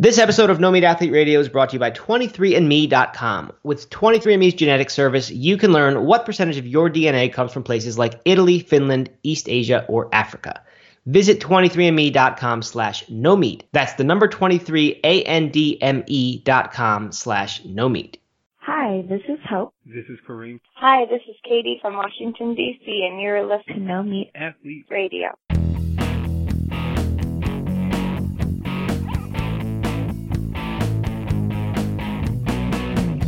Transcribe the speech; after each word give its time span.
This 0.00 0.18
episode 0.18 0.48
of 0.48 0.60
No 0.60 0.70
Meat 0.70 0.84
Athlete 0.84 1.10
Radio 1.10 1.40
is 1.40 1.48
brought 1.48 1.70
to 1.70 1.72
you 1.72 1.80
by 1.80 1.90
23andMe.com. 1.90 3.52
With 3.64 3.90
23andMe's 3.90 4.54
genetic 4.54 4.90
service, 4.90 5.28
you 5.28 5.56
can 5.56 5.72
learn 5.72 6.04
what 6.04 6.24
percentage 6.24 6.56
of 6.56 6.68
your 6.68 6.88
DNA 6.88 7.32
comes 7.32 7.52
from 7.52 7.64
places 7.64 7.98
like 7.98 8.20
Italy, 8.24 8.60
Finland, 8.60 9.10
East 9.24 9.48
Asia, 9.48 9.84
or 9.88 10.08
Africa. 10.14 10.62
Visit 11.06 11.40
23andme.com 11.40 12.62
slash 12.62 13.10
no 13.10 13.34
meat. 13.34 13.64
That's 13.72 13.94
the 13.94 14.04
number 14.04 14.28
23, 14.28 15.00
A-N-D-M-E 15.02 16.42
dot 16.44 16.72
com 16.72 17.10
slash 17.10 17.64
no 17.64 17.88
meat. 17.88 18.20
Hi, 18.58 19.02
this 19.08 19.22
is 19.28 19.40
Hope. 19.50 19.74
This 19.84 20.04
is 20.08 20.20
Kareem. 20.28 20.60
Hi, 20.76 21.06
this 21.06 21.22
is 21.28 21.34
Katie 21.42 21.80
from 21.82 21.96
Washington, 21.96 22.54
D.C., 22.54 23.08
and 23.10 23.20
you're 23.20 23.44
listening 23.44 23.80
to 23.80 23.84
No 23.84 24.04
Meat 24.04 24.30
Athlete. 24.36 24.86
Radio. 24.90 25.30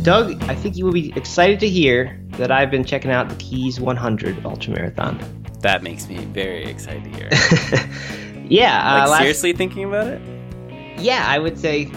Doug, 0.03 0.41
I 0.45 0.55
think 0.55 0.77
you 0.77 0.85
will 0.85 0.93
be 0.93 1.13
excited 1.15 1.59
to 1.59 1.69
hear 1.69 2.19
that 2.31 2.51
I've 2.51 2.71
been 2.71 2.83
checking 2.83 3.11
out 3.11 3.29
the 3.29 3.35
Keys 3.35 3.79
100 3.79 4.43
Ultra 4.45 4.73
Marathon. 4.73 5.19
That 5.59 5.83
makes 5.83 6.07
me 6.07 6.17
very 6.25 6.65
excited 6.65 7.03
to 7.03 7.09
hear. 7.11 7.29
yeah, 8.49 8.93
like 8.93 9.03
uh, 9.07 9.09
last- 9.11 9.19
seriously 9.19 9.53
thinking 9.53 9.83
about 9.85 10.07
it? 10.07 10.21
yeah, 10.97 11.25
I 11.27 11.37
would 11.37 11.57
say 11.59 11.91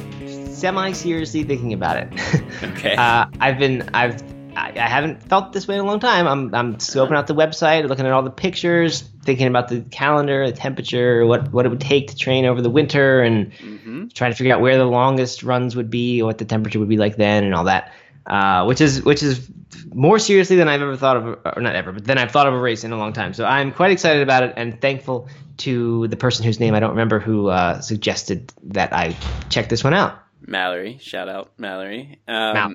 semi 0.52 0.92
seriously 0.92 1.44
thinking 1.44 1.72
about 1.72 1.96
it. 1.96 2.08
Okay. 2.62 2.94
uh, 2.96 3.27
I've 3.40 3.58
been 3.58 3.88
I've 3.94 4.22
I, 4.56 4.72
I 4.76 4.88
haven't 4.88 5.22
felt 5.22 5.52
this 5.52 5.66
way 5.66 5.74
in 5.74 5.80
a 5.80 5.84
long 5.84 6.00
time. 6.00 6.26
I'm 6.26 6.54
I'm 6.54 6.76
scoping 6.76 7.16
out 7.16 7.26
the 7.26 7.34
website, 7.34 7.88
looking 7.88 8.06
at 8.06 8.12
all 8.12 8.22
the 8.22 8.30
pictures, 8.30 9.02
thinking 9.24 9.46
about 9.46 9.68
the 9.68 9.80
calendar, 9.80 10.46
the 10.46 10.52
temperature, 10.56 11.27
what 11.27 11.52
what 11.52 11.66
it 11.66 11.68
would 11.68 11.80
take 11.80 12.08
to 12.08 12.16
train 12.16 12.44
over 12.44 12.62
the 12.62 12.70
winter, 12.70 13.20
and 13.22 13.52
hmm 13.54 14.06
trying 14.14 14.30
to 14.30 14.36
figure 14.36 14.54
out 14.54 14.60
where 14.60 14.77
the 14.77 14.84
longest 14.84 15.42
runs 15.42 15.74
would 15.74 15.90
be, 15.90 16.22
what 16.22 16.38
the 16.38 16.44
temperature 16.44 16.78
would 16.78 16.88
be 16.88 16.98
like 16.98 17.16
then, 17.16 17.42
and 17.44 17.54
all 17.54 17.64
that. 17.64 17.92
Uh, 18.27 18.64
which 18.64 18.80
is 18.80 19.02
which 19.02 19.22
is 19.22 19.50
more 19.92 20.19
seriously 20.19 20.56
than 20.56 20.69
I've 20.69 20.80
ever 20.80 20.97
thought 20.97 21.16
of, 21.16 21.27
or 21.56 21.60
not 21.60 21.75
ever, 21.75 21.92
but 21.92 22.05
than 22.05 22.16
I've 22.16 22.30
thought 22.30 22.47
of 22.47 22.55
a 22.55 22.58
race 22.58 22.84
in 22.84 22.92
a 22.92 22.97
long 22.97 23.12
time. 23.12 23.34
So 23.34 23.44
I'm 23.44 23.70
quite 23.70 23.91
excited 23.91 24.22
about 24.22 24.42
it, 24.44 24.55
and 24.56 24.80
thankful 24.80 25.28
to 25.58 26.08
the 26.08 26.16
person 26.16 26.44
whose 26.44 26.58
name 26.58 26.75
I 26.75 26.80
don't 26.80 26.91
remember 26.91 27.20
who 27.20 27.48
uh, 27.48 27.80
suggested 27.80 28.52
that 28.64 28.92
I 28.92 29.14
check 29.50 29.69
this 29.69 29.84
one 29.84 29.94
out. 29.94 30.19
Mallory, 30.47 30.98
shout 31.00 31.28
out 31.28 31.52
Mallory. 31.58 32.20
Um, 32.27 32.55
Mal. 32.55 32.75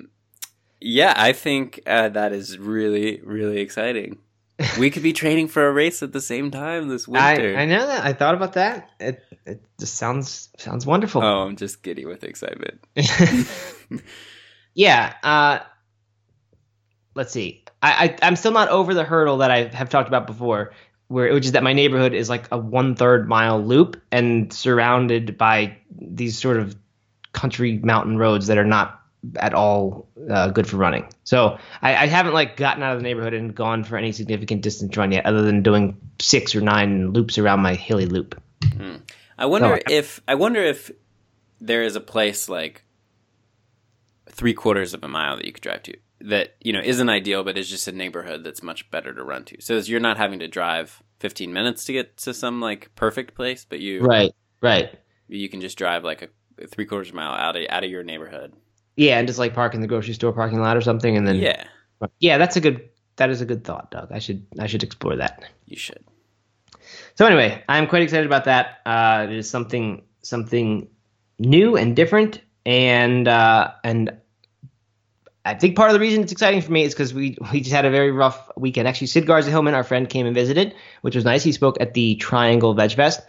Yeah, 0.80 1.12
I 1.16 1.32
think 1.32 1.80
uh, 1.86 2.08
that 2.10 2.32
is 2.32 2.58
really, 2.58 3.20
really 3.22 3.60
exciting. 3.60 4.18
We 4.78 4.90
could 4.90 5.02
be 5.02 5.12
training 5.12 5.48
for 5.48 5.66
a 5.66 5.72
race 5.72 6.02
at 6.02 6.12
the 6.12 6.20
same 6.20 6.50
time 6.50 6.88
this 6.88 7.06
winter. 7.08 7.56
I, 7.56 7.62
I 7.62 7.66
know 7.66 7.86
that. 7.86 8.04
I 8.04 8.12
thought 8.12 8.34
about 8.34 8.54
that. 8.54 8.90
It 8.98 9.22
it 9.46 9.62
just 9.78 9.94
sounds 9.94 10.48
sounds 10.58 10.86
wonderful. 10.86 11.22
Oh, 11.22 11.42
I'm 11.42 11.56
just 11.56 11.82
giddy 11.82 12.04
with 12.04 12.24
excitement. 12.24 12.84
yeah. 14.74 15.14
Uh, 15.22 15.60
let's 17.14 17.32
see. 17.32 17.64
I, 17.82 18.16
I 18.22 18.26
I'm 18.26 18.36
still 18.36 18.52
not 18.52 18.68
over 18.68 18.94
the 18.94 19.04
hurdle 19.04 19.38
that 19.38 19.50
I 19.50 19.64
have 19.64 19.88
talked 19.88 20.08
about 20.08 20.26
before, 20.26 20.72
where 21.08 21.32
which 21.32 21.46
is 21.46 21.52
that 21.52 21.62
my 21.62 21.72
neighborhood 21.72 22.12
is 22.12 22.28
like 22.28 22.46
a 22.52 22.58
one 22.58 22.94
third 22.94 23.28
mile 23.28 23.62
loop 23.62 24.00
and 24.12 24.52
surrounded 24.52 25.38
by 25.38 25.76
these 25.90 26.38
sort 26.38 26.58
of 26.58 26.76
country 27.32 27.78
mountain 27.78 28.18
roads 28.18 28.48
that 28.48 28.58
are 28.58 28.64
not 28.64 28.99
at 29.36 29.52
all 29.54 30.08
uh, 30.30 30.48
good 30.48 30.66
for 30.66 30.76
running. 30.76 31.06
So 31.24 31.58
I, 31.82 31.94
I 31.96 32.06
haven't 32.06 32.32
like 32.32 32.56
gotten 32.56 32.82
out 32.82 32.92
of 32.94 32.98
the 32.98 33.02
neighborhood 33.02 33.34
and 33.34 33.54
gone 33.54 33.84
for 33.84 33.96
any 33.96 34.12
significant 34.12 34.62
distance 34.62 34.96
run 34.96 35.12
yet, 35.12 35.26
other 35.26 35.42
than 35.42 35.62
doing 35.62 35.98
six 36.20 36.54
or 36.54 36.60
nine 36.60 37.12
loops 37.12 37.36
around 37.38 37.60
my 37.60 37.74
hilly 37.74 38.06
loop. 38.06 38.40
I 39.38 39.46
wonder 39.46 39.74
I- 39.74 39.82
if 39.90 40.20
I 40.28 40.34
wonder 40.34 40.62
if 40.62 40.90
there 41.60 41.82
is 41.82 41.96
a 41.96 42.00
place 42.00 42.48
like 42.48 42.84
three 44.28 44.54
quarters 44.54 44.94
of 44.94 45.02
a 45.02 45.08
mile 45.08 45.36
that 45.36 45.44
you 45.44 45.52
could 45.52 45.62
drive 45.62 45.82
to 45.84 45.96
that 46.22 46.54
you 46.60 46.72
know 46.72 46.80
isn't 46.84 47.08
ideal, 47.08 47.42
but 47.44 47.56
is 47.56 47.68
just 47.68 47.88
a 47.88 47.92
neighborhood 47.92 48.44
that's 48.44 48.62
much 48.62 48.90
better 48.90 49.12
to 49.14 49.22
run 49.24 49.44
to. 49.46 49.60
So 49.60 49.74
as 49.76 49.88
you're 49.88 50.00
not 50.00 50.16
having 50.18 50.38
to 50.40 50.48
drive 50.48 51.02
15 51.20 51.52
minutes 51.52 51.84
to 51.86 51.92
get 51.92 52.16
to 52.18 52.34
some 52.34 52.60
like 52.60 52.90
perfect 52.94 53.34
place, 53.34 53.66
but 53.68 53.80
you 53.80 54.00
Right. 54.02 54.32
Right. 54.60 54.98
you 55.28 55.48
can 55.48 55.60
just 55.60 55.78
drive 55.78 56.04
like 56.04 56.22
a 56.22 56.66
three 56.66 56.84
quarters 56.84 57.08
of 57.08 57.14
a 57.14 57.16
mile 57.16 57.32
out 57.32 57.56
of 57.56 57.62
out 57.70 57.84
of 57.84 57.90
your 57.90 58.02
neighborhood. 58.02 58.52
Yeah, 59.00 59.18
and 59.18 59.26
just 59.26 59.38
like 59.38 59.54
park 59.54 59.74
in 59.74 59.80
the 59.80 59.86
grocery 59.86 60.12
store 60.12 60.30
parking 60.30 60.60
lot 60.60 60.76
or 60.76 60.82
something, 60.82 61.16
and 61.16 61.26
then 61.26 61.36
yeah, 61.36 61.64
yeah, 62.18 62.36
that's 62.36 62.56
a 62.56 62.60
good 62.60 62.86
that 63.16 63.30
is 63.30 63.40
a 63.40 63.46
good 63.46 63.64
thought, 63.64 63.90
Doug. 63.90 64.12
I 64.12 64.18
should 64.18 64.46
I 64.58 64.66
should 64.66 64.82
explore 64.82 65.16
that. 65.16 65.42
you 65.64 65.78
should. 65.78 66.04
So 67.14 67.24
anyway, 67.24 67.64
I'm 67.66 67.86
quite 67.86 68.02
excited 68.02 68.26
about 68.26 68.44
that. 68.44 68.80
Uh, 68.84 69.26
it 69.26 69.36
is 69.36 69.48
something 69.48 70.02
something 70.20 70.86
new 71.38 71.78
and 71.78 71.96
different, 71.96 72.42
and 72.66 73.26
uh, 73.26 73.70
and 73.84 74.18
I 75.46 75.54
think 75.54 75.76
part 75.76 75.88
of 75.88 75.94
the 75.94 76.00
reason 76.00 76.20
it's 76.20 76.32
exciting 76.32 76.60
for 76.60 76.70
me 76.70 76.82
is 76.82 76.92
because 76.92 77.14
we 77.14 77.38
we 77.54 77.60
just 77.60 77.72
had 77.72 77.86
a 77.86 77.90
very 77.90 78.10
rough 78.10 78.50
weekend. 78.58 78.86
Actually, 78.86 79.06
Sid 79.06 79.26
Garza 79.26 79.48
Hillman, 79.48 79.72
our 79.72 79.82
friend, 79.82 80.10
came 80.10 80.26
and 80.26 80.34
visited, 80.34 80.74
which 81.00 81.14
was 81.16 81.24
nice. 81.24 81.42
He 81.42 81.52
spoke 81.52 81.80
at 81.80 81.94
the 81.94 82.16
Triangle 82.16 82.74
Veg 82.74 82.92
Fest, 82.92 83.22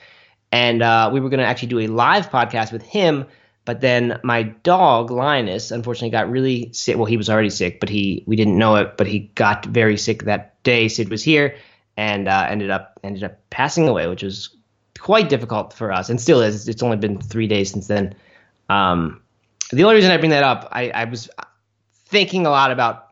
and 0.52 0.82
uh, 0.82 1.10
we 1.14 1.22
were 1.22 1.30
going 1.30 1.40
to 1.40 1.46
actually 1.46 1.70
do 1.70 1.80
a 1.80 1.88
live 1.88 2.30
podcast 2.30 2.74
with 2.74 2.84
him. 2.84 3.26
But 3.72 3.80
then 3.80 4.20
my 4.22 4.44
dog 4.44 5.12
Linus, 5.12 5.72
unfortunately, 5.72 6.10
got 6.10 6.30
really 6.30 6.74
sick. 6.74 6.98
Well, 6.98 7.06
he 7.06 7.16
was 7.16 7.30
already 7.30 7.50
sick, 7.50 7.80
but 7.80 7.88
he 7.88 8.22
we 8.28 8.36
didn't 8.36 8.58
know 8.58 8.76
it. 8.76 8.98
But 8.98 9.08
he 9.08 9.20
got 9.20 9.66
very 9.66 9.96
sick 9.96 10.24
that 10.24 10.62
day. 10.64 10.90
Sid 10.90 11.08
was 11.08 11.24
here, 11.24 11.56
and 11.96 12.28
uh, 12.28 12.48
ended 12.50 12.70
up 12.70 13.00
ended 13.02 13.24
up 13.24 13.40
passing 13.50 13.88
away, 13.88 14.08
which 14.08 14.24
was 14.24 14.50
quite 15.00 15.30
difficult 15.30 15.72
for 15.72 15.90
us, 15.90 16.10
and 16.10 16.20
still 16.20 16.42
is. 16.42 16.68
It's 16.68 16.84
only 16.84 16.98
been 16.98 17.22
three 17.22 17.48
days 17.48 17.72
since 17.72 17.88
then. 17.88 18.14
Um, 18.68 19.22
the 19.72 19.86
only 19.86 19.96
reason 19.96 20.12
I 20.12 20.18
bring 20.18 20.32
that 20.32 20.44
up, 20.44 20.68
I, 20.74 20.90
I 20.90 21.06
was 21.06 21.30
thinking 22.08 22.46
a 22.46 22.50
lot 22.50 22.72
about. 22.72 23.08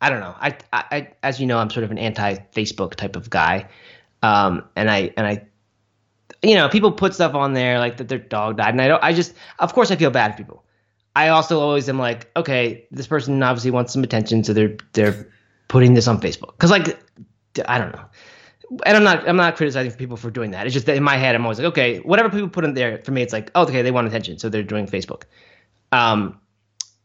I 0.00 0.10
don't 0.10 0.20
know. 0.20 0.36
I, 0.38 0.56
I, 0.72 1.08
as 1.24 1.40
you 1.40 1.46
know, 1.48 1.58
I'm 1.58 1.70
sort 1.70 1.82
of 1.82 1.90
an 1.90 1.98
anti-Facebook 1.98 2.94
type 2.94 3.16
of 3.16 3.30
guy, 3.30 3.68
um, 4.22 4.62
and 4.76 4.88
I 4.88 5.12
and 5.16 5.26
I, 5.26 5.48
you 6.42 6.54
know, 6.54 6.68
people 6.68 6.90
put 6.90 7.14
stuff 7.14 7.34
on 7.34 7.52
there 7.52 7.78
like 7.78 7.96
that 7.98 8.08
their 8.08 8.18
dog 8.18 8.56
died, 8.56 8.70
and 8.74 8.80
I 8.80 8.88
don't. 8.88 9.02
I 9.02 9.12
just, 9.12 9.34
of 9.58 9.72
course, 9.72 9.90
I 9.90 9.96
feel 9.96 10.10
bad 10.10 10.32
for 10.32 10.38
people. 10.38 10.64
I 11.14 11.28
also 11.28 11.60
always 11.60 11.88
am 11.88 11.98
like, 11.98 12.30
okay, 12.36 12.86
this 12.90 13.06
person 13.06 13.42
obviously 13.42 13.70
wants 13.70 13.92
some 13.92 14.02
attention, 14.02 14.42
so 14.44 14.52
they're 14.52 14.76
they're 14.92 15.28
putting 15.68 15.94
this 15.94 16.08
on 16.08 16.20
Facebook 16.20 16.52
because 16.52 16.70
like 16.70 16.98
I 17.66 17.78
don't 17.78 17.92
know. 17.94 18.04
And 18.86 18.96
I'm 18.96 19.04
not 19.04 19.28
I'm 19.28 19.36
not 19.36 19.56
criticizing 19.56 19.92
people 19.92 20.16
for 20.16 20.30
doing 20.30 20.50
that. 20.52 20.66
It's 20.66 20.72
just 20.74 20.86
that 20.86 20.96
in 20.96 21.02
my 21.02 21.16
head 21.16 21.34
I'm 21.34 21.42
always 21.44 21.58
like, 21.58 21.68
okay, 21.68 21.98
whatever 21.98 22.30
people 22.30 22.48
put 22.48 22.64
in 22.64 22.74
there 22.74 23.02
for 23.04 23.12
me, 23.12 23.22
it's 23.22 23.32
like, 23.32 23.50
oh, 23.54 23.64
okay, 23.64 23.82
they 23.82 23.90
want 23.90 24.06
attention, 24.06 24.38
so 24.38 24.48
they're 24.48 24.62
doing 24.62 24.86
Facebook. 24.86 25.24
Um, 25.92 26.40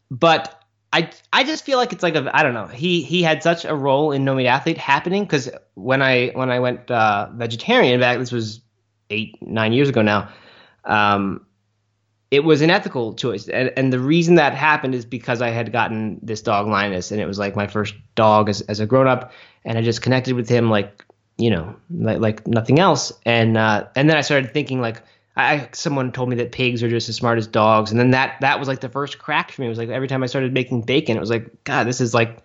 but 0.10 0.64
I 0.94 1.12
I 1.34 1.44
just 1.44 1.66
feel 1.66 1.78
like 1.78 1.92
it's 1.92 2.04
like 2.04 2.16
a 2.16 2.32
I 2.34 2.44
don't 2.44 2.54
know. 2.54 2.68
He 2.68 3.04
he 3.04 3.22
had 3.22 3.44
such 3.44 3.66
a 3.66 3.76
role 3.76 4.14
in 4.14 4.24
No 4.24 4.34
Meat 4.34 4.48
Athlete 4.48 4.78
happening 4.78 5.24
because 5.24 5.50
when 5.74 6.02
I 6.02 6.30
when 6.30 6.50
I 6.50 6.60
went 6.60 6.90
uh, 6.90 7.30
vegetarian 7.34 8.00
back, 8.00 8.18
this 8.18 8.32
was 8.32 8.62
eight 9.10 9.38
nine 9.42 9.74
years 9.74 9.90
ago 9.90 10.02
now. 10.02 10.30
Um, 10.86 11.46
it 12.30 12.44
was 12.44 12.62
an 12.62 12.70
ethical 12.70 13.14
choice, 13.14 13.48
and, 13.48 13.72
and 13.78 13.94
the 13.94 14.00
reason 14.00 14.36
that 14.36 14.54
happened 14.54 14.94
is 14.94 15.06
because 15.06 15.42
I 15.42 15.50
had 15.50 15.72
gotten 15.72 16.20
this 16.22 16.42
dog 16.42 16.68
Linus, 16.68 17.12
and 17.12 17.22
it 17.22 17.26
was 17.26 17.40
like 17.40 17.56
my 17.56 17.68
first 17.68 17.96
dog 18.16 18.50
as 18.50 18.62
as 18.62 18.80
a 18.80 18.86
grown 18.86 19.08
up, 19.08 19.32
and 19.64 19.78
I 19.78 19.82
just 19.82 20.02
connected 20.02 20.34
with 20.36 20.50
him 20.50 20.70
like 20.70 21.06
you 21.38 21.50
know 21.50 21.76
like 21.90 22.20
like 22.20 22.48
nothing 22.48 22.80
else, 22.80 23.14
and 23.26 23.58
uh, 23.58 23.88
and 23.96 24.10
then 24.10 24.18
I 24.18 24.22
started 24.22 24.54
thinking 24.54 24.82
like. 24.82 25.02
I 25.40 25.70
someone 25.72 26.12
told 26.12 26.30
me 26.30 26.36
that 26.38 26.52
pigs 26.52 26.82
are 26.82 26.90
just 26.90 27.10
as 27.10 27.16
smart 27.16 27.38
as 27.38 27.46
dogs, 27.46 27.92
and 27.92 28.00
then 28.00 28.10
that 28.10 28.42
that 28.42 28.58
was 28.58 28.68
like 28.68 28.80
the 28.80 28.90
first 28.90 29.20
crack 29.20 29.52
for 29.52 29.62
me. 29.62 29.68
It 29.68 29.70
was 29.70 29.78
like 29.78 29.90
every 29.90 30.08
time 30.08 30.24
I 30.24 30.26
started 30.26 30.52
making 30.52 30.82
bacon, 30.82 31.16
it 31.16 31.20
was 31.20 31.30
like 31.30 31.64
God, 31.64 31.86
this 31.86 32.02
is 32.02 32.12
like, 32.16 32.40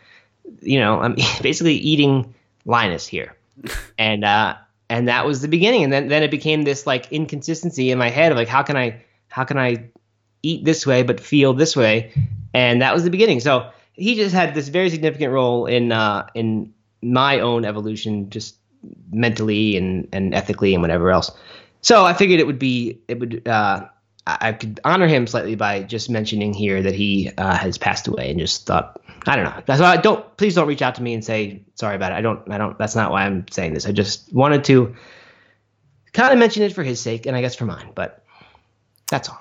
you 0.61 0.79
know, 0.79 1.01
I'm 1.01 1.15
basically 1.41 1.73
eating 1.73 2.35
Linus 2.67 3.07
here, 3.07 3.35
and 3.99 4.27
uh, 4.27 4.57
and 4.93 5.09
that 5.09 5.25
was 5.25 5.41
the 5.41 5.49
beginning. 5.49 5.85
And 5.85 5.93
then 5.93 6.09
then 6.09 6.23
it 6.23 6.31
became 6.31 6.63
this 6.65 6.87
like 6.87 7.11
inconsistency 7.11 7.91
in 7.91 7.99
my 7.99 8.11
head 8.11 8.31
of 8.31 8.37
like 8.37 8.49
how 8.49 8.63
can 8.63 8.77
I 8.77 9.03
how 9.29 9.45
can 9.45 9.57
I 9.57 9.89
eat 10.43 10.67
this 10.67 10.87
way 10.87 11.03
but 11.03 11.19
feel 11.19 11.55
this 11.55 11.75
way, 11.75 12.13
and 12.53 12.83
that 12.83 12.93
was 12.93 13.03
the 13.03 13.11
beginning. 13.11 13.41
So 13.41 13.71
he 13.95 14.17
just 14.17 14.35
had 14.35 14.55
this 14.55 14.69
very 14.69 14.91
significant 14.91 15.33
role 15.33 15.65
in 15.65 15.93
uh, 15.93 16.27
in 16.35 16.75
my 17.01 17.41
own 17.41 17.65
evolution, 17.65 18.29
just 18.29 18.57
mentally 19.11 19.79
and 19.79 20.09
and 20.13 20.35
ethically 20.35 20.75
and 20.75 20.83
whatever 20.83 21.11
else. 21.11 21.31
So 21.81 22.05
I 22.05 22.13
figured 22.13 22.39
it 22.39 22.47
would 22.47 22.59
be 22.59 23.01
it 23.09 23.19
would 23.19 23.49
uh, 23.49 23.87
I 24.27 24.53
could 24.53 24.79
honor 24.85 25.09
him 25.09 25.27
slightly 25.27 25.55
by 25.55 25.85
just 25.85 26.11
mentioning 26.11 26.53
here 26.53 26.83
that 26.83 26.95
he 26.95 27.31
uh, 27.39 27.57
has 27.57 27.79
passed 27.79 28.09
away, 28.09 28.31
and 28.31 28.39
just 28.39 28.67
thought 28.67 29.01
I 29.27 29.37
don't 29.37 29.45
know. 29.45 29.63
That's 29.65 29.81
why 29.81 29.93
I 29.93 29.97
don't 29.99 30.37
please 30.37 30.55
don't 30.55 30.67
reach 30.69 30.83
out 30.83 30.97
to 30.97 31.03
me 31.03 31.15
and 31.15 31.25
say 31.25 31.65
sorry 31.77 31.95
about 31.97 32.13
it. 32.13 32.17
I 32.17 32.21
don't 32.23 32.51
I 32.51 32.59
don't. 32.59 32.77
That's 32.79 32.97
not 32.97 33.11
why 33.13 33.25
I'm 33.25 33.47
saying 33.51 33.75
this. 33.75 33.87
I 33.87 33.93
just 33.93 34.33
wanted 34.33 34.65
to 34.65 34.95
kind 36.13 36.33
of 36.33 36.39
mention 36.39 36.63
it 36.65 36.73
for 36.73 36.83
his 36.83 37.01
sake, 37.01 37.27
and 37.27 37.37
I 37.37 37.41
guess 37.41 37.55
for 37.55 37.65
mine. 37.65 37.93
But 37.95 38.25
that's 39.09 39.29
all. 39.29 39.39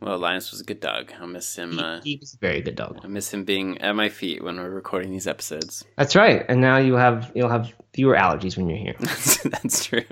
Well, 0.00 0.18
Linus 0.18 0.50
was 0.50 0.60
a 0.60 0.64
good 0.64 0.80
dog. 0.80 1.12
I'll 1.18 1.26
miss 1.26 1.56
him. 1.56 1.72
He, 1.72 1.78
Uh, 1.78 2.00
he 2.02 2.16
was 2.20 2.34
a 2.34 2.36
very 2.36 2.60
good 2.60 2.74
dog. 2.76 3.00
I 3.02 3.06
miss 3.06 3.32
him 3.32 3.44
being 3.44 3.80
at 3.80 3.96
my 3.96 4.10
feet 4.10 4.44
when 4.44 4.56
we're 4.58 4.68
recording 4.68 5.10
these 5.12 5.26
episodes. 5.26 5.82
That's 5.96 6.14
right. 6.14 6.44
And 6.46 6.60
now 6.60 6.76
you 6.76 6.94
have 6.94 7.32
you'll 7.34 7.48
have 7.48 7.72
fewer 7.94 8.14
allergies 8.14 8.56
when 8.58 8.68
you're 8.68 8.76
here. 8.78 8.96
That's, 9.00 9.42
that's 9.44 9.86
true. 9.86 10.02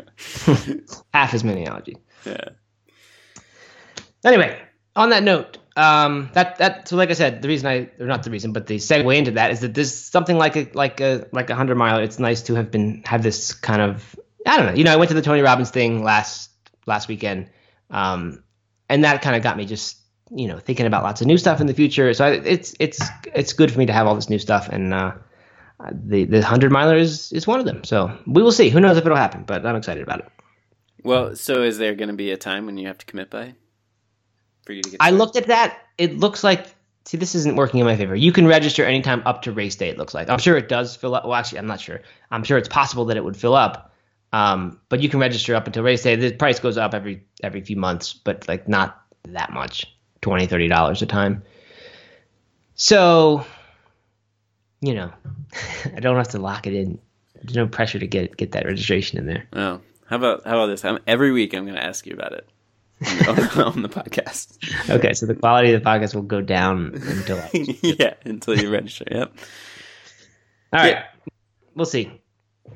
Half 1.13 1.35
as 1.35 1.45
many 1.45 1.67
allergies. 1.67 1.99
Yeah. 2.25 2.51
Anyway, 4.25 4.59
on 4.97 5.11
that 5.11 5.25
note, 5.25 5.59
um, 5.77 6.31
that 6.35 6.59
that 6.59 6.89
so 6.89 6.97
like 6.97 7.11
I 7.11 7.15
said, 7.15 7.43
the 7.43 7.49
reason 7.49 7.67
I 7.67 7.89
or 7.99 8.07
not 8.07 8.23
the 8.23 8.31
reason, 8.31 8.53
but 8.53 8.67
the 8.67 8.77
segue 8.77 9.17
into 9.17 9.31
that 9.33 9.51
is 9.51 9.61
that 9.61 9.75
there's 9.75 9.95
something 9.95 10.37
like 10.37 10.57
a 10.57 10.69
like 10.75 11.01
a 11.01 11.27
like 11.33 11.49
a 11.51 11.55
hundred 11.55 11.77
miler. 11.77 12.03
It's 12.03 12.19
nice 12.19 12.43
to 12.43 12.55
have 12.55 12.71
been 12.71 13.03
have 13.07 13.23
this 13.23 13.53
kind 13.55 13.81
of 13.81 14.19
I 14.47 14.57
don't 14.57 14.67
know. 14.67 14.75
You 14.75 14.85
know, 14.85 14.93
I 14.93 14.97
went 14.97 15.09
to 15.09 15.15
the 15.15 15.23
Tony 15.23 15.41
Robbins 15.41 15.71
thing 15.71 16.05
last 16.05 16.51
last 16.87 17.09
weekend, 17.09 17.49
um, 17.91 18.43
and 18.89 19.05
that 19.05 19.23
kind 19.23 19.35
of 19.35 19.43
got 19.43 19.57
me 19.57 19.65
just 19.65 19.99
you 20.31 20.47
know 20.47 20.59
thinking 20.59 20.87
about 20.87 21.05
lots 21.05 21.23
of 21.23 21.27
new 21.27 21.39
stuff 21.39 21.61
in 21.61 21.67
the 21.67 21.75
future. 21.75 22.13
So 22.13 22.27
I, 22.27 22.31
it's 22.33 22.75
it's 22.79 23.01
it's 23.35 23.55
good 23.55 23.73
for 23.73 23.79
me 23.79 23.87
to 23.87 23.93
have 23.95 24.07
all 24.07 24.15
this 24.15 24.29
new 24.29 24.39
stuff, 24.39 24.69
and 24.69 24.93
uh, 24.93 25.13
the 25.91 26.25
the 26.25 26.43
hundred 26.43 26.71
miler 26.71 26.97
is 26.97 27.33
is 27.33 27.47
one 27.47 27.61
of 27.61 27.65
them. 27.65 27.83
So 27.85 28.15
we 28.27 28.43
will 28.43 28.53
see. 28.53 28.69
Who 28.69 28.81
knows 28.81 28.99
if 28.99 29.07
it'll 29.07 29.17
happen, 29.17 29.45
but 29.45 29.65
I'm 29.65 29.77
excited 29.77 30.03
about 30.03 30.21
it. 30.21 30.29
Well, 31.03 31.35
so 31.35 31.63
is 31.63 31.79
there 31.79 31.95
going 31.95 32.11
to 32.11 32.15
be 32.15 32.31
a 32.31 32.37
time 32.37 32.67
when 32.67 32.77
you 32.77 32.87
have 32.87 32.99
to 32.99 33.07
commit 33.07 33.31
by 33.31 33.55
for 34.73 34.77
you 34.77 34.83
to 34.83 34.91
get? 34.91 34.97
I 35.01 35.11
looked 35.11 35.37
at 35.37 35.47
that. 35.47 35.79
It 35.99 36.19
looks 36.19 36.43
like 36.43 36.67
see 37.05 37.17
this 37.17 37.35
isn't 37.35 37.57
working 37.57 37.81
in 37.81 37.87
my 37.87 37.97
favor. 37.97 38.15
You 38.15 38.33
can 38.33 38.47
register 38.47 38.85
anytime 38.85 39.23
up 39.27 39.43
to 39.43 39.53
race 39.53 39.77
day. 39.77 39.89
It 39.89 39.99
looks 39.99 40.15
like 40.15 40.29
I'm 40.29 40.39
sure 40.39 40.57
it 40.57 40.69
does 40.69 40.97
fill 40.97 41.15
up. 41.15 41.25
Well, 41.25 41.35
actually, 41.35 41.59
I'm 41.59 41.67
not 41.67 41.81
sure. 41.81 42.01
I'm 42.31 42.45
sure 42.45 42.59
it's 42.59 42.69
possible 42.69 43.07
that 43.07 43.17
it 43.17 43.25
would 43.25 43.37
fill 43.37 43.55
up. 43.55 43.93
Um, 44.33 44.81
but 44.89 45.01
you 45.01 45.09
can 45.09 45.21
register 45.21 45.55
up 45.55 45.67
until 45.67 45.83
race 45.83 46.03
day. 46.03 46.17
The 46.17 46.33
price 46.33 46.59
goes 46.59 46.79
up 46.79 46.95
every 46.95 47.27
every 47.43 47.61
few 47.61 47.77
months, 47.77 48.13
but 48.15 48.49
like 48.49 48.69
not 48.69 49.03
that 49.29 49.53
much 49.53 49.87
20 50.23 50.47
30 50.47 50.69
dollars 50.69 51.03
a 51.03 51.07
time. 51.07 51.43
So, 52.75 53.45
you 54.81 54.95
know, 54.95 55.13
I 55.97 56.01
don't 56.01 56.17
have 56.17 56.29
to 56.29 56.39
lock 56.39 56.67
it 56.67 56.75
in. 56.75 56.99
There's 57.43 57.57
no 57.57 57.67
pressure 57.67 57.99
to 57.99 58.07
get 58.07 58.37
get 58.37 58.53
that 58.53 58.65
registration 58.65 59.19
in 59.19 59.27
there. 59.27 59.47
Oh, 59.53 59.81
how 60.07 60.17
about 60.17 60.45
how 60.45 60.55
about 60.55 60.67
this? 60.67 60.85
I'm, 60.85 60.99
every 61.07 61.33
week 61.33 61.55
I'm 61.55 61.65
going 61.65 61.77
to 61.77 61.85
ask 61.85 62.07
you 62.07 62.15
about 62.15 62.33
it 62.33 62.49
on, 63.67 63.83
the 63.83 63.89
podcast. 63.89 64.59
Okay, 64.91 65.13
so 65.15 65.27
the 65.27 65.35
quality 65.35 65.73
of 65.73 65.83
the 65.83 65.89
podcast 65.89 66.15
will 66.15 66.23
go 66.23 66.41
down 66.41 66.93
until. 66.95 67.43
Yeah, 67.83 68.15
until 68.25 68.59
you 68.59 68.71
register. 68.71 69.05
Yep. 69.11 69.33
all 70.73 70.81
right, 70.81 70.89
Yeah. 70.93 71.05
we'll 71.75 71.87
see. 71.87 72.07
All 72.67 72.73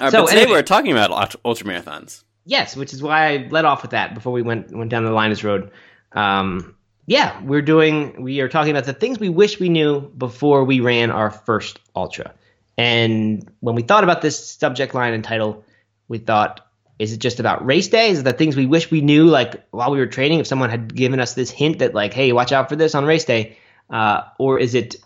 right, 0.00 0.10
So, 0.12 0.22
but 0.22 0.28
today 0.28 0.42
anyway- 0.42 0.58
we're 0.58 0.62
talking 0.62 0.92
about 0.92 1.10
ultra, 1.10 1.40
ultra 1.44 1.66
marathons. 1.66 2.22
Yes, 2.44 2.76
which 2.76 2.92
is 2.94 3.02
why 3.02 3.32
I 3.32 3.48
led 3.50 3.64
off 3.64 3.82
with 3.82 3.90
that 3.90 4.14
before 4.14 4.32
we 4.32 4.40
went 4.42 4.70
went 4.74 4.90
down 4.90 5.04
the 5.04 5.10
Linus 5.10 5.44
Road. 5.44 5.70
Um, 6.12 6.74
yeah, 7.06 7.42
we're 7.42 7.62
doing. 7.62 8.22
We 8.22 8.40
are 8.40 8.48
talking 8.48 8.70
about 8.70 8.84
the 8.84 8.92
things 8.94 9.18
we 9.18 9.28
wish 9.28 9.60
we 9.60 9.68
knew 9.68 10.00
before 10.00 10.64
we 10.64 10.80
ran 10.80 11.10
our 11.10 11.30
first 11.30 11.78
ultra. 11.94 12.32
And 12.78 13.46
when 13.60 13.74
we 13.74 13.82
thought 13.82 14.02
about 14.04 14.22
this 14.22 14.52
subject 14.52 14.94
line 14.94 15.12
and 15.12 15.22
title, 15.24 15.64
we 16.06 16.18
thought, 16.18 16.66
is 16.98 17.12
it 17.12 17.18
just 17.18 17.38
about 17.38 17.64
race 17.64 17.88
day? 17.88 18.10
Is 18.10 18.20
it 18.20 18.22
the 18.24 18.32
things 18.32 18.56
we 18.56 18.66
wish 18.66 18.90
we 18.90 19.00
knew, 19.00 19.26
like 19.26 19.64
while 19.70 19.90
we 19.90 19.98
were 19.98 20.06
training, 20.06 20.40
if 20.40 20.46
someone 20.46 20.70
had 20.70 20.94
given 20.94 21.20
us 21.20 21.34
this 21.34 21.50
hint 21.50 21.78
that, 21.78 21.94
like, 21.94 22.12
hey, 22.12 22.32
watch 22.32 22.52
out 22.52 22.68
for 22.68 22.76
this 22.76 22.94
on 22.94 23.04
race 23.04 23.24
day, 23.24 23.56
uh, 23.88 24.22
or 24.38 24.58
is 24.58 24.74
it 24.74 24.96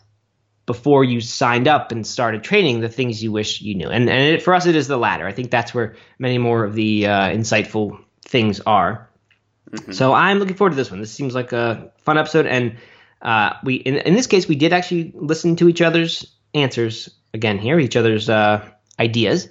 before 0.64 1.04
you 1.04 1.20
signed 1.20 1.68
up 1.68 1.92
and 1.92 2.06
started 2.06 2.42
training 2.42 2.80
the 2.80 2.88
things 2.88 3.22
you 3.22 3.30
wish 3.30 3.60
you 3.60 3.74
knew? 3.74 3.88
And 3.88 4.08
and 4.08 4.34
it, 4.34 4.42
for 4.42 4.54
us 4.54 4.66
it 4.66 4.74
is 4.74 4.88
the 4.88 4.96
latter. 4.96 5.26
I 5.26 5.32
think 5.32 5.50
that's 5.50 5.74
where 5.74 5.96
many 6.18 6.38
more 6.38 6.64
of 6.64 6.74
the 6.74 7.06
uh, 7.06 7.28
insightful 7.28 8.02
things 8.24 8.60
are. 8.60 9.08
So 9.90 10.12
i'm 10.12 10.38
looking 10.38 10.56
forward 10.56 10.70
to 10.70 10.76
this 10.76 10.90
one. 10.90 11.00
This 11.00 11.12
seems 11.12 11.34
like 11.34 11.52
a 11.52 11.92
fun 11.98 12.18
episode 12.18 12.46
and 12.46 12.76
uh, 13.22 13.54
we 13.64 13.76
in, 13.76 13.96
in 13.96 14.14
this 14.14 14.26
case 14.26 14.48
we 14.48 14.54
did 14.54 14.72
actually 14.72 15.12
listen 15.14 15.56
to 15.56 15.68
each 15.68 15.80
other's 15.80 16.30
answers 16.54 17.08
again 17.32 17.58
here 17.58 17.78
each 17.78 17.96
other's 17.96 18.28
uh, 18.28 18.68
ideas 18.98 19.48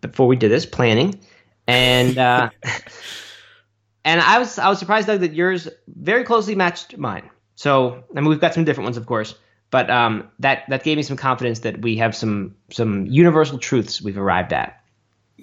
before 0.00 0.26
we 0.26 0.36
did 0.36 0.50
this 0.50 0.66
planning 0.66 1.20
and 1.70 2.18
uh, 2.18 2.50
and 4.04 4.20
i 4.20 4.38
was 4.38 4.58
i 4.58 4.68
was 4.68 4.78
surprised 4.78 5.06
Doug, 5.06 5.20
that 5.20 5.32
yours 5.32 5.68
very 5.86 6.24
closely 6.24 6.54
matched 6.54 6.96
mine 6.96 7.30
so 7.54 8.04
i 8.16 8.20
mean 8.20 8.28
we've 8.28 8.40
got 8.40 8.54
some 8.54 8.64
different 8.64 8.86
ones 8.86 8.96
of 8.96 9.06
course 9.06 9.34
but 9.70 9.88
um, 9.88 10.28
that 10.40 10.64
that 10.68 10.82
gave 10.82 10.96
me 10.96 11.02
some 11.02 11.16
confidence 11.16 11.60
that 11.60 11.80
we 11.82 11.96
have 11.96 12.14
some 12.14 12.56
some 12.70 13.06
universal 13.06 13.58
truths 13.58 14.02
we've 14.02 14.18
arrived 14.18 14.52
at. 14.52 14.82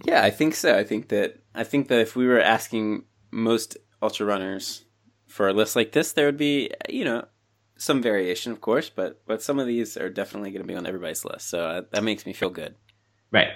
Yeah, 0.04 0.24
I 0.24 0.30
think 0.30 0.54
so. 0.54 0.78
I 0.78 0.84
think 0.84 1.10
that 1.10 1.40
I 1.56 1.64
think 1.64 1.88
that 1.88 2.00
if 2.00 2.16
we 2.16 2.28
were 2.28 2.40
asking 2.40 3.06
most 3.32 3.78
ultra 4.02 4.26
runners 4.26 4.84
for 5.28 5.48
a 5.48 5.54
list 5.54 5.76
like 5.76 5.94
this, 5.94 6.12
there 6.12 6.26
would 6.26 6.38
be 6.38 6.72
you 6.90 7.06
know 7.06 7.26
some 7.78 8.02
variation, 8.02 8.52
of 8.52 8.60
course, 8.60 8.90
but 8.90 9.22
but 9.26 9.42
some 9.42 9.60
of 9.60 9.68
these 9.68 9.96
are 9.96 10.10
definitely 10.10 10.52
going 10.52 10.62
to 10.62 10.68
be 10.68 10.76
on 10.76 10.86
everybody's 10.86 11.24
list. 11.24 11.50
So 11.50 11.60
uh, 11.60 11.82
that 11.92 12.04
makes 12.04 12.26
me 12.26 12.34
feel 12.34 12.50
good. 12.50 12.76
Right. 13.32 13.50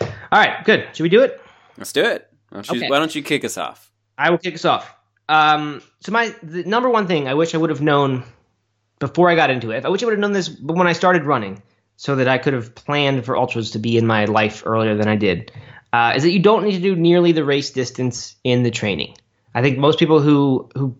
All 0.00 0.08
right. 0.32 0.64
Good. 0.64 0.88
Should 0.92 1.02
we 1.02 1.08
do 1.08 1.22
it? 1.22 1.40
Let's 1.78 1.92
do 1.92 2.02
it. 2.02 2.28
Why 2.50 2.56
don't 2.58 2.70
you, 2.70 2.78
Okay. 2.80 2.90
why 2.90 2.98
don't 2.98 3.14
you 3.14 3.22
kick 3.22 3.44
us 3.44 3.56
off? 3.56 3.90
I 4.18 4.30
will 4.30 4.38
kick 4.38 4.54
us 4.54 4.64
off. 4.64 4.94
Um, 5.28 5.82
so 6.00 6.12
my 6.12 6.34
the 6.42 6.64
number 6.64 6.90
one 6.90 7.06
thing 7.06 7.28
I 7.28 7.34
wish 7.34 7.54
I 7.54 7.58
would 7.58 7.70
have 7.70 7.80
known 7.80 8.24
before 8.98 9.30
I 9.30 9.34
got 9.34 9.50
into 9.50 9.70
it. 9.70 9.84
I 9.84 9.88
wish 9.88 10.02
I 10.02 10.06
would 10.06 10.12
have 10.12 10.20
known 10.20 10.32
this 10.32 10.50
when 10.60 10.86
I 10.86 10.92
started 10.92 11.24
running, 11.24 11.62
so 11.96 12.16
that 12.16 12.28
I 12.28 12.38
could 12.38 12.52
have 12.52 12.74
planned 12.74 13.24
for 13.24 13.36
ultras 13.36 13.70
to 13.70 13.78
be 13.78 13.96
in 13.96 14.06
my 14.06 14.24
life 14.26 14.62
earlier 14.66 14.94
than 14.94 15.08
I 15.08 15.16
did. 15.16 15.50
Uh, 15.92 16.12
is 16.16 16.22
that 16.22 16.32
you 16.32 16.38
don't 16.38 16.64
need 16.64 16.72
to 16.72 16.80
do 16.80 16.96
nearly 16.96 17.32
the 17.32 17.44
race 17.44 17.70
distance 17.70 18.34
in 18.44 18.62
the 18.62 18.70
training. 18.70 19.14
I 19.54 19.62
think 19.62 19.78
most 19.78 19.98
people 19.98 20.20
who 20.20 20.68
who 20.74 20.96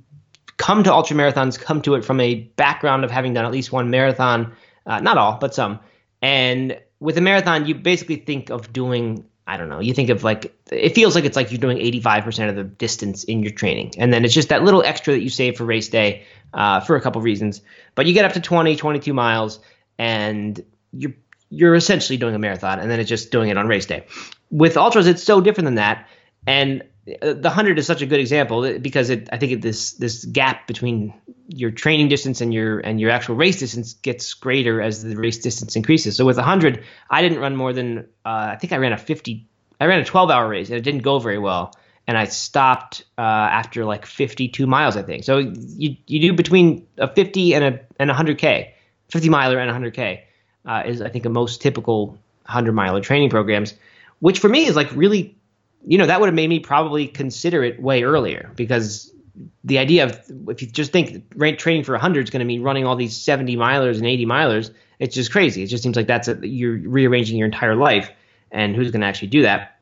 come 0.59 0.85
to 0.85 0.93
ultra 0.93 1.17
marathons 1.17 1.59
come 1.59 1.83
to 1.83 1.95
it 1.95 2.05
from 2.05 2.21
a 2.21 2.35
background 2.57 3.05
of 3.05 3.11
having 3.11 3.35
done 3.35 3.45
at 3.45 3.51
least 3.53 3.73
one 3.73 3.91
marathon, 3.91 4.53
uh, 4.87 5.01
not 5.01 5.19
all, 5.19 5.39
but 5.39 5.55
some. 5.55 5.81
And 6.21 6.79
with 7.01 7.19
a 7.19 7.21
marathon, 7.21 7.67
you 7.67 7.75
basically 7.75 8.17
think 8.17 8.51
of 8.51 8.73
doing 8.73 9.25
I 9.47 9.57
don't 9.57 9.69
know. 9.69 9.81
You 9.81 9.93
think 9.93 10.09
of 10.09 10.23
like 10.23 10.57
it 10.71 10.95
feels 10.95 11.15
like 11.15 11.25
it's 11.25 11.37
like 11.37 11.51
you're 11.51 11.61
doing 11.61 11.79
85% 11.79 12.49
of 12.49 12.57
the 12.57 12.65
distance 12.65 13.25
in 13.25 13.43
your 13.43 13.53
training, 13.53 13.95
and 13.99 14.13
then 14.13 14.25
it's 14.25 14.35
just 14.35 14.51
that 14.51 14.63
little 14.63 14.83
extra 14.83 15.15
that 15.15 15.21
you 15.21 15.31
save 15.31 15.57
for 15.57 15.65
race 15.65 15.89
day 15.89 16.25
uh, 16.55 16.81
for 16.81 16.97
a 16.97 17.01
couple 17.01 17.21
reasons. 17.21 17.61
But 17.95 18.07
you 18.07 18.15
get 18.15 18.25
up 18.25 18.35
to 18.35 18.41
20, 18.41 18.77
22 18.77 19.13
miles, 19.13 19.59
and 19.99 20.65
you're 20.93 21.15
you're 21.51 21.75
essentially 21.75 22.17
doing 22.17 22.35
a 22.35 22.39
marathon, 22.39 22.79
and 22.79 22.91
then 22.91 23.01
it's 23.01 23.09
just 23.09 23.31
doing 23.31 23.51
it 23.51 23.59
on 23.59 23.67
race 23.67 23.87
day. 23.87 24.07
With 24.51 24.77
ultras, 24.77 25.07
it's 25.07 25.23
so 25.23 25.41
different 25.41 25.67
than 25.67 25.75
that, 25.75 26.09
and 26.47 26.83
the 27.05 27.51
hundred 27.51 27.79
is 27.79 27.87
such 27.87 28.01
a 28.01 28.07
good 28.07 28.21
example 28.21 28.79
because 28.79 29.11
it 29.11 29.29
I 29.33 29.39
think 29.39 29.53
it, 29.53 29.63
this 29.63 29.93
this 29.95 30.25
gap 30.25 30.69
between 30.69 31.13
your 31.49 31.73
training 31.73 32.09
distance 32.09 32.41
and 32.41 32.55
your 32.55 32.79
and 32.79 33.01
your 33.01 33.11
actual 33.11 33.35
race 33.35 33.59
distance 33.59 33.95
gets 33.95 34.35
greater 34.35 34.81
as 34.81 35.03
the 35.03 35.17
race 35.17 35.39
distance 35.39 35.75
increases. 35.75 36.17
So 36.17 36.25
with 36.25 36.39
a 36.39 36.43
hundred, 36.43 36.85
I 37.11 37.23
didn't 37.23 37.41
run 37.41 37.57
more 37.57 37.73
than 37.73 38.07
uh, 38.25 38.51
I 38.53 38.57
think 38.57 38.73
I 38.73 38.77
ran 38.77 38.93
a 38.93 38.99
fifty. 38.99 39.49
I 39.81 39.87
ran 39.87 40.01
a 40.01 40.05
twelve 40.05 40.31
hour 40.31 40.49
race 40.49 40.69
and 40.69 40.79
it 40.79 40.83
didn't 40.83 41.03
go 41.03 41.19
very 41.19 41.39
well, 41.39 41.75
and 42.07 42.17
I 42.17 42.27
stopped 42.27 43.05
uh, 43.19 43.21
after 43.21 43.85
like 43.85 44.07
fifty 44.07 44.47
two 44.47 44.69
miles 44.69 44.97
I 44.97 45.03
think. 45.03 45.25
So 45.25 45.39
you 45.39 45.97
you 46.07 46.21
do 46.21 46.33
between 46.35 46.87
a 46.99 47.13
fifty 47.13 47.53
and 47.55 47.65
a 47.65 47.81
and 47.99 48.13
a 48.13 48.15
hundred 48.15 48.39
k, 48.39 48.75
fifty 49.09 49.29
miler 49.29 49.59
and 49.59 49.69
a 49.69 49.73
hundred 49.73 49.95
k 49.95 50.25
uh, 50.67 50.85
is 50.87 51.03
I 51.03 51.09
think 51.09 51.27
a 51.27 51.31
most 51.31 51.63
typical 51.63 52.17
hundred 52.45 52.75
miler 52.75 53.01
training 53.01 53.31
programs, 53.31 53.75
which 54.21 54.39
for 54.39 54.49
me 54.49 54.67
is 54.67 54.77
like 54.77 54.95
really 54.95 55.37
you 55.87 55.99
know, 55.99 56.07
that 56.07 56.21
would 56.21 56.27
have 56.27 56.35
made 56.35 56.49
me 56.49 56.61
probably 56.61 57.07
consider 57.07 57.63
it 57.63 57.81
way 57.81 58.03
earlier 58.03 58.53
because 58.57 59.13
the 59.65 59.79
idea 59.79 60.05
of 60.05 60.21
if 60.49 60.63
you 60.63 60.69
just 60.69 60.93
think 60.93 61.31
training 61.59 61.85
for 61.85 61.93
100 61.93 62.25
is 62.25 62.31
going 62.31 62.41
to 62.41 62.45
mean 62.45 62.63
running 62.63 62.87
all 62.87 62.97
these 62.97 63.17
70 63.17 63.57
milers 63.57 63.97
and 63.97 64.07
80 64.07 64.27
milers, 64.27 64.73
it's 64.99 65.15
just 65.15 65.33
crazy. 65.33 65.63
It 65.63 65.67
just 65.67 65.83
seems 65.83 65.97
like 65.97 66.07
that's 66.07 66.29
a, 66.29 66.39
you're 66.47 66.77
rearranging 66.77 67.37
your 67.37 67.47
entire 67.47 67.75
life, 67.75 68.11
and 68.51 68.77
who's 68.77 68.91
going 68.91 69.01
to 69.01 69.07
actually 69.07 69.29
do 69.29 69.43
that? 69.43 69.81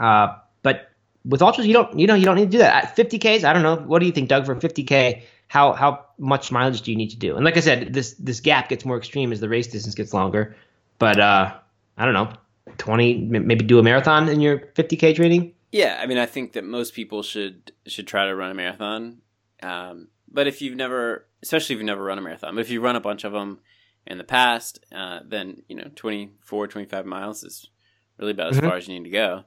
Uh, 0.00 0.36
but 0.62 0.90
with 1.24 1.40
ultras, 1.40 1.66
you 1.66 1.72
don't, 1.72 1.98
you 1.98 2.06
know, 2.06 2.14
you 2.14 2.24
don't 2.24 2.36
need 2.36 2.46
to 2.46 2.50
do 2.50 2.58
that. 2.58 2.84
At 2.84 2.96
50ks, 2.96 3.44
I 3.44 3.52
don't 3.52 3.62
know. 3.62 3.76
What 3.76 4.00
do 4.00 4.06
you 4.06 4.12
think, 4.12 4.28
Doug? 4.28 4.44
For 4.44 4.56
50k, 4.56 5.22
how 5.48 5.72
how 5.72 6.06
much 6.18 6.50
mileage 6.50 6.82
do 6.82 6.90
you 6.90 6.96
need 6.96 7.10
to 7.10 7.16
do? 7.16 7.36
And 7.36 7.44
like 7.44 7.56
I 7.56 7.60
said, 7.60 7.92
this 7.92 8.14
this 8.14 8.40
gap 8.40 8.68
gets 8.68 8.84
more 8.84 8.96
extreme 8.96 9.32
as 9.32 9.40
the 9.40 9.48
race 9.48 9.68
distance 9.68 9.94
gets 9.94 10.12
longer. 10.12 10.56
But 10.98 11.20
uh, 11.20 11.54
I 11.96 12.04
don't 12.04 12.14
know, 12.14 12.32
20, 12.78 13.14
maybe 13.26 13.64
do 13.64 13.78
a 13.78 13.82
marathon 13.82 14.28
in 14.28 14.40
your 14.40 14.58
50k 14.74 15.14
training. 15.16 15.54
Yeah, 15.72 15.98
I 16.00 16.06
mean, 16.06 16.18
I 16.18 16.26
think 16.26 16.52
that 16.52 16.64
most 16.64 16.94
people 16.94 17.22
should 17.22 17.72
should 17.86 18.06
try 18.06 18.26
to 18.26 18.34
run 18.34 18.50
a 18.50 18.54
marathon. 18.54 19.18
Um, 19.62 20.08
but 20.30 20.46
if 20.46 20.60
you've 20.62 20.76
never, 20.76 21.26
especially 21.42 21.74
if 21.74 21.78
you've 21.78 21.86
never 21.86 22.04
run 22.04 22.18
a 22.18 22.22
marathon, 22.22 22.54
but 22.54 22.60
if 22.60 22.70
you 22.70 22.80
run 22.80 22.96
a 22.96 23.00
bunch 23.00 23.24
of 23.24 23.32
them 23.32 23.58
in 24.06 24.18
the 24.18 24.24
past, 24.24 24.84
uh, 24.94 25.20
then 25.26 25.62
you 25.68 25.76
know 25.76 25.90
24, 25.94 26.66
25 26.68 27.06
miles 27.06 27.42
is 27.44 27.68
really 28.18 28.32
about 28.32 28.50
as 28.50 28.58
Mhm. 28.60 28.68
far 28.68 28.76
as 28.76 28.86
you 28.88 28.94
need 28.98 29.04
to 29.04 29.10
go. 29.10 29.44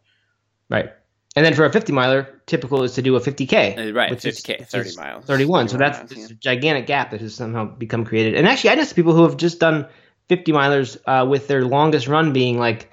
Right. 0.69 0.89
And 1.35 1.45
then 1.45 1.53
for 1.53 1.65
a 1.65 1.71
50 1.71 1.91
miler, 1.91 2.41
typical 2.45 2.81
is 2.83 2.93
to 2.93 3.01
do 3.01 3.15
a 3.17 3.19
50K. 3.19 3.75
Uh, 3.89 3.93
right, 3.93 4.09
50K, 4.11 4.59
which 4.59 4.69
30 4.69 4.89
is 4.89 4.97
miles. 4.97 5.25
31. 5.25 5.67
So 5.67 5.77
that's 5.77 5.97
miles, 6.11 6.31
yeah. 6.31 6.35
gigantic 6.39 6.87
gap 6.87 7.11
that 7.11 7.19
has 7.19 7.35
somehow 7.35 7.65
become 7.65 8.05
created. 8.05 8.35
And 8.35 8.47
actually, 8.47 8.69
I 8.69 8.75
know 8.75 8.85
some 8.85 8.95
people 8.95 9.13
who 9.13 9.23
have 9.23 9.35
just 9.35 9.59
done 9.59 9.85
50 10.29 10.53
milers 10.53 10.97
uh, 11.05 11.25
with 11.27 11.47
their 11.49 11.65
longest 11.65 12.07
run 12.07 12.31
being 12.31 12.57
like, 12.57 12.89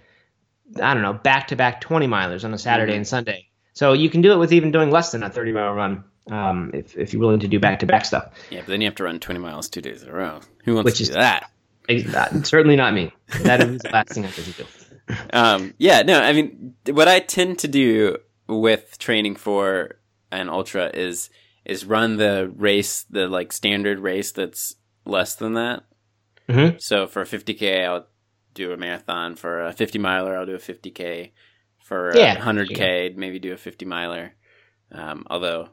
I 0.80 0.94
don't 0.94 1.02
know, 1.02 1.12
back 1.14 1.48
to 1.48 1.56
back 1.56 1.80
20 1.80 2.06
milers 2.06 2.44
on 2.44 2.54
a 2.54 2.58
Saturday 2.58 2.92
Mhm. 2.92 2.96
and 2.96 3.08
Sunday. 3.08 3.48
So 3.74 3.92
you 3.94 4.08
can 4.10 4.20
do 4.22 4.32
it 4.32 4.36
with 4.36 4.52
even 4.52 4.70
doing 4.70 4.90
less 4.90 5.12
than 5.12 5.22
a 5.22 5.30
30 5.30 5.52
mile 5.52 5.72
run 5.72 6.04
um, 6.30 6.70
if, 6.74 6.96
if 6.96 7.12
you're 7.12 7.20
willing 7.20 7.40
to 7.40 7.48
do 7.48 7.58
back 7.58 7.80
to 7.80 7.86
back 7.86 8.04
stuff. 8.04 8.30
Yeah, 8.50 8.60
but 8.60 8.68
then 8.68 8.80
you 8.80 8.86
have 8.86 8.94
to 8.96 9.04
run 9.04 9.18
20 9.18 9.40
miles 9.40 9.68
two 9.68 9.80
days 9.80 10.02
in 10.02 10.08
a 10.08 10.12
row. 10.12 10.40
Who 10.64 10.74
wants 10.74 10.84
Which 10.84 10.96
to 10.98 11.02
is- 11.04 11.08
do 11.08 11.14
that? 11.14 11.50
Uh, 11.88 12.42
Certainly 12.44 12.76
not 12.76 12.94
me. 12.94 13.12
That 13.42 13.60
is 13.60 13.80
the 13.82 13.88
last 13.90 14.10
thing 14.12 14.24
I 14.24 14.30
could 14.30 14.44
do. 14.56 14.64
Um, 15.32 15.74
yeah, 15.78 16.02
no, 16.02 16.20
I 16.22 16.32
mean, 16.32 16.74
what 16.90 17.08
I 17.08 17.18
tend 17.18 17.58
to 17.58 17.68
do 17.68 18.18
with 18.46 18.98
training 18.98 19.34
for 19.36 19.96
an 20.30 20.48
ultra 20.48 20.90
is 20.94 21.28
is 21.64 21.84
run 21.84 22.16
the 22.16 22.50
race, 22.56 23.02
the 23.10 23.26
like 23.28 23.52
standard 23.52 23.98
race 23.98 24.30
that's 24.32 24.76
less 25.04 25.34
than 25.34 25.54
that. 25.54 25.82
Mhm. 26.48 26.80
So 26.80 27.06
for 27.08 27.24
50k, 27.24 27.84
I'll 27.84 28.06
do 28.54 28.72
a 28.72 28.76
marathon. 28.76 29.36
For 29.36 29.66
a 29.66 29.72
50 29.72 29.98
miler, 29.98 30.36
I'll 30.36 30.46
do 30.46 30.54
a 30.54 30.58
50k. 30.58 31.32
For 31.78 32.16
Yeah. 32.16 32.34
a 32.34 32.40
100k, 32.40 33.16
maybe 33.16 33.38
do 33.38 33.52
a 33.52 33.56
50 33.56 33.84
miler. 33.84 34.34
Um, 34.92 35.26
although 35.30 35.70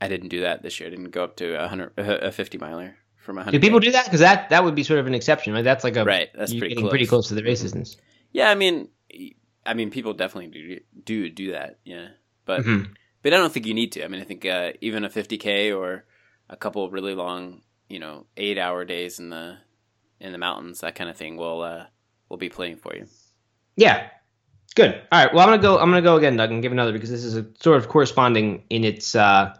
I 0.00 0.08
didn't 0.08 0.28
do 0.28 0.40
that 0.42 0.62
this 0.62 0.80
year. 0.80 0.88
I 0.88 0.90
didn't 0.90 1.10
go 1.10 1.24
up 1.24 1.36
to 1.36 1.62
a 1.62 1.68
hundred, 1.68 1.92
a 1.96 2.32
50 2.32 2.58
miler 2.58 2.96
from 3.16 3.38
a 3.38 3.40
Do 3.40 3.44
hundred. 3.44 3.60
people 3.62 3.80
do 3.80 3.92
that? 3.92 4.04
Because 4.06 4.20
that 4.20 4.50
that 4.50 4.64
would 4.64 4.74
be 4.74 4.82
sort 4.82 5.00
of 5.00 5.06
an 5.06 5.14
exception, 5.14 5.52
right? 5.52 5.64
That's 5.64 5.84
like 5.84 5.96
a 5.96 6.04
Right, 6.04 6.28
that's 6.34 6.54
pretty 6.54 6.74
close. 6.74 6.90
pretty 6.90 7.06
close 7.06 7.28
to 7.28 7.34
the 7.34 7.42
race 7.42 7.60
distance. 7.62 7.96
Yeah, 8.32 8.50
I 8.50 8.54
mean, 8.54 8.88
I 9.64 9.74
mean, 9.74 9.90
people 9.90 10.12
definitely 10.12 10.50
do 10.50 10.80
do 11.04 11.30
do 11.30 11.52
that. 11.52 11.78
Yeah, 11.84 12.08
but 12.44 12.62
Mhm. 12.64 12.88
but 13.22 13.32
I 13.32 13.36
don't 13.36 13.52
think 13.52 13.66
you 13.66 13.74
need 13.74 13.92
to. 13.92 14.04
I 14.04 14.08
mean, 14.08 14.20
I 14.20 14.24
think 14.24 14.44
uh, 14.44 14.72
even 14.80 15.04
a 15.04 15.08
50k 15.08 15.72
or 15.76 16.04
a 16.50 16.56
couple 16.56 16.84
of 16.84 16.92
really 16.92 17.14
long, 17.14 17.62
you 17.88 17.98
know, 17.98 18.26
eight 18.36 18.58
hour 18.58 18.84
days 18.84 19.18
in 19.18 19.30
the 19.30 19.56
in 20.24 20.32
the 20.32 20.38
mountains, 20.38 20.80
that 20.80 20.94
kind 20.94 21.10
of 21.10 21.16
thing 21.16 21.36
will 21.36 21.62
uh, 21.62 21.86
will 22.28 22.38
be 22.38 22.48
playing 22.48 22.76
for 22.76 22.94
you. 22.96 23.06
Yeah. 23.76 24.08
Good. 24.74 25.00
All 25.12 25.24
right. 25.24 25.32
Well, 25.32 25.44
I'm 25.44 25.50
gonna 25.50 25.62
go. 25.62 25.78
I'm 25.78 25.90
gonna 25.90 26.02
go 26.02 26.16
again, 26.16 26.36
Doug, 26.36 26.50
and 26.50 26.60
give 26.60 26.72
another 26.72 26.92
because 26.92 27.10
this 27.10 27.22
is 27.22 27.36
a 27.36 27.46
sort 27.60 27.76
of 27.76 27.88
corresponding 27.88 28.64
in 28.70 28.82
its 28.82 29.14
uh, 29.14 29.54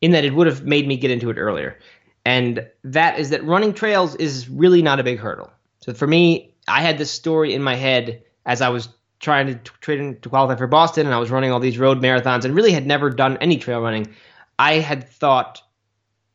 in 0.00 0.12
that 0.12 0.24
it 0.24 0.32
would 0.32 0.46
have 0.46 0.64
made 0.64 0.86
me 0.86 0.96
get 0.96 1.10
into 1.10 1.28
it 1.30 1.38
earlier, 1.38 1.78
and 2.24 2.68
that 2.84 3.18
is 3.18 3.30
that 3.30 3.42
running 3.44 3.74
trails 3.74 4.14
is 4.14 4.48
really 4.48 4.80
not 4.80 5.00
a 5.00 5.02
big 5.02 5.18
hurdle. 5.18 5.50
So 5.80 5.92
for 5.92 6.06
me, 6.06 6.54
I 6.68 6.82
had 6.82 6.98
this 6.98 7.10
story 7.10 7.52
in 7.52 7.62
my 7.62 7.74
head 7.74 8.22
as 8.46 8.60
I 8.60 8.68
was 8.68 8.90
trying 9.18 9.48
to 9.48 9.54
train 9.80 10.18
to 10.20 10.28
qualify 10.28 10.54
for 10.56 10.68
Boston, 10.68 11.04
and 11.06 11.14
I 11.14 11.18
was 11.18 11.32
running 11.32 11.50
all 11.50 11.58
these 11.58 11.78
road 11.78 12.00
marathons, 12.00 12.44
and 12.44 12.54
really 12.54 12.72
had 12.72 12.86
never 12.86 13.10
done 13.10 13.38
any 13.38 13.56
trail 13.56 13.80
running. 13.80 14.14
I 14.56 14.74
had 14.74 15.08
thought 15.08 15.62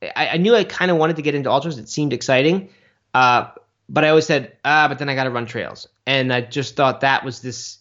I, 0.01 0.29
I 0.33 0.37
knew 0.37 0.55
I 0.55 0.65
kind 0.65 0.91
of 0.91 0.97
wanted 0.97 1.15
to 1.15 1.21
get 1.21 1.35
into 1.35 1.49
ultras. 1.49 1.77
It 1.77 1.87
seemed 1.87 2.11
exciting, 2.11 2.69
uh, 3.13 3.47
but 3.87 4.03
I 4.03 4.09
always 4.09 4.25
said, 4.25 4.57
ah, 4.65 4.87
but 4.87 4.99
then 4.99 5.09
I 5.09 5.15
got 5.15 5.25
to 5.25 5.29
run 5.29 5.45
trails, 5.45 5.87
and 6.05 6.33
I 6.33 6.41
just 6.41 6.75
thought 6.75 7.01
that 7.01 7.23
was 7.23 7.41
this 7.41 7.79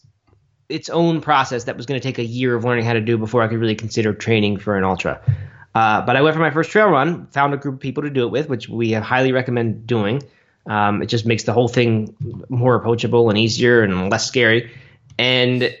its 0.67 0.89
own 0.89 1.21
process 1.21 1.65
that 1.65 1.77
was 1.77 1.85
going 1.85 1.99
to 1.99 2.03
take 2.03 2.17
a 2.17 2.25
year 2.25 2.55
of 2.55 2.63
learning 2.63 2.85
how 2.85 2.93
to 2.93 3.01
do 3.01 3.17
before 3.17 3.43
I 3.43 3.47
could 3.47 3.59
really 3.59 3.75
consider 3.75 4.13
training 4.13 4.57
for 4.57 4.77
an 4.77 4.83
ultra. 4.83 5.21
Uh, 5.75 6.01
but 6.01 6.15
I 6.15 6.21
went 6.21 6.35
for 6.35 6.41
my 6.41 6.49
first 6.49 6.71
trail 6.71 6.87
run, 6.87 7.27
found 7.27 7.53
a 7.53 7.57
group 7.57 7.75
of 7.75 7.81
people 7.81 8.03
to 8.03 8.09
do 8.09 8.25
it 8.25 8.31
with, 8.31 8.49
which 8.49 8.67
we 8.69 8.93
highly 8.93 9.31
recommend 9.31 9.85
doing. 9.85 10.23
Um, 10.65 11.03
it 11.03 11.07
just 11.07 11.25
makes 11.25 11.43
the 11.43 11.53
whole 11.53 11.67
thing 11.67 12.15
more 12.49 12.75
approachable 12.75 13.29
and 13.29 13.37
easier 13.37 13.83
and 13.83 14.09
less 14.09 14.25
scary. 14.25 14.71
And 15.19 15.75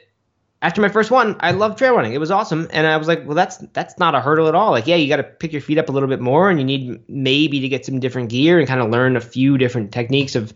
after 0.65 0.81
my 0.81 0.89
first 0.89 1.11
one, 1.11 1.35
I 1.41 1.51
loved 1.51 1.77
trail 1.77 1.95
running. 1.95 2.13
It 2.13 2.17
was 2.17 2.31
awesome, 2.31 2.67
and 2.71 2.87
I 2.87 2.97
was 2.97 3.07
like, 3.07 3.23
well, 3.23 3.35
that's 3.35 3.57
that's 3.73 3.99
not 3.99 4.15
a 4.15 4.19
hurdle 4.19 4.47
at 4.47 4.55
all. 4.55 4.71
Like, 4.71 4.87
yeah, 4.87 4.95
you 4.95 5.07
got 5.07 5.17
to 5.17 5.23
pick 5.23 5.51
your 5.51 5.61
feet 5.61 5.77
up 5.77 5.89
a 5.89 5.91
little 5.91 6.09
bit 6.09 6.19
more, 6.19 6.49
and 6.49 6.59
you 6.59 6.65
need 6.65 7.07
maybe 7.07 7.59
to 7.59 7.69
get 7.69 7.85
some 7.85 7.99
different 7.99 8.29
gear 8.29 8.57
and 8.57 8.67
kind 8.67 8.81
of 8.81 8.89
learn 8.89 9.15
a 9.15 9.21
few 9.21 9.59
different 9.59 9.91
techniques 9.91 10.33
of, 10.33 10.55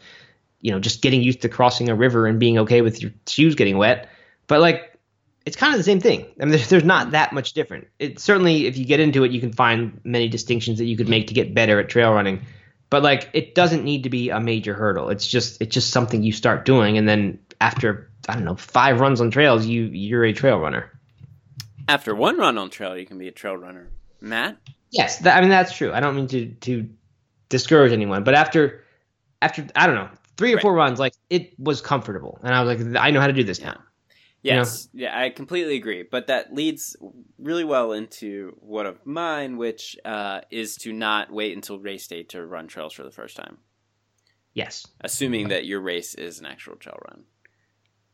you 0.61 0.71
know, 0.71 0.79
just 0.79 1.03
getting 1.03 1.21
used 1.21 1.43
to 1.43 1.49
crossing 1.49 1.89
a 1.89 1.95
river 1.95 2.25
and 2.25 2.39
being 2.39 2.57
okay 2.57 2.81
with 2.81 3.03
your 3.03 3.11
shoes 3.27 3.53
getting 3.53 3.77
wet. 3.77 4.09
But 4.47 4.61
like, 4.61 4.97
it's 5.45 5.55
kind 5.55 5.75
of 5.75 5.79
the 5.79 5.83
same 5.83 6.01
thing. 6.01 6.25
I 6.41 6.45
mean, 6.45 6.49
there's, 6.49 6.69
there's 6.69 6.83
not 6.83 7.11
that 7.11 7.31
much 7.31 7.53
different. 7.53 7.87
It 7.99 8.19
certainly, 8.19 8.65
if 8.65 8.77
you 8.77 8.85
get 8.85 8.99
into 8.99 9.23
it, 9.25 9.31
you 9.31 9.39
can 9.39 9.53
find 9.53 10.01
many 10.03 10.27
distinctions 10.27 10.79
that 10.79 10.85
you 10.85 10.97
could 10.97 11.07
make 11.07 11.27
to 11.27 11.35
get 11.35 11.53
better 11.53 11.79
at 11.79 11.87
trail 11.87 12.11
running. 12.11 12.47
But 12.89 13.03
like, 13.03 13.29
it 13.33 13.53
doesn't 13.53 13.83
need 13.83 14.01
to 14.03 14.09
be 14.09 14.31
a 14.31 14.39
major 14.39 14.73
hurdle. 14.73 15.09
It's 15.09 15.27
just 15.27 15.61
it's 15.61 15.75
just 15.75 15.91
something 15.91 16.23
you 16.23 16.31
start 16.31 16.65
doing, 16.65 16.97
and 16.97 17.07
then 17.07 17.37
after 17.61 18.09
I 18.27 18.33
don't 18.35 18.45
know 18.45 18.55
five 18.55 18.99
runs 18.99 19.21
on 19.21 19.31
trails, 19.31 19.65
you 19.65 19.83
you're 19.85 20.25
a 20.25 20.33
trail 20.33 20.59
runner. 20.59 20.91
After 21.87 22.13
one 22.13 22.37
run 22.37 22.57
on 22.57 22.69
trail, 22.69 22.97
you 22.97 23.05
can 23.05 23.17
be 23.17 23.27
a 23.27 23.31
trail 23.31 23.55
runner. 23.57 23.89
Matt, 24.21 24.57
Yes, 24.91 25.19
that, 25.19 25.37
I 25.37 25.41
mean 25.41 25.49
that's 25.49 25.75
true. 25.75 25.93
I 25.93 25.99
don't 25.99 26.15
mean 26.15 26.27
to 26.27 26.47
to 26.47 26.89
discourage 27.49 27.91
anyone, 27.91 28.23
but 28.23 28.33
after 28.33 28.83
after 29.41 29.67
I 29.75 29.87
don't 29.87 29.95
know 29.95 30.09
three 30.37 30.53
or 30.53 30.55
Right. 30.55 30.61
four 30.61 30.73
runs, 30.73 30.99
like 30.99 31.13
it 31.29 31.53
was 31.59 31.81
comfortable, 31.81 32.39
and 32.43 32.53
I 32.53 32.63
was 32.63 32.77
like, 32.77 33.01
I 33.01 33.11
know 33.11 33.21
how 33.21 33.27
to 33.27 33.33
do 33.33 33.43
this 33.43 33.61
now. 33.61 33.79
You 34.41 34.51
know? 34.51 34.57
Yes, 34.59 34.87
yeah, 34.93 35.19
I 35.19 35.29
completely 35.31 35.75
agree. 35.75 36.03
But 36.09 36.27
that 36.27 36.53
leads 36.53 36.95
really 37.37 37.65
well 37.65 37.91
into 37.91 38.55
one 38.61 38.85
of 38.85 39.05
mine, 39.05 39.57
which 39.57 39.97
uh, 40.05 40.41
is 40.49 40.75
to 40.77 40.93
not 40.93 41.29
wait 41.29 41.53
until 41.55 41.77
race 41.77 42.07
day 42.07 42.23
to 42.23 42.45
run 42.45 42.67
trails 42.67 42.93
for 42.93 43.03
the 43.03 43.11
first 43.11 43.35
time, 43.35 43.57
Yes, 44.53 44.87
assuming 45.01 45.49
that 45.49 45.65
your 45.65 45.81
race 45.81 46.15
is 46.15 46.39
an 46.39 46.45
actual 46.45 46.77
trail 46.77 46.97
run. 47.09 47.25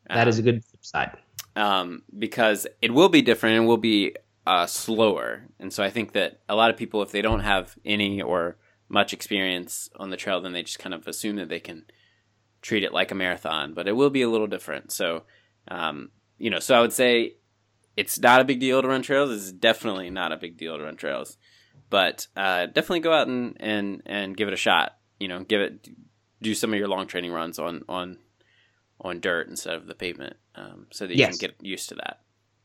That 0.10 0.28
is 0.28 0.40
a 0.40 0.42
good 0.42 0.64
flip 0.64 0.86
side. 0.86 1.18
um, 1.56 2.04
because 2.18 2.68
it 2.82 2.94
will 2.94 3.10
be 3.10 3.22
different 3.22 3.58
and 3.58 3.68
will 3.68 3.78
be 3.78 4.16
uh, 4.46 4.66
slower. 4.66 5.48
And 5.60 5.72
so 5.74 5.84
I 5.84 5.90
think 5.90 6.14
that 6.14 6.42
a 6.48 6.56
lot 6.56 6.70
of 6.70 6.78
people, 6.78 7.02
if 7.02 7.12
they 7.12 7.22
don't 7.22 7.40
have 7.40 7.76
any 7.86 8.22
or 8.22 8.58
much 8.90 9.14
experience 9.14 9.90
on 9.96 10.10
the 10.10 10.18
trail, 10.18 10.42
then 10.42 10.54
they 10.54 10.64
just 10.64 10.80
kind 10.80 10.94
of 10.94 11.08
assume 11.08 11.38
that 11.38 11.50
they 11.50 11.60
can 11.60 11.86
treat 12.62 12.84
it 12.84 12.94
like 12.94 13.12
a 13.12 13.16
marathon, 13.16 13.74
but 13.74 13.88
it 13.88 13.94
will 13.94 14.10
be 14.10 14.22
a 14.22 14.30
little 14.30 14.48
different. 14.48 14.92
So, 14.92 15.24
um, 15.68 16.12
you 16.38 16.50
know, 16.50 16.60
so 16.60 16.76
I 16.76 16.82
would 16.82 16.94
say 16.94 17.36
it's 17.98 18.20
not 18.20 18.42
a 18.42 18.46
big 18.46 18.60
deal 18.60 18.82
to 18.82 18.88
run 18.88 19.02
trails. 19.02 19.32
It's 19.32 19.52
definitely 19.52 20.10
not 20.10 20.32
a 20.32 20.38
big 20.38 20.58
deal 20.58 20.78
to 20.78 20.84
run 20.84 20.98
trails, 20.98 21.38
but 21.90 22.28
uh, 22.36 22.66
definitely 22.68 23.00
go 23.00 23.14
out 23.14 23.28
and, 23.28 23.56
and, 23.60 24.04
and 24.06 24.38
give 24.38 24.48
it 24.48 24.54
a 24.54 24.58
shot. 24.58 24.98
You 25.20 25.30
know, 25.30 25.44
give 25.44 25.62
it, 25.62 25.88
do 26.42 26.54
some 26.54 26.74
of 26.74 26.78
your 26.78 26.90
long 26.90 27.08
training 27.08 27.32
runs 27.32 27.58
on, 27.58 27.84
on, 27.88 28.20
on 29.06 29.20
dirt 29.20 29.48
instead 29.48 29.76
of 29.76 29.88
the 29.88 29.96
pavement, 29.96 30.36
um, 30.56 30.88
so 30.92 31.06
that 31.08 31.14
you 31.14 31.20
Yes. 31.20 31.38
can 31.38 31.50
get 31.50 31.56
used 31.66 31.90
to 31.90 31.96
that. 31.96 32.20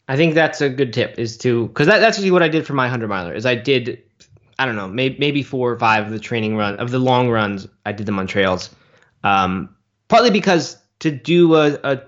I 0.09 0.17
think 0.17 0.35
that's 0.35 0.61
a 0.61 0.69
good 0.69 0.93
tip 0.93 1.19
is 1.19 1.37
to 1.39 1.69
because 1.69 1.87
that, 1.87 2.01
that's 2.01 2.17
actually 2.19 2.33
what 2.33 2.43
I 2.43 2.49
did 2.49 2.67
for 2.67 2.73
my 2.75 2.89
hundred 2.89 3.09
miler 3.09 3.33
is 3.33 3.47
I 3.47 3.55
did 3.55 4.03
I 4.59 4.67
don't 4.67 4.75
know 4.77 4.89
maybe 4.89 5.17
maybe 5.21 5.43
four 5.43 5.71
or 5.71 5.79
five 5.79 6.05
of 6.07 6.11
the 6.11 6.19
training 6.19 6.57
run 6.57 6.77
of 6.77 6.91
the 6.91 6.99
long 6.99 7.31
runs 7.31 7.69
I 7.87 7.93
did 7.93 8.07
them 8.07 8.19
on 8.19 8.27
trails, 8.27 8.71
um, 9.23 9.69
partly 10.09 10.31
because 10.31 10.77
to 11.01 11.11
do 11.13 11.55
a, 11.55 11.75
a 11.85 12.03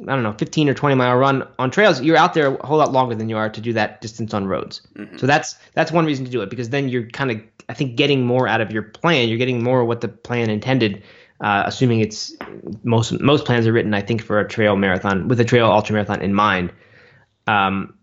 I 0.00 0.04
don't 0.06 0.22
know 0.22 0.32
15 0.32 0.68
or 0.68 0.74
20 0.74 0.94
mile 0.96 1.16
run 1.16 1.46
on 1.58 1.70
trails 1.70 2.00
you're 2.02 2.16
out 2.16 2.34
there 2.34 2.54
a 2.56 2.66
whole 2.66 2.78
lot 2.78 2.90
longer 2.92 3.14
than 3.14 3.28
you 3.28 3.36
are 3.36 3.48
to 3.50 3.60
do 3.60 3.72
that 3.74 4.00
distance 4.00 4.32
on 4.34 4.46
roads. 4.46 4.80
Mhm. 4.96 5.20
So 5.20 5.26
that's 5.26 5.56
that's 5.74 5.92
one 5.92 6.06
reason 6.06 6.24
to 6.24 6.30
do 6.30 6.40
it 6.40 6.48
because 6.50 6.70
then 6.70 6.88
you're 6.88 7.08
kind 7.10 7.30
of 7.30 7.40
I 7.68 7.74
think 7.74 7.96
getting 7.96 8.24
more 8.26 8.48
out 8.48 8.60
of 8.60 8.72
your 8.72 8.82
plan. 8.82 9.28
You're 9.28 9.38
getting 9.38 9.62
more 9.62 9.84
what 9.84 10.00
the 10.00 10.08
plan 10.08 10.48
intended. 10.50 11.02
Uh, 11.40 11.64
assuming 11.66 12.00
it's 12.00 12.32
most 12.84 13.20
most 13.20 13.44
plans 13.44 13.66
are 13.66 13.72
written, 13.72 13.92
I 13.92 14.00
think, 14.02 14.22
for 14.22 14.38
a 14.40 14.48
trail 14.48 14.76
marathon 14.76 15.28
with 15.28 15.40
a 15.40 15.44
trail 15.44 15.66
ultra 15.66 15.92
marathon 15.94 16.22
in 16.22 16.32
mind. 16.32 16.72
Um, 17.46 17.94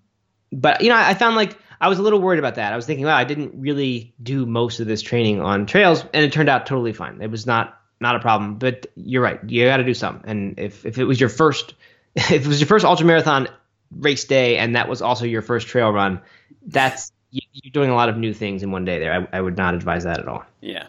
but 0.51 0.81
you 0.81 0.89
know, 0.89 0.95
I 0.97 1.13
found 1.13 1.35
like 1.35 1.57
I 1.79 1.87
was 1.87 1.97
a 1.97 2.01
little 2.03 2.19
worried 2.19 2.39
about 2.39 2.55
that. 2.55 2.73
I 2.73 2.75
was 2.75 2.85
thinking, 2.85 3.05
wow, 3.05 3.15
I 3.15 3.23
didn't 3.23 3.53
really 3.59 4.13
do 4.21 4.45
most 4.45 4.79
of 4.79 4.87
this 4.87 5.01
training 5.01 5.41
on 5.41 5.65
trails, 5.65 6.03
and 6.13 6.23
it 6.25 6.31
turned 6.33 6.49
out 6.49 6.65
totally 6.65 6.93
fine. 6.93 7.21
It 7.21 7.31
was 7.31 7.47
not 7.47 7.79
not 7.99 8.15
a 8.15 8.19
problem. 8.19 8.55
But 8.57 8.87
you're 8.95 9.23
right, 9.23 9.39
you 9.47 9.65
got 9.65 9.77
to 9.77 9.83
do 9.83 9.93
some. 9.93 10.21
And 10.25 10.59
if 10.59 10.85
if 10.85 10.97
it 10.97 11.05
was 11.05 11.19
your 11.19 11.29
first, 11.29 11.73
if 12.15 12.31
it 12.31 12.47
was 12.47 12.59
your 12.59 12.67
first 12.67 12.85
ultra 12.85 13.05
marathon 13.05 13.47
race 13.91 14.25
day, 14.25 14.57
and 14.57 14.75
that 14.75 14.89
was 14.89 15.01
also 15.01 15.25
your 15.25 15.41
first 15.41 15.67
trail 15.67 15.89
run, 15.91 16.21
that's 16.65 17.11
you- 17.31 17.41
you're 17.53 17.71
doing 17.71 17.89
a 17.89 17.95
lot 17.95 18.09
of 18.09 18.17
new 18.17 18.33
things 18.33 18.61
in 18.61 18.71
one 18.71 18.83
day. 18.85 18.99
There, 18.99 19.27
I, 19.33 19.37
I 19.37 19.41
would 19.41 19.57
not 19.57 19.73
advise 19.73 20.03
that 20.03 20.19
at 20.19 20.27
all. 20.27 20.43
Yeah. 20.59 20.87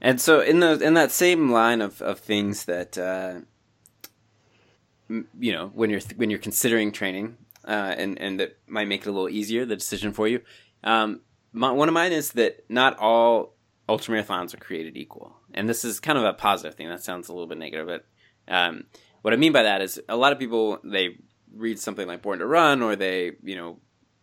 And 0.00 0.20
so 0.20 0.40
in 0.40 0.60
the 0.60 0.80
in 0.80 0.94
that 0.94 1.10
same 1.10 1.50
line 1.50 1.80
of, 1.82 2.00
of 2.00 2.18
things 2.20 2.64
that 2.64 2.96
uh, 2.96 3.40
you 5.08 5.52
know 5.52 5.70
when 5.74 5.90
you're 5.90 6.00
when 6.16 6.30
you're 6.30 6.38
considering 6.38 6.92
training 6.92 7.36
uh, 7.66 7.94
and 7.96 8.18
and 8.20 8.40
that 8.40 8.58
might 8.66 8.88
make 8.88 9.02
it 9.02 9.08
a 9.08 9.12
little 9.12 9.28
easier 9.28 9.64
the 9.64 9.76
decision 9.76 10.12
for 10.12 10.26
you. 10.26 10.40
Um, 10.82 11.20
my, 11.52 11.70
one 11.72 11.88
of 11.88 11.94
mine 11.94 12.12
is 12.12 12.32
that 12.32 12.64
not 12.68 12.98
all 12.98 13.54
ultramarathons 13.88 14.54
are 14.54 14.58
created 14.58 14.96
equal, 14.96 15.36
and 15.52 15.68
this 15.68 15.84
is 15.84 16.00
kind 16.00 16.16
of 16.16 16.24
a 16.24 16.32
positive 16.32 16.74
thing. 16.74 16.88
That 16.88 17.02
sounds 17.02 17.28
a 17.28 17.32
little 17.32 17.48
bit 17.48 17.58
negative, 17.58 17.86
but 17.86 18.06
um, 18.52 18.84
what 19.22 19.34
I 19.34 19.36
mean 19.36 19.52
by 19.52 19.64
that 19.64 19.82
is 19.82 20.00
a 20.08 20.16
lot 20.16 20.32
of 20.32 20.38
people 20.38 20.78
they 20.82 21.18
read 21.54 21.78
something 21.78 22.06
like 22.06 22.22
Born 22.22 22.38
to 22.38 22.46
Run 22.46 22.82
or 22.82 22.96
they 22.96 23.32
you 23.42 23.56
know 23.56 23.78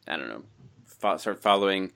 I 0.07 0.17
don't 0.17 0.29
know 0.29 0.43
fo- 0.85 1.17
start 1.17 1.41
following 1.41 1.91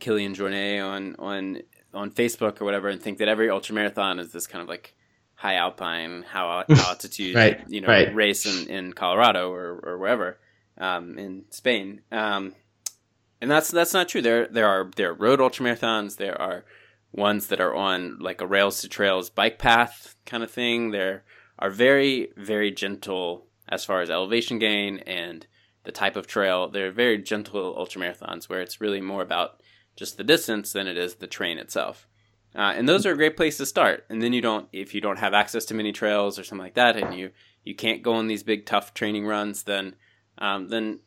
Kilian 0.00 0.34
Jornet 0.34 0.84
on 0.84 1.16
on 1.18 1.62
on 1.94 2.10
Facebook 2.10 2.60
or 2.60 2.64
whatever 2.64 2.88
and 2.88 3.00
think 3.00 3.18
that 3.18 3.28
every 3.28 3.48
ultramarathon 3.48 4.20
is 4.20 4.32
this 4.32 4.46
kind 4.46 4.62
of 4.62 4.68
like 4.68 4.94
high 5.34 5.54
alpine, 5.54 6.22
high 6.22 6.64
altitude, 6.70 7.34
Right, 7.34 7.60
you 7.68 7.80
know, 7.80 7.88
right. 7.88 8.14
race 8.14 8.46
in, 8.46 8.68
in 8.68 8.92
Colorado 8.92 9.50
or, 9.50 9.80
or 9.82 9.98
wherever 9.98 10.38
um, 10.78 11.18
in 11.18 11.44
Spain. 11.50 12.02
Um, 12.12 12.54
and 13.40 13.50
that's 13.50 13.70
that's 13.70 13.94
not 13.94 14.08
true. 14.08 14.20
There 14.22 14.46
there 14.48 14.66
are 14.68 14.90
there 14.96 15.10
are 15.10 15.14
road 15.14 15.40
ultramarathons. 15.40 16.16
There 16.16 16.40
are 16.40 16.64
ones 17.12 17.46
that 17.48 17.60
are 17.60 17.74
on 17.74 18.18
like 18.20 18.40
a 18.40 18.46
rails 18.46 18.82
to 18.82 18.88
trails 18.88 19.30
bike 19.30 19.58
path 19.58 20.14
kind 20.26 20.42
of 20.42 20.50
thing. 20.50 20.90
There 20.90 21.24
are 21.58 21.70
very 21.70 22.28
very 22.36 22.70
gentle 22.70 23.46
as 23.68 23.84
far 23.84 24.02
as 24.02 24.10
elevation 24.10 24.58
gain 24.58 24.98
and 25.06 25.46
the 25.84 25.92
type 25.92 26.16
of 26.16 26.26
trail. 26.26 26.68
They're 26.68 26.92
very 26.92 27.18
gentle 27.18 27.74
ultramarathons 27.74 28.48
where 28.48 28.60
it's 28.60 28.80
really 28.80 29.00
more 29.00 29.22
about 29.22 29.59
just 30.00 30.16
the 30.16 30.24
distance 30.24 30.72
than 30.72 30.86
it 30.86 30.96
is 30.96 31.16
the 31.16 31.26
train 31.26 31.58
itself. 31.58 32.08
Uh, 32.54 32.72
and 32.74 32.88
those 32.88 33.04
are 33.04 33.12
a 33.12 33.16
great 33.16 33.36
place 33.36 33.58
to 33.58 33.66
start. 33.66 34.06
And 34.08 34.22
then 34.22 34.32
you 34.32 34.40
don't, 34.40 34.66
if 34.72 34.94
you 34.94 35.00
don't 35.02 35.18
have 35.18 35.34
access 35.34 35.66
to 35.66 35.74
many 35.74 35.92
trails 35.92 36.38
or 36.38 36.42
something 36.42 36.64
like 36.64 36.74
that, 36.74 36.96
and 36.96 37.14
you 37.14 37.30
you 37.64 37.74
can't 37.74 38.02
go 38.02 38.14
on 38.14 38.26
these 38.26 38.42
big 38.42 38.64
tough 38.64 38.94
training 38.94 39.26
runs, 39.26 39.64
then 39.64 39.94
um, 40.38 40.68
then 40.68 41.00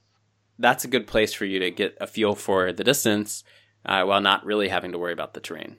that's 0.60 0.86
a 0.86 0.88
good 0.88 1.08
place 1.08 1.34
for 1.34 1.46
you 1.46 1.58
to 1.60 1.72
get 1.72 1.98
a 2.00 2.06
feel 2.06 2.36
for 2.36 2.72
the 2.72 2.84
distance 2.84 3.44
uh, 3.84 4.04
while 4.04 4.22
not 4.22 4.46
really 4.46 4.70
having 4.70 4.92
to 4.92 5.00
worry 5.00 5.12
about 5.12 5.34
the 5.34 5.42
terrain. 5.42 5.76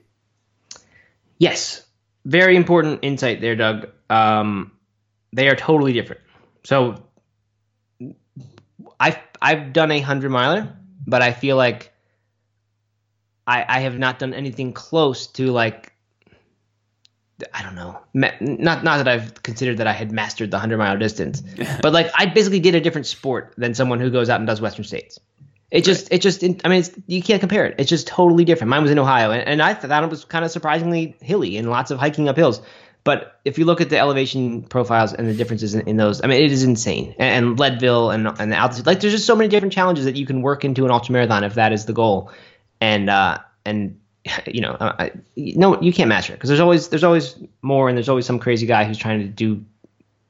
Yes, 1.39 1.87
very 2.25 2.57
important 2.57 2.99
insight 3.01 3.39
there, 3.39 3.55
Doug. 3.55 3.87
Um, 4.09 4.73
they 5.31 5.47
are 5.47 5.55
totally 5.55 5.93
different. 5.93 6.21
So, 6.65 7.01
I've 8.99 9.19
I've 9.41 9.71
done 9.71 9.91
a 9.91 10.01
hundred 10.01 10.31
miler, 10.31 10.75
but 11.07 11.21
I 11.21 11.31
feel 11.31 11.55
like 11.55 11.93
I 13.45 13.65
I 13.67 13.79
have 13.81 13.97
not 13.97 14.19
done 14.19 14.33
anything 14.33 14.73
close 14.73 15.27
to 15.27 15.51
like 15.51 15.93
I 17.53 17.63
don't 17.63 17.75
know. 17.75 17.99
Not 18.13 18.83
not 18.83 18.97
that 18.97 19.07
I've 19.07 19.43
considered 19.43 19.77
that 19.77 19.87
I 19.87 19.93
had 19.93 20.11
mastered 20.11 20.51
the 20.51 20.59
hundred 20.59 20.77
mile 20.77 20.97
distance, 20.97 21.41
but 21.81 21.93
like 21.93 22.11
I 22.17 22.27
basically 22.27 22.59
did 22.59 22.75
a 22.75 22.81
different 22.81 23.07
sport 23.07 23.53
than 23.57 23.73
someone 23.73 23.99
who 23.99 24.09
goes 24.09 24.29
out 24.29 24.39
and 24.39 24.47
does 24.47 24.61
Western 24.61 24.85
States. 24.85 25.19
It 25.71 25.83
just, 25.83 26.13
it 26.13 26.21
just, 26.21 26.43
I 26.43 26.69
mean, 26.69 26.79
it's, 26.79 26.91
you 27.07 27.23
can't 27.23 27.39
compare 27.39 27.65
it. 27.65 27.75
It's 27.79 27.89
just 27.89 28.07
totally 28.07 28.45
different. 28.45 28.69
Mine 28.69 28.83
was 28.83 28.91
in 28.91 28.99
Ohio, 28.99 29.31
and, 29.31 29.45
and 29.45 29.61
I 29.61 29.73
thought 29.73 30.03
it 30.03 30.09
was 30.09 30.23
kind 30.23 30.45
of 30.45 30.51
surprisingly 30.51 31.15
hilly 31.21 31.57
and 31.57 31.69
lots 31.69 31.91
of 31.91 31.97
hiking 31.99 32.29
up 32.29 32.37
hills. 32.37 32.61
But 33.03 33.39
if 33.45 33.57
you 33.59 33.65
look 33.65 33.81
at 33.81 33.89
the 33.89 33.99
elevation 33.99 34.63
profiles 34.63 35.13
and 35.13 35.27
the 35.27 35.33
differences 35.33 35.75
in, 35.75 35.87
in 35.87 35.97
those, 35.97 36.23
I 36.23 36.27
mean, 36.27 36.41
it 36.41 36.51
is 36.51 36.63
insane. 36.63 37.15
And, 37.19 37.45
and, 37.45 37.59
Leadville 37.59 38.09
and, 38.11 38.27
and 38.27 38.51
the 38.51 38.55
altitude, 38.55 38.85
like, 38.85 38.99
there's 38.99 39.13
just 39.13 39.25
so 39.25 39.35
many 39.35 39.47
different 39.47 39.73
challenges 39.73 40.05
that 40.05 40.15
you 40.15 40.25
can 40.25 40.41
work 40.41 40.63
into 40.65 40.85
an 40.85 40.91
ultramarathon 40.91 41.43
if 41.43 41.55
that 41.55 41.73
is 41.73 41.85
the 41.85 41.93
goal. 41.93 42.31
And, 42.85 43.09
uh, 43.09 43.39
and, 43.65 43.99
you 44.47 44.61
know, 44.61 44.77
I, 44.79 45.11
no, 45.35 45.81
you 45.81 45.91
can't 45.91 46.09
match 46.09 46.29
it 46.29 46.33
because 46.33 46.49
there's 46.49 46.59
always, 46.59 46.89
there's 46.89 47.03
always 47.03 47.35
more, 47.61 47.89
and 47.89 47.97
there's 47.97 48.09
always 48.09 48.25
some 48.25 48.39
crazy 48.39 48.65
guy 48.65 48.83
who's 48.83 48.97
trying 48.97 49.19
to 49.19 49.27
do 49.27 49.63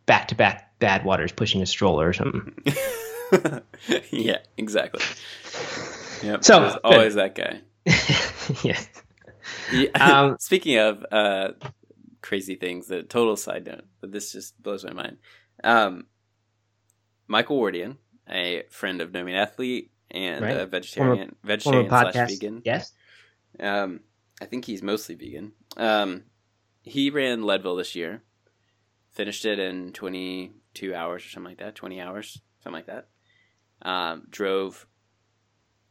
back 0.05 0.27
to 0.29 0.35
back 0.35 0.79
Badwaters 0.79 1.35
pushing 1.35 1.61
a 1.61 1.65
stroller 1.65 2.07
or 2.07 2.13
something. 2.13 2.53
yeah, 4.11 4.37
exactly. 4.57 5.03
Yep. 6.23 6.43
So 6.43 6.59
There's 6.59 6.75
always 6.83 7.15
that 7.15 7.35
guy. 7.35 7.61
yes. 8.63 8.87
Yeah. 9.71 9.89
Um, 9.99 10.37
Speaking 10.39 10.77
of 10.77 11.05
uh, 11.11 11.49
crazy 12.21 12.55
things, 12.55 12.87
the 12.87 13.03
total 13.03 13.35
side 13.35 13.65
note, 13.65 13.85
but 14.01 14.11
this 14.11 14.31
just 14.31 14.61
blows 14.61 14.83
my 14.83 14.93
mind. 14.93 15.17
Um, 15.63 16.05
Michael 17.27 17.59
Wardian, 17.59 17.97
a 18.29 18.63
friend 18.69 19.01
of 19.01 19.13
No 19.13 19.23
Meat 19.23 19.35
Athlete 19.35 19.91
and 20.15 20.41
Right. 20.43 20.57
a 20.57 20.65
vegetarian, 20.65 21.17
Former 21.17 21.33
vegetarian 21.43 21.89
slash 21.89 22.13
podcast. 22.15 22.27
vegan. 22.29 22.61
Yes. 22.65 22.91
Um, 23.59 23.99
I 24.41 24.45
think 24.45 24.65
he's 24.65 24.81
mostly 24.81 25.15
vegan. 25.15 25.53
Um, 25.77 26.23
he 26.81 27.09
ran 27.09 27.43
Leadville 27.43 27.75
this 27.75 27.95
year, 27.95 28.21
finished 29.11 29.45
it 29.45 29.59
in 29.59 29.91
22 29.93 30.93
hours 30.95 31.25
or 31.25 31.29
something 31.29 31.51
like 31.51 31.59
that, 31.59 31.75
20 31.75 32.01
hours, 32.01 32.41
something 32.63 32.77
like 32.77 32.87
that. 32.87 33.07
Um, 33.81 34.27
drove 34.29 34.87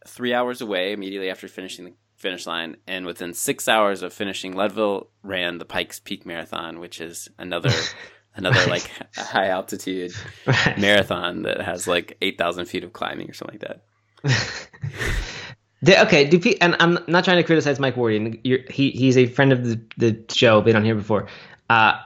three 0.06 0.34
hours 0.34 0.60
away 0.60 0.92
immediately 0.92 1.30
after 1.30 1.48
finishing 1.48 1.84
the 1.84 1.92
finish 2.16 2.46
line, 2.46 2.76
and 2.86 3.06
within 3.06 3.34
six 3.34 3.68
hours 3.68 4.02
of 4.02 4.12
finishing 4.12 4.54
Leadville, 4.54 5.10
ran 5.22 5.58
the 5.58 5.64
Pikes 5.64 5.98
Peak 6.00 6.24
Marathon, 6.26 6.80
which 6.80 7.00
is 7.00 7.28
another 7.38 7.70
another 8.36 8.58
Right. 8.60 8.68
like 8.68 8.90
high 9.16 9.48
altitude 9.48 10.12
Right. 10.46 10.78
marathon 10.78 11.42
that 11.42 11.60
has 11.60 11.86
like 11.86 12.16
8,000 12.20 12.66
feet 12.66 12.82
of 12.84 12.92
climbing 12.92 13.30
or 13.30 13.32
something 13.32 13.58
like 13.60 13.68
that. 13.68 13.84
Okay, 15.86 16.24
do 16.26 16.38
pe- 16.38 16.56
and 16.60 16.76
I'm 16.80 16.98
not 17.08 17.24
trying 17.24 17.36
to 17.36 17.42
criticize 17.42 17.78
Mike 17.78 17.96
Wardian. 17.96 18.40
He 18.70 18.90
he's 18.90 19.16
a 19.18 19.26
friend 19.26 19.52
of 19.52 19.64
the, 19.64 19.80
the 19.98 20.24
show, 20.32 20.60
been 20.62 20.76
on 20.76 20.84
here 20.84 20.94
before. 20.94 21.28
Uh, 21.68 21.98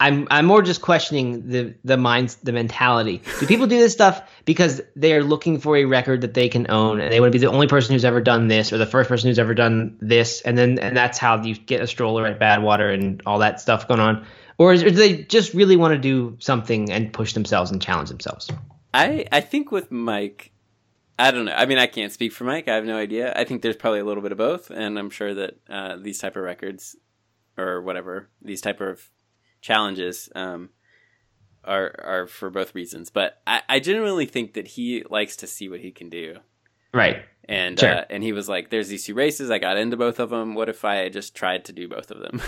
I'm 0.00 0.28
I'm 0.30 0.46
more 0.46 0.62
just 0.62 0.80
questioning 0.80 1.48
the 1.48 1.74
the 1.82 1.96
minds 1.96 2.36
the 2.36 2.52
mentality. 2.52 3.20
Do 3.40 3.46
people 3.46 3.66
do 3.66 3.78
this 3.78 3.92
stuff 3.92 4.22
because 4.44 4.80
they 4.94 5.12
are 5.14 5.24
looking 5.24 5.58
for 5.58 5.76
a 5.76 5.84
record 5.84 6.20
that 6.20 6.34
they 6.34 6.48
can 6.48 6.70
own, 6.70 7.00
and 7.00 7.12
they 7.12 7.18
want 7.18 7.32
to 7.32 7.38
be 7.38 7.44
the 7.44 7.50
only 7.50 7.66
person 7.66 7.94
who's 7.94 8.04
ever 8.04 8.20
done 8.20 8.46
this, 8.46 8.72
or 8.72 8.78
the 8.78 8.86
first 8.86 9.08
person 9.08 9.28
who's 9.28 9.40
ever 9.40 9.54
done 9.54 9.96
this, 10.00 10.40
and 10.42 10.56
then 10.56 10.78
and 10.78 10.96
that's 10.96 11.18
how 11.18 11.42
you 11.42 11.56
get 11.56 11.80
a 11.80 11.86
stroller 11.88 12.26
at 12.26 12.38
Badwater 12.38 12.94
and 12.94 13.20
all 13.26 13.40
that 13.40 13.60
stuff 13.60 13.88
going 13.88 13.98
on, 13.98 14.24
or, 14.56 14.72
is, 14.72 14.84
or 14.84 14.90
do 14.90 14.96
they 14.96 15.24
just 15.24 15.52
really 15.54 15.76
want 15.76 15.94
to 15.94 15.98
do 15.98 16.36
something 16.38 16.92
and 16.92 17.12
push 17.12 17.32
themselves 17.32 17.72
and 17.72 17.82
challenge 17.82 18.08
themselves? 18.08 18.48
I 18.94 19.26
I 19.32 19.40
think 19.40 19.72
with 19.72 19.90
Mike, 19.90 20.52
I 21.18 21.30
don't 21.32 21.46
know. 21.46 21.52
I 21.52 21.66
mean, 21.66 21.78
I 21.78 21.86
can't 21.86 22.12
speak 22.12 22.32
for 22.32 22.44
Mike. 22.44 22.68
I 22.68 22.76
have 22.76 22.84
no 22.84 22.96
idea. 22.96 23.32
I 23.34 23.44
think 23.44 23.62
there's 23.62 23.76
probably 23.76 24.00
a 24.00 24.04
little 24.04 24.22
bit 24.22 24.32
of 24.32 24.38
both, 24.38 24.70
and 24.70 24.98
I'm 24.98 25.10
sure 25.10 25.34
that 25.34 25.56
uh, 25.68 25.96
these 25.96 26.18
type 26.18 26.36
of 26.36 26.42
records 26.42 26.94
or 27.56 27.82
whatever 27.82 28.28
these 28.40 28.60
type 28.60 28.80
of 28.80 29.10
challenges 29.60 30.28
um, 30.36 30.70
are 31.64 31.92
are 32.04 32.26
for 32.28 32.50
both 32.50 32.74
reasons. 32.74 33.10
But 33.10 33.40
I, 33.46 33.62
I 33.68 33.80
genuinely 33.80 34.26
think 34.26 34.54
that 34.54 34.68
he 34.68 35.04
likes 35.10 35.36
to 35.36 35.46
see 35.48 35.68
what 35.68 35.80
he 35.80 35.90
can 35.90 36.08
do. 36.08 36.36
Right. 36.94 37.24
And 37.48 37.78
Sure. 37.80 37.98
uh, 37.98 38.04
and 38.10 38.22
he 38.22 38.32
was 38.32 38.48
like, 38.48 38.70
"There's 38.70 38.88
these 38.88 39.04
two 39.04 39.14
races. 39.14 39.50
I 39.50 39.58
got 39.58 39.76
into 39.76 39.96
both 39.96 40.20
of 40.20 40.30
them. 40.30 40.54
What 40.54 40.68
if 40.68 40.84
I 40.84 41.08
just 41.08 41.34
tried 41.34 41.64
to 41.64 41.72
do 41.72 41.88
both 41.88 42.10
of 42.10 42.20
them?" 42.20 42.40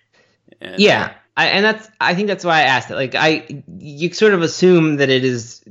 and, 0.60 0.78
Yeah, 0.80 1.14
I, 1.36 1.46
and 1.46 1.64
that's 1.64 1.88
I 2.00 2.14
think 2.14 2.28
that's 2.28 2.44
why 2.44 2.58
I 2.58 2.62
asked 2.62 2.90
it. 2.90 2.96
Like 2.96 3.14
I, 3.14 3.64
you 3.78 4.12
sort 4.12 4.34
of 4.34 4.42
assume 4.42 4.96
that 4.96 5.08
it 5.08 5.24
is 5.24 5.64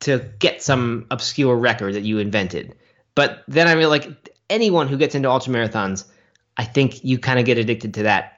to 0.00 0.30
get 0.38 0.62
some 0.62 1.06
obscure 1.10 1.56
record 1.56 1.94
that 1.94 2.02
you 2.02 2.18
invented, 2.18 2.74
but 3.14 3.42
then 3.48 3.68
I 3.68 3.74
mean, 3.74 3.88
like 3.88 4.32
anyone 4.50 4.88
who 4.88 4.96
gets 4.96 5.14
into 5.14 5.30
ultra 5.30 5.52
marathons, 5.52 6.04
I 6.56 6.64
think 6.64 7.04
you 7.04 7.18
kind 7.18 7.38
of 7.38 7.44
get 7.44 7.58
addicted 7.58 7.94
to 7.94 8.02
that 8.04 8.32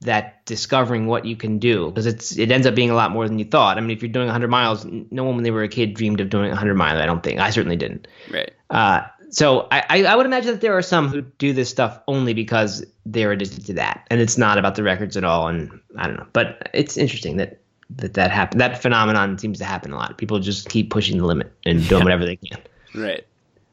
that 0.00 0.44
discovering 0.44 1.06
what 1.06 1.24
you 1.24 1.34
can 1.34 1.58
do 1.58 1.88
because 1.88 2.06
it's 2.06 2.36
it 2.36 2.50
ends 2.50 2.66
up 2.66 2.74
being 2.74 2.90
a 2.90 2.94
lot 2.94 3.10
more 3.10 3.26
than 3.26 3.38
you 3.38 3.44
thought. 3.44 3.78
I 3.78 3.80
mean, 3.80 3.90
if 3.90 4.02
you're 4.02 4.12
doing 4.12 4.26
100 4.26 4.48
miles, 4.48 4.84
no 4.84 5.24
one 5.24 5.36
when 5.36 5.44
they 5.44 5.50
were 5.50 5.62
a 5.62 5.68
kid 5.68 5.94
dreamed 5.94 6.20
of 6.20 6.30
doing 6.30 6.48
100 6.48 6.74
miles. 6.74 7.00
I 7.00 7.06
don't 7.06 7.22
think 7.22 7.40
I 7.40 7.50
certainly 7.50 7.76
didn't. 7.76 8.06
right. 8.30 8.50
Uh, 8.70 9.02
so 9.30 9.66
I, 9.72 9.84
I, 9.88 10.04
I 10.04 10.14
would 10.14 10.26
imagine 10.26 10.52
that 10.52 10.60
there 10.60 10.76
are 10.78 10.82
some 10.82 11.08
who 11.08 11.22
do 11.22 11.52
this 11.52 11.68
stuff 11.68 11.98
only 12.06 12.34
because 12.34 12.84
they're 13.04 13.32
addicted 13.32 13.66
to 13.66 13.72
that, 13.74 14.06
and 14.08 14.20
it's 14.20 14.38
not 14.38 14.58
about 14.58 14.76
the 14.76 14.84
records 14.84 15.16
at 15.16 15.24
all. 15.24 15.48
And 15.48 15.80
I 15.96 16.06
don't 16.06 16.16
know, 16.16 16.26
but 16.32 16.70
it's 16.72 16.96
interesting 16.96 17.38
that 17.38 17.60
that 17.90 18.14
that 18.14 18.30
happen. 18.30 18.58
That 18.58 18.80
phenomenon 18.80 19.38
seems 19.38 19.58
to 19.58 19.64
happen 19.64 19.92
a 19.92 19.96
lot. 19.96 20.18
People 20.18 20.38
just 20.38 20.68
keep 20.68 20.90
pushing 20.90 21.18
the 21.18 21.26
limit 21.26 21.52
and 21.64 21.86
doing 21.88 22.04
whatever 22.04 22.24
they 22.24 22.36
can. 22.36 22.58
Right. 22.94 23.26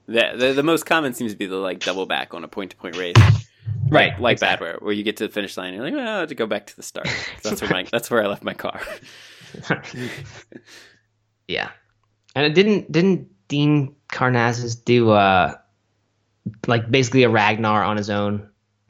The, 0.08 0.34
the 0.36 0.54
the 0.54 0.64
most 0.64 0.86
common 0.86 1.14
seems 1.14 1.32
to 1.32 1.38
be 1.38 1.46
the 1.46 1.56
like 1.56 1.80
double 1.80 2.06
back 2.06 2.34
on 2.34 2.44
a 2.44 2.48
point 2.48 2.72
to 2.72 2.78
point 2.78 2.98
race. 2.98 3.16
Right, 3.88 4.20
Like 4.20 4.40
Badwater, 4.40 4.82
where 4.82 4.94
you 4.94 5.04
get 5.04 5.18
to 5.18 5.28
the 5.28 5.34
finish 5.34 5.58
line, 5.58 5.74
you're 5.74 5.84
like, 5.84 5.94
well, 5.94 6.08
I 6.08 6.20
have 6.22 6.30
to 6.30 6.36
go 6.36 6.48
back 6.48 6.68
to 6.68 6.76
the 6.76 6.84
start. 6.84 7.10
That's 7.44 7.62
where 7.62 7.70
my 7.70 7.86
that's 7.92 8.10
where 8.10 8.24
I 8.24 8.28
left 8.28 8.44
my 8.44 8.54
car. 8.54 8.82
yeah, 11.48 11.72
and 12.36 12.46
it 12.46 12.54
didn't 12.54 12.90
didn't 12.92 13.28
Dean 13.50 13.96
Karnazes 14.12 14.82
do 14.84 15.12
uh 15.12 15.56
like 16.68 16.90
basically 16.90 17.24
a 17.24 17.30
Ragnar 17.30 17.84
on 17.84 17.98
his 17.98 18.10
own? 18.10 18.50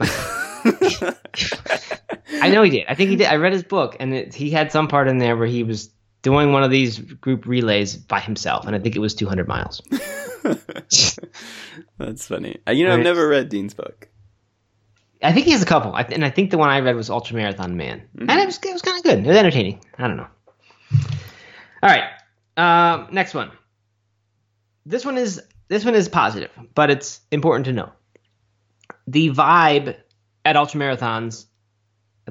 I 2.46 2.50
know 2.50 2.62
he 2.62 2.70
did. 2.70 2.86
I 2.88 2.94
think 2.94 3.10
he 3.10 3.16
did. 3.16 3.26
I 3.26 3.36
read 3.36 3.52
his 3.52 3.62
book, 3.62 3.96
and 4.00 4.14
it, 4.14 4.34
he 4.34 4.50
had 4.50 4.72
some 4.72 4.88
part 4.88 5.08
in 5.08 5.18
there 5.18 5.36
where 5.36 5.46
he 5.46 5.62
was 5.62 5.90
doing 6.22 6.52
one 6.52 6.62
of 6.62 6.70
these 6.70 6.98
group 6.98 7.46
relays 7.46 7.96
by 7.96 8.20
himself, 8.20 8.66
and 8.66 8.76
I 8.76 8.78
think 8.78 8.94
it 8.96 9.00
was 9.00 9.14
200 9.14 9.48
miles. 9.48 9.82
That's 11.98 12.26
funny. 12.26 12.58
Uh, 12.66 12.72
You 12.72 12.86
know, 12.86 12.94
I've 12.94 13.00
never 13.00 13.28
read 13.28 13.48
Dean's 13.48 13.74
book. 13.74 14.08
I 15.22 15.32
think 15.32 15.46
he 15.46 15.52
has 15.52 15.62
a 15.62 15.66
couple, 15.66 15.94
I 15.94 16.02
th- 16.02 16.14
and 16.16 16.24
I 16.24 16.30
think 16.30 16.50
the 16.50 16.58
one 16.58 16.68
I 16.68 16.80
read 16.80 16.96
was 16.96 17.08
Ultra 17.08 17.36
Marathon 17.36 17.76
Man, 17.76 18.02
and 18.18 18.28
it 18.30 18.46
was 18.46 18.58
it 18.58 18.72
was 18.72 18.82
kind 18.82 18.98
of 18.98 19.04
good. 19.04 19.18
It 19.20 19.26
was 19.26 19.36
entertaining. 19.36 19.80
I 19.96 20.08
don't 20.08 20.16
know. 20.16 20.26
All 21.82 21.88
right, 21.90 22.04
um, 22.56 23.08
next 23.12 23.32
one. 23.32 23.52
This 24.84 25.04
one 25.04 25.16
is 25.18 25.40
this 25.68 25.84
one 25.84 25.94
is 25.94 26.08
positive, 26.08 26.50
but 26.74 26.90
it's 26.90 27.20
important 27.30 27.66
to 27.66 27.72
know. 27.72 27.92
The 29.06 29.30
vibe 29.30 29.96
at 30.44 30.56
ultra 30.56 30.80
marathons, 30.80 31.46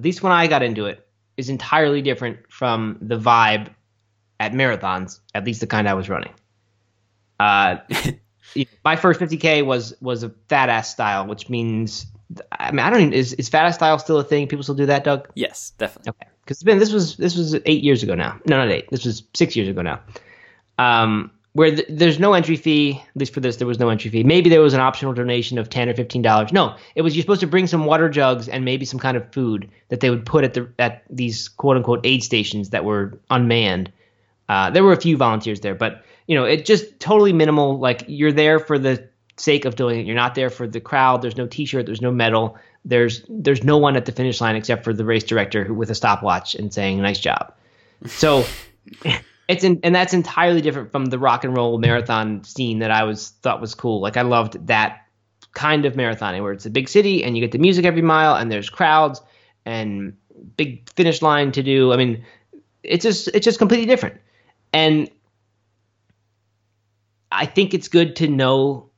at 0.02 0.06
least 0.06 0.24
when 0.24 0.32
I 0.32 0.48
got 0.48 0.64
into 0.64 0.88
it, 0.88 1.08
is 1.38 1.48
entirely 1.48 2.02
different 2.02 2.40
from 2.52 2.98
the 3.02 3.20
vibe 3.20 3.70
at 4.40 4.52
marathons, 4.52 5.20
at 5.36 5.46
least 5.46 5.62
the 5.62 5.68
kind 5.68 5.88
I 5.88 5.94
was 5.94 6.10
running. 6.10 6.34
Uh, 7.40 7.78
my 8.84 8.96
first 8.96 9.20
50k 9.20 9.64
was 9.64 9.94
was 10.02 10.24
a 10.24 10.30
fat 10.50 10.70
ass 10.70 10.90
style, 10.90 11.28
which 11.28 11.50
means 11.50 12.08
I 12.52 12.72
mean 12.72 12.80
I 12.80 12.90
don't 12.90 13.02
even 13.02 13.14
is 13.14 13.34
is 13.34 13.48
fat 13.48 13.68
ass 13.68 13.76
style 13.76 14.00
still 14.00 14.18
a 14.18 14.24
thing? 14.24 14.48
People 14.48 14.64
still 14.64 14.74
do 14.74 14.88
that, 14.88 15.04
Doug? 15.04 15.30
Yes, 15.36 15.72
definitely. 15.78 16.10
Okay, 16.10 16.32
because 16.46 16.62
this 16.62 16.92
was 16.92 17.18
this 17.18 17.38
was 17.38 17.54
eight 17.66 17.84
years 17.84 18.02
ago 18.02 18.16
now. 18.16 18.40
No, 18.48 18.58
not 18.58 18.72
eight. 18.72 18.90
This 18.90 19.06
was 19.06 19.22
six 19.36 19.56
years 19.56 19.68
ago 19.68 19.84
now. 19.84 20.00
Um, 20.80 21.30
where 21.54 21.76
th- 21.76 21.88
there's 21.90 22.20
no 22.20 22.34
entry 22.34 22.56
fee. 22.56 23.02
At 23.02 23.18
least 23.18 23.34
for 23.34 23.40
this, 23.40 23.58
there 23.58 23.68
was 23.68 23.80
no 23.80 23.90
entry 23.90 24.10
fee. 24.10 24.24
Maybe 24.24 24.50
there 24.50 24.62
was 24.62 24.74
an 24.74 24.80
optional 24.80 25.14
donation 25.14 25.58
of 25.58 25.70
ten 25.70 25.90
or 25.90 25.94
fifteen 25.94 26.22
dollars. 26.22 26.54
No, 26.54 26.76
it 26.96 27.02
was 27.02 27.16
you're 27.16 27.22
supposed 27.22 27.42
to 27.42 27.48
bring 27.48 27.68
some 27.68 27.86
water 27.86 28.10
jugs 28.10 28.48
and 28.48 28.64
maybe 28.66 28.86
some 28.86 29.00
kind 29.00 29.18
of 29.18 29.32
food 29.34 29.70
that 29.90 30.00
they 30.00 30.10
would 30.10 30.26
put 30.26 30.44
at 30.44 30.54
the 30.54 30.70
at 30.80 31.04
these 31.10 31.50
quote 31.50 31.78
unquote 31.78 32.02
aid 32.06 32.24
stations 32.24 32.70
that 32.70 32.86
were 32.86 33.20
unmanned. 33.30 33.92
Uh, 34.50 34.70
there 34.70 34.84
were 34.84 34.94
a 34.94 35.00
few 35.00 35.18
volunteers 35.18 35.62
there, 35.62 35.76
but 35.76 36.04
you 36.28 36.36
know, 36.36 36.46
it 36.46 36.66
just 36.66 37.00
totally 37.00 37.34
minimal. 37.34 37.80
Like 37.80 38.04
you're 38.08 38.32
there 38.32 38.60
for 38.60 38.78
the 38.80 39.08
sake 39.38 39.66
of 39.66 39.76
doing 39.76 40.00
it. 40.00 40.06
You're 40.06 40.16
not 40.16 40.36
there 40.36 40.50
for 40.50 40.68
the 40.68 40.80
crowd. 40.80 41.22
There's 41.22 41.38
no 41.38 41.48
T-shirt. 41.48 41.86
There's 41.86 42.02
no 42.02 42.12
medal. 42.12 42.58
There's 42.86 43.24
there's 43.30 43.64
no 43.64 43.78
one 43.78 43.96
at 43.96 44.06
the 44.06 44.12
finish 44.12 44.42
line 44.42 44.56
except 44.56 44.84
for 44.84 44.94
the 44.94 45.06
race 45.06 45.24
director 45.24 45.64
who, 45.64 45.74
with 45.74 45.90
a 45.90 45.96
stopwatch 45.96 46.56
and 46.56 46.74
saying 46.74 47.02
"nice 47.02 47.20
job." 47.20 47.54
So, 48.08 48.46
it's 49.52 49.64
in, 49.64 49.80
and 49.84 49.94
that's 49.94 50.14
entirely 50.14 50.62
different 50.62 50.92
from 50.92 51.06
the 51.06 51.20
rock 51.20 51.44
and 51.44 51.56
roll 51.56 51.78
marathon 51.78 52.44
scene 52.44 52.80
that 52.80 52.92
I 52.92 53.04
was 53.04 53.30
thought 53.42 53.60
was 53.60 53.76
cool. 53.76 54.02
Like 54.02 54.18
I 54.18 54.22
loved 54.22 54.68
that 54.68 55.06
kind 55.54 55.86
of 55.86 55.94
marathoning 55.94 56.42
where 56.42 56.54
it's 56.54 56.66
a 56.66 56.70
big 56.70 56.88
city 56.88 57.24
and 57.24 57.36
you 57.36 57.42
get 57.42 57.52
the 57.52 57.58
music 57.58 57.86
every 57.86 58.02
mile 58.02 58.36
and 58.36 58.50
there's 58.50 58.70
crowds 58.70 59.22
and 59.66 60.16
big 60.56 60.90
finish 60.92 61.22
line 61.22 61.52
to 61.52 61.64
do. 61.64 61.92
I 61.92 61.98
mean, 61.98 62.24
it's 62.84 63.04
just 63.04 63.28
it's 63.34 63.44
just 63.44 63.60
completely 63.60 63.86
different. 63.86 64.22
And 64.72 65.10
I 67.32 67.46
think 67.46 67.74
it's 67.74 67.90
good 67.90 68.16
to 68.18 68.28
know 68.28 68.90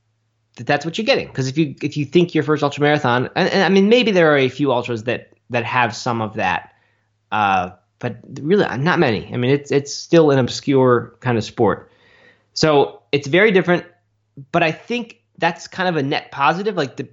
that 0.57 0.67
that's 0.67 0.85
what 0.85 0.97
you're 0.97 1.05
getting 1.05 1.27
because 1.27 1.47
if 1.47 1.57
you 1.57 1.75
if 1.81 1.97
you 1.97 2.05
think 2.05 2.35
your 2.35 2.43
first 2.43 2.63
ultra 2.63 2.81
marathon, 2.81 3.29
and, 3.35 3.49
and, 3.49 3.63
I 3.63 3.69
mean 3.69 3.89
maybe 3.89 4.11
there 4.11 4.31
are 4.31 4.37
a 4.37 4.49
few 4.49 4.71
ultras 4.71 5.03
that 5.03 5.33
that 5.49 5.65
have 5.65 5.95
some 5.95 6.21
of 6.21 6.35
that, 6.35 6.73
uh, 7.31 7.71
but 8.03 8.17
really 8.41 8.65
not 8.79 8.99
many. 8.99 9.33
I 9.33 9.37
mean 9.37 9.51
it's 9.51 9.71
it's 9.71 9.93
still 9.93 10.29
an 10.29 10.37
obscure 10.37 11.15
kind 11.21 11.37
of 11.37 11.45
sport, 11.45 11.89
so 12.53 13.01
it's 13.13 13.27
very 13.27 13.51
different. 13.51 13.85
But 14.51 14.61
I 14.61 14.73
think 14.73 15.21
that's 15.37 15.69
kind 15.69 15.87
of 15.87 15.95
a 15.95 16.03
net 16.03 16.29
positive. 16.29 16.75
Like 16.75 16.97
the 16.97 17.07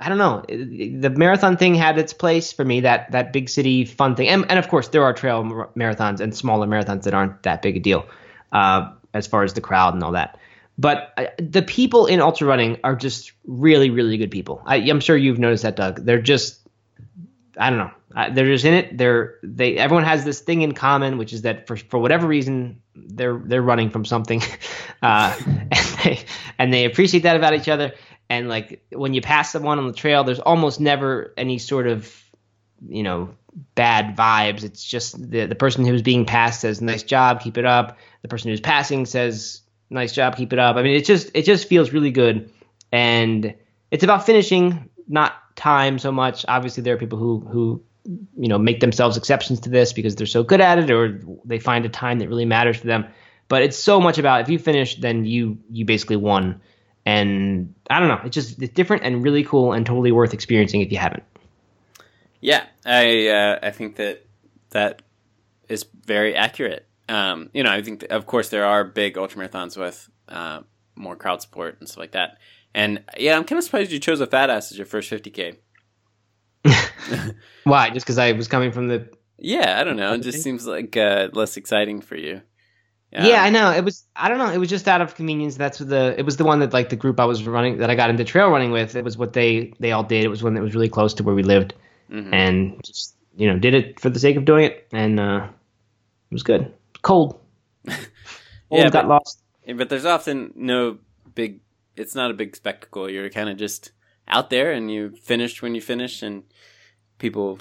I 0.00 0.08
don't 0.08 0.18
know. 0.18 0.42
The 0.48 1.10
marathon 1.10 1.56
thing 1.56 1.76
had 1.76 1.96
its 1.96 2.12
place 2.12 2.52
for 2.52 2.64
me. 2.64 2.80
That 2.80 3.12
that 3.12 3.32
big 3.32 3.48
city 3.48 3.84
fun 3.84 4.16
thing, 4.16 4.26
and, 4.26 4.44
and 4.50 4.58
of 4.58 4.68
course 4.68 4.88
there 4.88 5.04
are 5.04 5.12
trail 5.12 5.44
marathons 5.76 6.18
and 6.18 6.34
smaller 6.34 6.66
marathons 6.66 7.04
that 7.04 7.14
aren't 7.14 7.44
that 7.44 7.62
big 7.62 7.76
a 7.76 7.80
deal, 7.80 8.04
uh, 8.50 8.90
as 9.14 9.28
far 9.28 9.44
as 9.44 9.52
the 9.52 9.60
crowd 9.60 9.94
and 9.94 10.02
all 10.02 10.12
that. 10.12 10.36
But 10.76 11.12
uh, 11.18 11.26
the 11.38 11.62
people 11.62 12.06
in 12.06 12.20
ultra 12.20 12.48
running 12.48 12.78
are 12.82 12.96
just 12.96 13.30
really, 13.46 13.90
really 13.90 14.16
good 14.16 14.32
people. 14.32 14.60
I, 14.64 14.78
am 14.78 14.98
sure 14.98 15.16
you've 15.16 15.38
noticed 15.38 15.62
that, 15.62 15.76
Doug. 15.76 16.04
They're 16.04 16.22
just, 16.22 16.66
I 17.56 17.70
don't 17.70 17.78
know, 17.78 17.90
they're 18.32 18.46
just 18.46 18.64
in 18.64 18.74
it. 18.74 18.96
They're 18.96 19.38
they. 19.42 19.76
Everyone 19.76 20.04
has 20.04 20.24
this 20.24 20.40
thing 20.40 20.62
in 20.62 20.72
common, 20.72 21.18
which 21.18 21.32
is 21.32 21.42
that 21.42 21.66
for 21.66 21.76
for 21.76 21.98
whatever 21.98 22.26
reason, 22.26 22.80
they're 22.94 23.38
they're 23.38 23.62
running 23.62 23.90
from 23.90 24.04
something, 24.04 24.42
uh, 25.02 25.36
and 25.46 25.70
they 26.04 26.20
and 26.58 26.74
they 26.74 26.84
appreciate 26.84 27.22
that 27.24 27.36
about 27.36 27.54
each 27.54 27.68
other. 27.68 27.92
And 28.28 28.48
like 28.48 28.84
when 28.90 29.14
you 29.14 29.20
pass 29.20 29.50
someone 29.50 29.78
on 29.78 29.86
the 29.88 29.92
trail 29.92 30.22
there's 30.22 30.38
almost 30.38 30.80
never 30.80 31.34
any 31.36 31.58
sort 31.58 31.86
of 31.86 32.22
you 32.88 33.02
know 33.02 33.34
bad 33.74 34.16
vibes. 34.16 34.64
It's 34.64 34.84
just 34.84 35.30
the 35.30 35.46
the 35.46 35.54
person 35.54 35.84
who's 35.84 36.02
being 36.02 36.24
passed 36.24 36.60
says 36.60 36.80
nice 36.80 37.02
job 37.02 37.40
keep 37.40 37.58
it 37.58 37.64
up. 37.64 37.98
The 38.22 38.28
person 38.28 38.50
who's 38.50 38.60
passing 38.60 39.06
says 39.06 39.62
nice 39.90 40.12
job 40.12 40.36
keep 40.36 40.52
it 40.52 40.58
up. 40.58 40.76
I 40.76 40.82
mean 40.82 40.96
it 40.96 41.04
just 41.04 41.30
it 41.34 41.44
just 41.44 41.68
feels 41.68 41.92
really 41.92 42.12
good. 42.12 42.50
And 42.92 43.54
it's 43.90 44.04
about 44.04 44.26
finishing 44.26 44.88
not 45.08 45.34
time 45.60 45.98
so 45.98 46.10
much 46.10 46.44
obviously 46.48 46.82
there 46.82 46.94
are 46.94 46.98
people 46.98 47.18
who 47.18 47.40
who 47.40 47.82
you 48.36 48.48
know 48.48 48.58
make 48.58 48.80
themselves 48.80 49.16
exceptions 49.16 49.60
to 49.60 49.68
this 49.68 49.92
because 49.92 50.16
they're 50.16 50.26
so 50.26 50.42
good 50.42 50.60
at 50.60 50.78
it 50.78 50.90
or 50.90 51.20
they 51.44 51.58
find 51.58 51.84
a 51.84 51.88
time 51.88 52.18
that 52.18 52.28
really 52.28 52.46
matters 52.46 52.80
to 52.80 52.86
them 52.86 53.04
but 53.48 53.62
it's 53.62 53.76
so 53.76 54.00
much 54.00 54.18
about 54.18 54.40
if 54.40 54.48
you 54.48 54.58
finish 54.58 54.96
then 54.96 55.24
you 55.24 55.58
you 55.70 55.84
basically 55.84 56.16
won 56.16 56.60
and 57.06 57.74
I 57.88 57.98
don't 57.98 58.08
know, 58.08 58.20
it's 58.24 58.34
just 58.34 58.62
it's 58.62 58.74
different 58.74 59.04
and 59.04 59.22
really 59.22 59.44
cool 59.44 59.72
and 59.72 59.84
totally 59.86 60.12
worth 60.12 60.34
experiencing 60.34 60.80
if 60.80 60.92
you 60.92 60.98
haven't. 60.98 61.24
Yeah, 62.40 62.64
I 62.84 63.28
uh, 63.28 63.58
I 63.62 63.70
think 63.70 63.96
that 63.96 64.24
that 64.70 65.02
is 65.68 65.86
very 66.04 66.34
accurate. 66.34 66.86
Um, 67.08 67.50
you 67.52 67.62
know, 67.62 67.70
I 67.70 67.82
think 67.82 68.00
that, 68.00 68.12
of 68.12 68.26
course 68.26 68.50
there 68.50 68.64
are 68.64 68.84
big 68.84 69.16
ultramarathons 69.16 69.76
with 69.76 70.08
uh, 70.28 70.60
more 70.94 71.16
crowd 71.16 71.42
support 71.42 71.78
and 71.80 71.88
stuff 71.88 71.98
like 71.98 72.12
that. 72.12 72.38
And 72.74 73.02
yeah, 73.18 73.36
I'm 73.36 73.44
kind 73.44 73.58
of 73.58 73.64
surprised 73.64 73.90
you 73.90 73.98
chose 73.98 74.20
a 74.20 74.26
fat 74.26 74.50
ass 74.50 74.70
as 74.70 74.78
your 74.78 74.86
first 74.86 75.10
50k. 75.10 75.56
Why? 77.64 77.90
Just 77.90 78.06
because 78.06 78.18
I 78.18 78.32
was 78.32 78.48
coming 78.48 78.72
from 78.72 78.88
the. 78.88 79.08
Yeah, 79.38 79.80
I 79.80 79.84
don't 79.84 79.96
know. 79.96 80.12
It 80.12 80.22
just 80.22 80.42
seems 80.42 80.66
like 80.66 80.96
uh, 80.96 81.28
less 81.32 81.56
exciting 81.56 82.00
for 82.00 82.16
you. 82.16 82.42
Yeah. 83.12 83.26
yeah, 83.26 83.42
I 83.42 83.50
know. 83.50 83.72
It 83.72 83.84
was 83.84 84.06
I 84.14 84.28
don't 84.28 84.38
know. 84.38 84.50
It 84.50 84.58
was 84.58 84.68
just 84.68 84.86
out 84.86 85.00
of 85.00 85.16
convenience. 85.16 85.56
That's 85.56 85.78
the 85.78 86.14
it 86.16 86.24
was 86.24 86.36
the 86.36 86.44
one 86.44 86.60
that 86.60 86.72
like 86.72 86.90
the 86.90 86.96
group 86.96 87.18
I 87.18 87.24
was 87.24 87.44
running 87.44 87.78
that 87.78 87.90
I 87.90 87.96
got 87.96 88.08
into 88.08 88.22
trail 88.22 88.50
running 88.50 88.70
with. 88.70 88.94
It 88.94 89.02
was 89.02 89.18
what 89.18 89.32
they 89.32 89.72
they 89.80 89.90
all 89.90 90.04
did. 90.04 90.24
It 90.24 90.28
was 90.28 90.44
one 90.44 90.54
that 90.54 90.62
was 90.62 90.74
really 90.74 90.88
close 90.88 91.12
to 91.14 91.24
where 91.24 91.34
we 91.34 91.42
lived, 91.42 91.74
mm-hmm. 92.10 92.32
and 92.32 92.80
just 92.84 93.16
you 93.36 93.48
know 93.48 93.58
did 93.58 93.74
it 93.74 93.98
for 93.98 94.10
the 94.10 94.20
sake 94.20 94.36
of 94.36 94.44
doing 94.44 94.64
it, 94.64 94.86
and 94.92 95.18
uh, 95.18 95.48
it 96.30 96.34
was 96.34 96.44
good. 96.44 96.72
Cold. 97.02 97.40
yeah, 97.84 98.90
got 98.90 98.92
but, 98.92 99.08
lost. 99.08 99.42
But 99.66 99.88
there's 99.88 100.06
often 100.06 100.52
no 100.54 100.98
big. 101.34 101.60
It's 102.00 102.14
not 102.14 102.30
a 102.30 102.34
big 102.34 102.56
spectacle. 102.56 103.10
You're 103.10 103.30
kind 103.30 103.48
of 103.48 103.56
just 103.56 103.92
out 104.26 104.50
there, 104.50 104.72
and 104.72 104.90
you 104.90 105.10
finish 105.10 105.62
when 105.62 105.74
you 105.74 105.80
finish, 105.80 106.22
and 106.22 106.44
people 107.18 107.58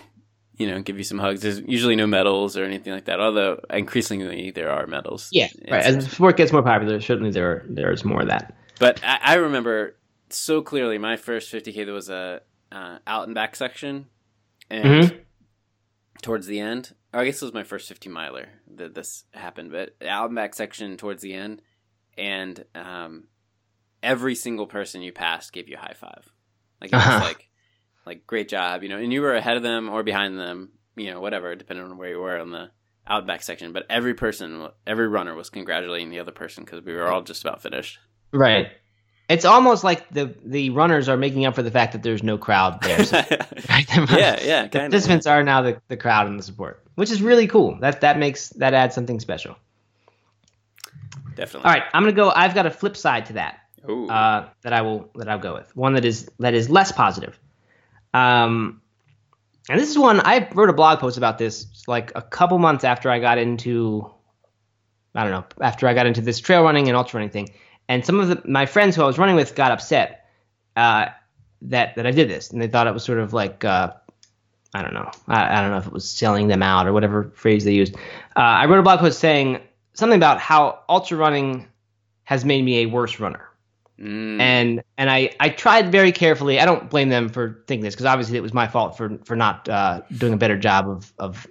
you 0.60 0.68
know, 0.68 0.82
give 0.82 0.98
you 0.98 1.06
some 1.06 1.18
hugs. 1.18 1.42
There's 1.42 1.62
usually 1.62 1.96
no 1.96 2.06
medals 2.06 2.58
or 2.58 2.66
anything 2.66 2.92
like 2.92 3.06
that. 3.06 3.22
Although 3.22 3.62
increasingly 3.70 4.52
there 4.52 4.70
are 4.70 4.86
medals. 4.86 5.30
Yeah, 5.32 5.48
right. 5.72 5.82
As 5.82 6.06
the 6.06 6.12
sport 6.12 6.36
gets 6.38 6.52
more 6.52 6.62
popular, 6.62 7.00
certainly 7.00 7.32
there 7.32 7.66
there's 7.68 8.04
more 8.04 8.22
of 8.22 8.28
that. 8.28 8.56
But 8.78 9.02
I, 9.04 9.20
I 9.24 9.34
remember 9.36 9.96
so 10.30 10.62
clearly 10.62 10.98
my 10.98 11.16
first 11.16 11.52
50k. 11.52 11.86
There 11.86 11.94
was 11.94 12.10
a 12.10 12.42
uh, 12.74 12.98
out 13.08 13.28
and 13.28 13.34
back 13.34 13.56
section, 13.56 14.08
and 14.70 15.04
mm-hmm. 15.06 15.18
towards 16.22 16.46
the 16.46 16.60
end, 16.60 16.94
I 17.14 17.24
guess 17.24 17.42
it 17.42 17.46
was 17.46 17.54
my 17.54 17.64
first 17.64 17.88
50 17.88 18.10
miler 18.10 18.50
that 18.76 18.94
this 18.94 19.24
happened. 19.34 19.72
But 19.72 19.96
out 20.06 20.26
and 20.26 20.36
back 20.36 20.54
section 20.54 20.98
towards 20.98 21.22
the 21.22 21.34
end, 21.36 21.62
and 22.18 22.66
um, 22.76 23.28
every 24.02 24.36
single 24.36 24.68
person 24.68 25.02
you 25.02 25.12
passed 25.12 25.54
gave 25.54 25.68
you 25.68 25.76
a 25.78 25.80
high 25.80 25.96
five. 25.96 26.32
Like 26.82 26.92
it 26.92 26.96
was 26.96 27.06
uh-huh. 27.06 27.26
like 27.26 27.50
like 28.06 28.28
great 28.28 28.50
job, 28.50 28.84
you 28.84 28.90
know, 28.90 28.98
and 28.98 29.12
you 29.12 29.22
were 29.22 29.36
ahead 29.36 29.58
of 29.58 29.64
them 29.64 29.90
or 29.90 30.04
behind 30.04 30.40
them, 30.40 30.72
you 30.96 31.12
know, 31.12 31.22
whatever, 31.22 31.56
depending 31.56 31.86
on 31.86 31.98
where 31.98 32.10
you 32.10 32.20
were 32.20 32.40
on 32.40 32.52
the 32.52 32.72
outback 33.08 33.44
section. 33.44 33.74
But 33.74 33.86
every 33.90 34.14
person, 34.14 34.68
every 34.88 35.08
runner 35.08 35.36
was 35.36 35.50
congratulating 35.50 36.10
the 36.10 36.20
other 36.20 36.32
person 36.32 36.64
because 36.64 36.84
we 36.84 36.94
were 36.94 37.08
all 37.08 37.22
just 37.22 37.44
about 37.44 37.62
finished. 37.62 38.00
Right. 38.32 38.70
It's 39.30 39.46
almost 39.46 39.84
like 39.84 40.10
the 40.10 40.34
the 40.44 40.72
runners 40.72 41.08
are 41.08 41.18
making 41.18 41.46
up 41.46 41.54
for 41.54 41.62
the 41.62 41.70
fact 41.70 41.94
that 41.94 42.02
there's 42.02 42.24
no 42.24 42.38
crowd 42.38 42.82
there. 42.82 43.04
So, 43.06 43.18
right? 43.18 43.88
yeah, 44.12 44.40
yeah. 44.42 44.68
The 44.68 44.80
participants 44.80 45.28
are 45.28 45.44
now 45.44 45.62
the, 45.62 45.82
the 45.88 45.98
crowd 45.98 46.28
and 46.28 46.40
the 46.40 46.44
support, 46.44 46.84
which 46.96 47.12
is 47.12 47.22
really 47.22 47.46
cool. 47.46 47.78
That 47.80 48.02
that 48.02 48.18
makes 48.18 48.50
that 48.50 48.74
adds 48.74 48.96
something 48.96 49.20
special. 49.20 49.56
Definitely. 51.36 51.68
All 51.68 51.74
right, 51.74 51.84
I'm 51.94 52.04
gonna 52.04 52.14
go. 52.14 52.32
I've 52.32 52.56
got 52.56 52.66
a 52.66 52.72
flip 52.72 52.98
side 52.98 53.28
to 53.28 53.34
that. 53.34 53.60
Uh, 53.88 54.50
that 54.62 54.74
I 54.74 54.82
will 54.82 55.10
that 55.16 55.30
I'll 55.30 55.40
go 55.40 55.54
with 55.54 55.76
one 55.76 55.94
that 55.94 56.06
is 56.06 56.30
that 56.40 56.54
is 56.54 56.70
less 56.70 56.92
positive. 56.92 57.40
Um, 58.14 58.82
and 59.70 59.80
this 59.80 59.90
is 59.90 59.98
one 59.98 60.20
I 60.22 60.50
wrote 60.54 60.70
a 60.70 60.74
blog 60.74 61.00
post 61.00 61.18
about 61.18 61.38
this 61.38 61.68
like 61.88 62.12
a 62.16 62.22
couple 62.22 62.58
months 62.58 62.84
after 62.84 63.10
I 63.10 63.20
got 63.20 63.38
into, 63.38 64.10
I 65.14 65.24
don't 65.24 65.32
know, 65.32 65.46
after 65.62 65.88
I 65.88 65.94
got 65.94 66.08
into 66.08 66.22
this 66.22 66.40
trail 66.40 66.64
running 66.64 66.88
and 66.88 66.98
ultra 66.98 67.20
running 67.20 67.30
thing. 67.30 67.50
And 67.88 68.06
some 68.06 68.20
of 68.20 68.28
the, 68.28 68.42
my 68.46 68.66
friends 68.66 68.96
who 68.96 69.04
I 69.04 69.06
was 69.06 69.18
running 69.18 69.36
with 69.36 69.56
got 69.56 69.72
upset 69.72 70.26
uh, 70.76 71.08
that 71.64 71.96
that 71.96 72.08
I 72.08 72.12
did 72.12 72.30
this, 72.30 72.52
and 72.52 72.62
they 72.62 72.68
thought 72.68 72.88
it 72.88 72.94
was 72.94 73.04
sort 73.04 73.20
of 73.20 73.34
like 73.34 73.64
uh, 73.64 73.94
I 74.74 74.82
don't 74.82 74.94
know, 74.94 75.12
I, 75.28 75.58
I, 75.58 75.62
don't 75.62 75.72
know 75.72 75.78
if 75.78 75.88
it 75.88 75.94
was 75.94 76.10
selling 76.10 76.48
them 76.48 76.62
out 76.62 76.88
or 76.88 76.94
whatever 76.94 77.32
phrase 77.36 77.64
they 77.64 77.74
used. 77.74 77.96
Uh, 78.36 78.40
I 78.40 78.66
wrote 78.66 78.80
a 78.80 78.84
blog 78.84 79.00
post 79.00 79.20
saying 79.20 79.62
something 79.94 80.18
about 80.18 80.40
how 80.40 80.82
ultra 80.88 81.18
running 81.18 81.68
has 82.24 82.46
made 82.46 82.64
me 82.64 82.80
a 82.80 82.86
worse 82.86 83.20
runner. 83.20 83.49
Mm. 84.00 84.40
And 84.40 84.84
and 84.98 85.10
I, 85.10 85.32
I 85.40 85.50
tried 85.50 85.92
very 85.92 86.12
carefully. 86.12 86.60
I 86.60 86.66
don't 86.66 86.90
blame 86.90 87.10
them 87.10 87.28
for 87.28 87.64
thinking 87.68 87.84
this 87.84 87.96
because 87.96 88.06
obviously 88.06 88.38
it 88.38 88.42
was 88.42 88.54
my 88.54 88.68
fault 88.68 88.96
for 88.96 89.18
for 89.26 89.36
not 89.36 89.68
uh, 89.68 90.02
doing 90.18 90.34
a 90.34 90.38
better 90.38 90.58
job 90.58 90.90
of 90.90 91.14
of 91.20 91.48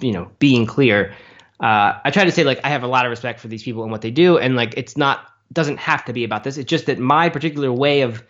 you 0.00 0.12
know 0.12 0.30
being 0.38 0.66
clear. 0.66 1.14
Uh, 1.60 1.98
I 2.04 2.10
try 2.12 2.24
to 2.24 2.30
say 2.30 2.44
like 2.44 2.60
I 2.62 2.68
have 2.68 2.84
a 2.84 2.86
lot 2.86 3.06
of 3.06 3.10
respect 3.10 3.40
for 3.40 3.48
these 3.48 3.64
people 3.64 3.82
and 3.82 3.90
what 3.90 4.02
they 4.02 4.12
do, 4.12 4.38
and 4.38 4.54
like 4.54 4.74
it's 4.76 4.96
not 4.96 5.26
doesn't 5.52 5.78
have 5.78 6.04
to 6.04 6.12
be 6.12 6.22
about 6.22 6.44
this. 6.44 6.58
It's 6.58 6.68
just 6.68 6.86
that 6.86 6.98
my 7.00 7.28
particular 7.28 7.72
way 7.72 8.02
of 8.02 8.22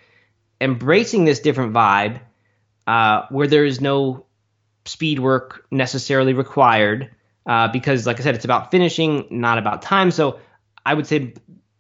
embracing 0.61 1.27
this 1.27 1.41
different 1.41 1.75
vibe, 1.75 2.21
uh, 2.87 3.27
where 3.29 3.47
there 3.47 3.67
is 3.67 3.81
no 3.81 4.25
speed 4.87 5.19
work 5.19 5.67
necessarily 5.71 6.33
required, 6.33 7.11
uh, 7.45 7.69
because 7.69 8.07
like 8.07 8.19
I 8.21 8.23
said, 8.23 8.37
it's 8.37 8.47
about 8.47 8.71
finishing, 8.71 9.27
not 9.31 9.59
about 9.59 9.83
time. 9.83 10.11
So 10.11 10.41
I 10.87 10.95
would 10.95 11.07
say 11.07 11.35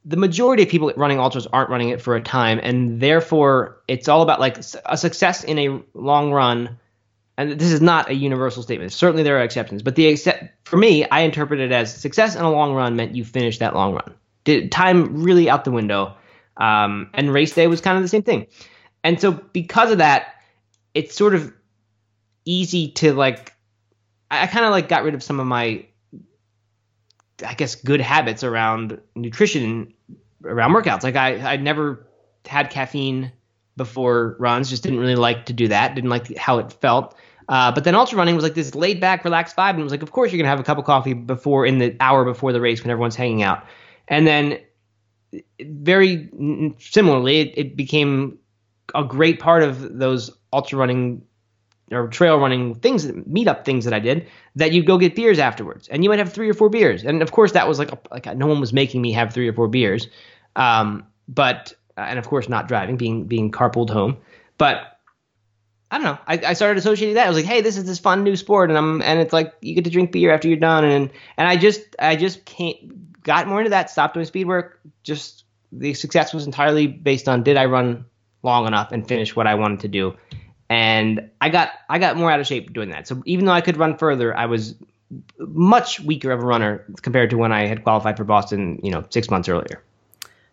the 0.09 0.16
majority 0.16 0.62
of 0.62 0.71
people 0.71 0.90
running 0.97 1.21
ultras 1.21 1.47
aren't 1.47 1.68
running 1.68 1.90
it 1.90 2.01
for 2.01 2.16
a 2.16 2.23
time, 2.23 2.59
and 2.62 2.99
therefore 2.99 3.83
it's 3.87 4.09
all 4.09 4.23
about 4.23 4.40
like 4.40 4.57
a 4.87 4.97
success 4.97 5.44
in 5.44 5.59
a 5.59 5.83
long 5.92 6.33
run. 6.33 6.79
And 7.37 7.53
this 7.53 7.71
is 7.71 7.83
not 7.83 8.09
a 8.09 8.14
universal 8.14 8.62
statement. 8.62 8.90
Certainly 8.90 9.23
there 9.23 9.38
are 9.38 9.42
exceptions, 9.42 9.83
but 9.83 9.94
the 9.94 10.07
except 10.07 10.66
for 10.66 10.79
me, 10.79 11.05
I 11.05 11.21
interpret 11.21 11.61
it 11.61 11.71
as 11.73 11.94
success 11.94 12.35
in 12.35 12.42
a 12.42 12.51
long 12.51 12.75
run 12.75 12.97
meant 12.97 13.14
you 13.14 13.25
finished 13.25 13.61
that 13.61 13.75
long 13.75 13.92
run. 13.92 14.14
Did 14.44 14.73
time 14.73 15.23
really 15.23 15.51
out 15.51 15.64
the 15.64 15.71
window, 15.71 16.16
um, 16.57 17.11
and 17.12 17.31
race 17.31 17.55
day 17.55 17.66
was 17.66 17.83
kind 17.83 17.99
of 17.99 18.03
the 18.03 18.09
same 18.09 18.23
thing. 18.23 18.47
And 19.05 19.21
so 19.21 19.33
because 19.33 19.92
of 19.92 19.99
that, 19.99 20.37
it's 20.94 21.14
sort 21.14 21.35
of 21.35 21.53
easy 22.47 22.92
to 22.92 23.12
like. 23.12 23.53
I, 24.31 24.44
I 24.44 24.47
kind 24.47 24.64
of 24.64 24.71
like 24.71 24.88
got 24.88 25.05
rid 25.05 25.14
of 25.14 25.23
some 25.23 25.38
of 25.38 25.47
my 25.47 25.85
I 27.47 27.55
guess 27.55 27.75
good 27.75 28.01
habits 28.01 28.42
around 28.42 29.01
nutrition 29.14 29.92
around 30.44 30.72
workouts. 30.72 31.03
Like 31.03 31.16
I 31.16 31.55
I 31.55 31.57
never 31.57 32.07
had 32.46 32.70
caffeine 32.70 33.33
before 33.77 34.37
runs, 34.38 34.70
just 34.70 34.83
didn't 34.83 34.98
really 34.98 35.14
like 35.14 35.46
to 35.46 35.53
do 35.53 35.68
that. 35.68 35.94
Didn't 35.94 36.11
like 36.11 36.37
how 36.37 36.59
it 36.59 36.72
felt. 36.72 37.16
Uh, 37.48 37.72
but 37.72 37.85
then 37.85 37.94
ultra 37.94 38.18
running 38.18 38.35
was 38.35 38.44
like 38.44 38.55
this 38.55 38.74
laid 38.74 39.01
back, 39.01 39.24
relaxed 39.24 39.57
vibe, 39.57 39.70
and 39.70 39.81
it 39.81 39.83
was 39.83 39.92
like, 39.92 40.03
of 40.03 40.12
course 40.12 40.31
you're 40.31 40.38
gonna 40.38 40.51
have 40.51 40.61
a 40.61 40.64
cup 40.64 40.77
of 40.77 40.85
coffee 40.85 41.14
before 41.14 41.64
in 41.64 41.79
the 41.79 41.96
hour 42.01 42.24
before 42.24 42.53
the 42.53 42.61
race 42.61 42.83
when 42.83 42.90
everyone's 42.90 43.16
hanging 43.16 43.42
out, 43.42 43.64
and 44.07 44.27
then 44.27 44.59
very 45.61 46.29
similarly, 46.79 47.40
it, 47.40 47.55
it 47.57 47.77
became 47.77 48.38
a 48.94 49.05
great 49.05 49.40
part 49.40 49.62
of 49.62 49.98
those 49.98 50.31
ultra 50.53 50.79
running 50.79 51.22
or 51.90 52.09
trail 52.09 52.38
running 52.38 52.74
things, 52.74 53.07
meetup 53.07 53.64
things 53.64 53.85
that 53.85 53.94
I 53.94 53.98
did, 53.98 54.29
that 54.57 54.72
you'd 54.72 54.87
go 54.87 54.98
get 54.98 55.14
beers 55.14 55.38
afterwards, 55.38 55.88
and 55.88 56.05
you 56.05 56.11
might 56.11 56.18
have 56.18 56.33
three 56.33 56.48
or 56.48 56.55
four 56.55 56.68
beers, 56.68 57.05
and 57.05 57.22
of 57.22 57.33
course 57.33 57.53
that 57.53 57.68
was 57.68 57.79
like 57.79 57.92
a, 57.92 57.98
like 58.11 58.37
no 58.37 58.46
one 58.46 58.61
was 58.61 58.72
making 58.72 59.03
me 59.03 59.12
have 59.12 59.33
three 59.33 59.48
or 59.48 59.53
four 59.53 59.68
beers, 59.68 60.09
um, 60.57 61.07
but 61.29 61.74
and 61.96 62.18
of 62.18 62.27
course 62.27 62.48
not 62.48 62.68
driving, 62.68 62.96
being 62.96 63.24
being 63.24 63.51
carpooled 63.51 63.90
home, 63.90 64.16
but 64.57 64.98
I 65.90 65.96
don't 65.96 66.05
know. 66.05 66.18
I, 66.27 66.40
I 66.48 66.53
started 66.53 66.77
associating 66.79 67.14
that. 67.14 67.24
I 67.24 67.29
was 67.29 67.37
like, 67.37 67.46
hey, 67.46 67.62
this 67.62 67.79
is 67.79 67.85
this 67.85 67.98
fun 67.98 68.22
new 68.22 68.37
sport, 68.37 68.70
and 68.70 68.79
I'm 68.79 69.01
and 69.03 69.20
it's 69.20 69.33
like 69.33 69.55
you 69.62 69.74
get 69.74 69.85
to 69.85 69.90
drink 69.90 70.12
beer 70.12 70.33
after 70.33 70.48
you're 70.48 70.59
done, 70.59 70.85
and 70.85 71.11
and 71.37 71.48
I 71.48 71.57
just 71.57 71.81
I 71.98 72.16
just 72.16 72.44
can't 72.44 73.22
got 73.22 73.48
more 73.48 73.61
into 73.61 73.70
that. 73.70 73.90
Stopped 73.90 74.14
doing 74.14 74.27
speed 74.27 74.46
work. 74.46 74.81
Just 75.03 75.44
the 75.72 75.94
success 75.94 76.35
was 76.35 76.44
entirely 76.44 76.87
based 76.87 77.29
on 77.29 77.42
did 77.42 77.57
I 77.57 77.64
run 77.66 78.05
long 78.42 78.66
enough 78.66 78.92
and 78.92 79.07
finish 79.07 79.35
what 79.35 79.46
I 79.46 79.55
wanted 79.55 79.81
to 79.81 79.88
do, 79.88 80.14
and 80.68 81.31
I 81.40 81.48
got 81.48 81.70
I 81.88 81.98
got 81.98 82.16
more 82.16 82.31
out 82.31 82.40
of 82.40 82.46
shape 82.46 82.72
doing 82.72 82.90
that. 82.90 83.09
So 83.09 83.22
even 83.24 83.46
though 83.46 83.52
I 83.52 83.61
could 83.61 83.76
run 83.76 83.96
further, 83.96 84.37
I 84.37 84.46
was 84.46 84.74
much 85.38 86.00
weaker 86.00 86.31
of 86.31 86.40
a 86.42 86.46
runner 86.46 86.85
compared 87.02 87.31
to 87.31 87.38
when 87.38 87.52
I 87.52 87.66
had 87.66 87.83
qualified 87.83 88.16
for 88.16 88.24
Boston, 88.24 88.78
you 88.83 88.90
know, 88.90 89.04
six 89.11 89.31
months 89.31 89.48
earlier. 89.48 89.83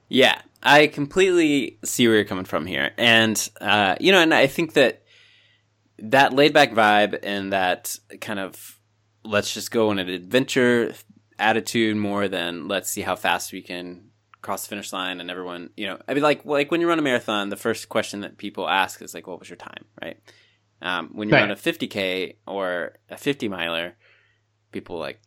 Yeah, 0.08 0.40
I 0.64 0.88
completely 0.88 1.78
see 1.84 2.08
where 2.08 2.18
you're 2.18 2.26
coming 2.26 2.46
from 2.46 2.66
here, 2.66 2.92
and 2.98 3.50
uh, 3.60 3.96
you 4.00 4.12
know, 4.12 4.22
and 4.22 4.34
I 4.34 4.48
think 4.48 4.74
that 4.74 5.02
that 6.00 6.34
laid 6.34 6.54
back 6.54 6.72
vibe 6.72 7.20
and 7.24 7.54
that 7.54 7.98
kind 8.22 8.40
of 8.40 8.80
let's 9.24 9.54
just 9.54 9.72
go 9.72 9.90
on 9.90 10.00
an 10.00 10.10
adventure 10.10 10.94
attitude 11.40 11.98
more 11.98 12.28
than 12.28 12.68
let's 12.68 12.90
see 12.90 13.02
how 13.02 13.16
fast 13.16 13.52
we 13.52 13.62
can 13.62 14.10
cross 14.46 14.64
the 14.64 14.70
finish 14.70 14.94
line 14.94 15.20
and 15.20 15.30
everyone 15.30 15.70
you 15.76 15.88
know 15.88 15.98
i 16.08 16.14
mean 16.14 16.24
like 16.24 16.46
like 16.46 16.72
when 16.72 16.82
you 16.82 16.88
run 16.88 17.00
a 17.00 17.02
marathon 17.02 17.50
the 17.50 17.56
first 17.56 17.90
question 17.90 18.22
that 18.22 18.38
people 18.38 18.70
ask 18.70 19.02
is 19.02 19.14
like 19.14 19.28
what 19.28 19.40
was 19.40 19.50
your 19.50 19.58
time 19.58 19.86
right 20.02 20.18
um, 20.82 21.10
when 21.14 21.30
you 21.30 21.34
right. 21.34 21.42
run 21.42 21.52
a 21.52 21.56
50k 21.56 22.36
or 22.46 22.94
a 23.10 23.18
50 23.18 23.48
miler 23.48 23.96
people 24.72 25.00
like 25.00 25.20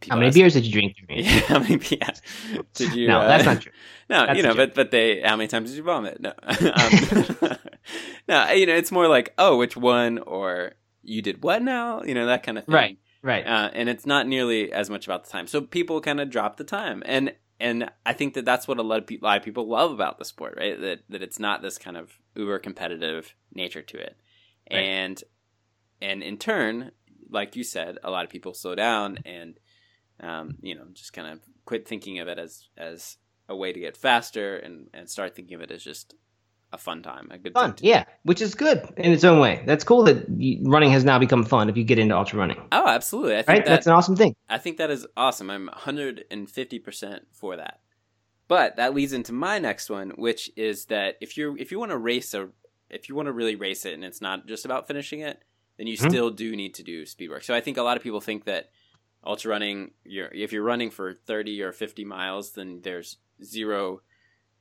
people 0.00 0.14
how 0.14 0.20
many 0.20 0.28
ask, 0.28 0.36
beers 0.36 0.54
did 0.54 0.66
you 0.66 0.72
drink 0.72 0.96
yeah, 1.08 1.40
how 1.40 1.58
many 1.58 1.80
yeah. 1.90 2.10
did 2.74 2.94
you 2.94 3.08
no 3.08 3.20
uh, 3.20 3.26
that's 3.28 3.44
not 3.44 3.60
true 3.60 3.72
no 4.08 4.26
that's 4.26 4.36
you 4.36 4.42
know 4.42 4.54
but 4.54 4.74
but 4.74 4.90
they 4.90 5.20
how 5.20 5.36
many 5.36 5.48
times 5.48 5.70
did 5.70 5.76
you 5.76 5.82
vomit 5.82 6.20
no 6.20 6.32
um, 6.48 7.56
no, 8.28 8.50
you 8.52 8.66
know, 8.66 8.74
it's 8.74 8.92
more 8.92 9.08
like, 9.08 9.34
oh, 9.38 9.56
which 9.56 9.76
one, 9.76 10.18
or 10.18 10.72
you 11.02 11.22
did 11.22 11.42
what 11.42 11.62
now? 11.62 12.02
You 12.02 12.14
know, 12.14 12.26
that 12.26 12.42
kind 12.42 12.58
of 12.58 12.64
thing. 12.64 12.74
Right, 12.74 12.98
right. 13.22 13.46
Uh, 13.46 13.70
and 13.72 13.88
it's 13.88 14.06
not 14.06 14.26
nearly 14.26 14.72
as 14.72 14.90
much 14.90 15.06
about 15.06 15.24
the 15.24 15.30
time. 15.30 15.46
So 15.46 15.60
people 15.60 16.00
kind 16.00 16.20
of 16.20 16.30
drop 16.30 16.56
the 16.56 16.64
time, 16.64 17.02
and 17.06 17.34
and 17.60 17.90
I 18.06 18.14
think 18.14 18.34
that 18.34 18.44
that's 18.44 18.66
what 18.66 18.78
a 18.78 18.82
lot 18.82 19.02
of, 19.02 19.10
a 19.10 19.18
lot 19.24 19.36
of 19.36 19.42
people 19.44 19.68
love 19.68 19.92
about 19.92 20.18
the 20.18 20.24
sport, 20.24 20.54
right? 20.56 20.80
That 20.80 21.00
that 21.10 21.22
it's 21.22 21.38
not 21.38 21.62
this 21.62 21.78
kind 21.78 21.96
of 21.96 22.18
uber 22.34 22.58
competitive 22.58 23.34
nature 23.54 23.82
to 23.82 23.98
it, 23.98 24.16
right. 24.70 24.78
and 24.78 25.22
and 26.00 26.22
in 26.22 26.38
turn, 26.38 26.92
like 27.28 27.56
you 27.56 27.64
said, 27.64 27.98
a 28.02 28.10
lot 28.10 28.24
of 28.24 28.30
people 28.30 28.54
slow 28.54 28.74
down 28.74 29.18
and 29.24 29.58
um, 30.20 30.56
you 30.62 30.74
know 30.74 30.86
just 30.92 31.12
kind 31.12 31.28
of 31.28 31.40
quit 31.64 31.86
thinking 31.86 32.18
of 32.18 32.28
it 32.28 32.38
as 32.38 32.68
as 32.76 33.18
a 33.48 33.56
way 33.56 33.72
to 33.72 33.80
get 33.80 33.96
faster 33.96 34.56
and 34.56 34.88
and 34.94 35.10
start 35.10 35.36
thinking 35.36 35.54
of 35.54 35.60
it 35.60 35.70
as 35.70 35.84
just 35.84 36.14
a 36.72 36.78
fun 36.78 37.02
time, 37.02 37.28
a 37.30 37.38
good 37.38 37.52
fun. 37.52 37.74
Yeah, 37.80 38.04
which 38.22 38.40
is 38.40 38.54
good 38.54 38.92
in 38.96 39.12
its 39.12 39.24
own 39.24 39.40
way. 39.40 39.62
That's 39.66 39.84
cool 39.84 40.04
that 40.04 40.24
running 40.62 40.90
has 40.90 41.04
now 41.04 41.18
become 41.18 41.44
fun 41.44 41.68
if 41.68 41.76
you 41.76 41.84
get 41.84 41.98
into 41.98 42.16
ultra 42.16 42.38
running. 42.38 42.60
Oh, 42.70 42.86
absolutely. 42.86 43.34
right? 43.34 43.46
That, 43.46 43.66
That's 43.66 43.86
an 43.86 43.92
awesome 43.92 44.16
thing. 44.16 44.34
I 44.48 44.58
think 44.58 44.76
that 44.78 44.90
is 44.90 45.06
awesome. 45.16 45.50
I'm 45.50 45.68
150% 45.68 47.20
for 47.32 47.56
that. 47.56 47.80
But 48.46 48.76
that 48.76 48.94
leads 48.94 49.12
into 49.12 49.32
my 49.32 49.58
next 49.58 49.90
one, 49.90 50.10
which 50.10 50.50
is 50.56 50.86
that 50.86 51.16
if 51.20 51.36
you 51.36 51.56
if 51.56 51.70
you 51.70 51.78
want 51.78 51.92
to 51.92 51.98
race 51.98 52.34
a 52.34 52.48
if 52.88 53.08
you 53.08 53.14
want 53.14 53.26
to 53.26 53.32
really 53.32 53.54
race 53.54 53.86
it 53.86 53.94
and 53.94 54.04
it's 54.04 54.20
not 54.20 54.46
just 54.46 54.64
about 54.64 54.88
finishing 54.88 55.20
it, 55.20 55.40
then 55.76 55.86
you 55.86 55.96
mm-hmm. 55.96 56.08
still 56.08 56.30
do 56.30 56.56
need 56.56 56.74
to 56.74 56.82
do 56.82 57.06
speed 57.06 57.30
work. 57.30 57.44
So 57.44 57.54
I 57.54 57.60
think 57.60 57.76
a 57.76 57.82
lot 57.82 57.96
of 57.96 58.02
people 58.02 58.20
think 58.20 58.44
that 58.44 58.70
ultra 59.24 59.50
running, 59.50 59.92
you're, 60.04 60.28
if 60.32 60.52
you're 60.52 60.64
running 60.64 60.90
for 60.90 61.14
30 61.14 61.62
or 61.62 61.72
50 61.72 62.04
miles, 62.04 62.52
then 62.52 62.80
there's 62.82 63.18
zero 63.42 64.02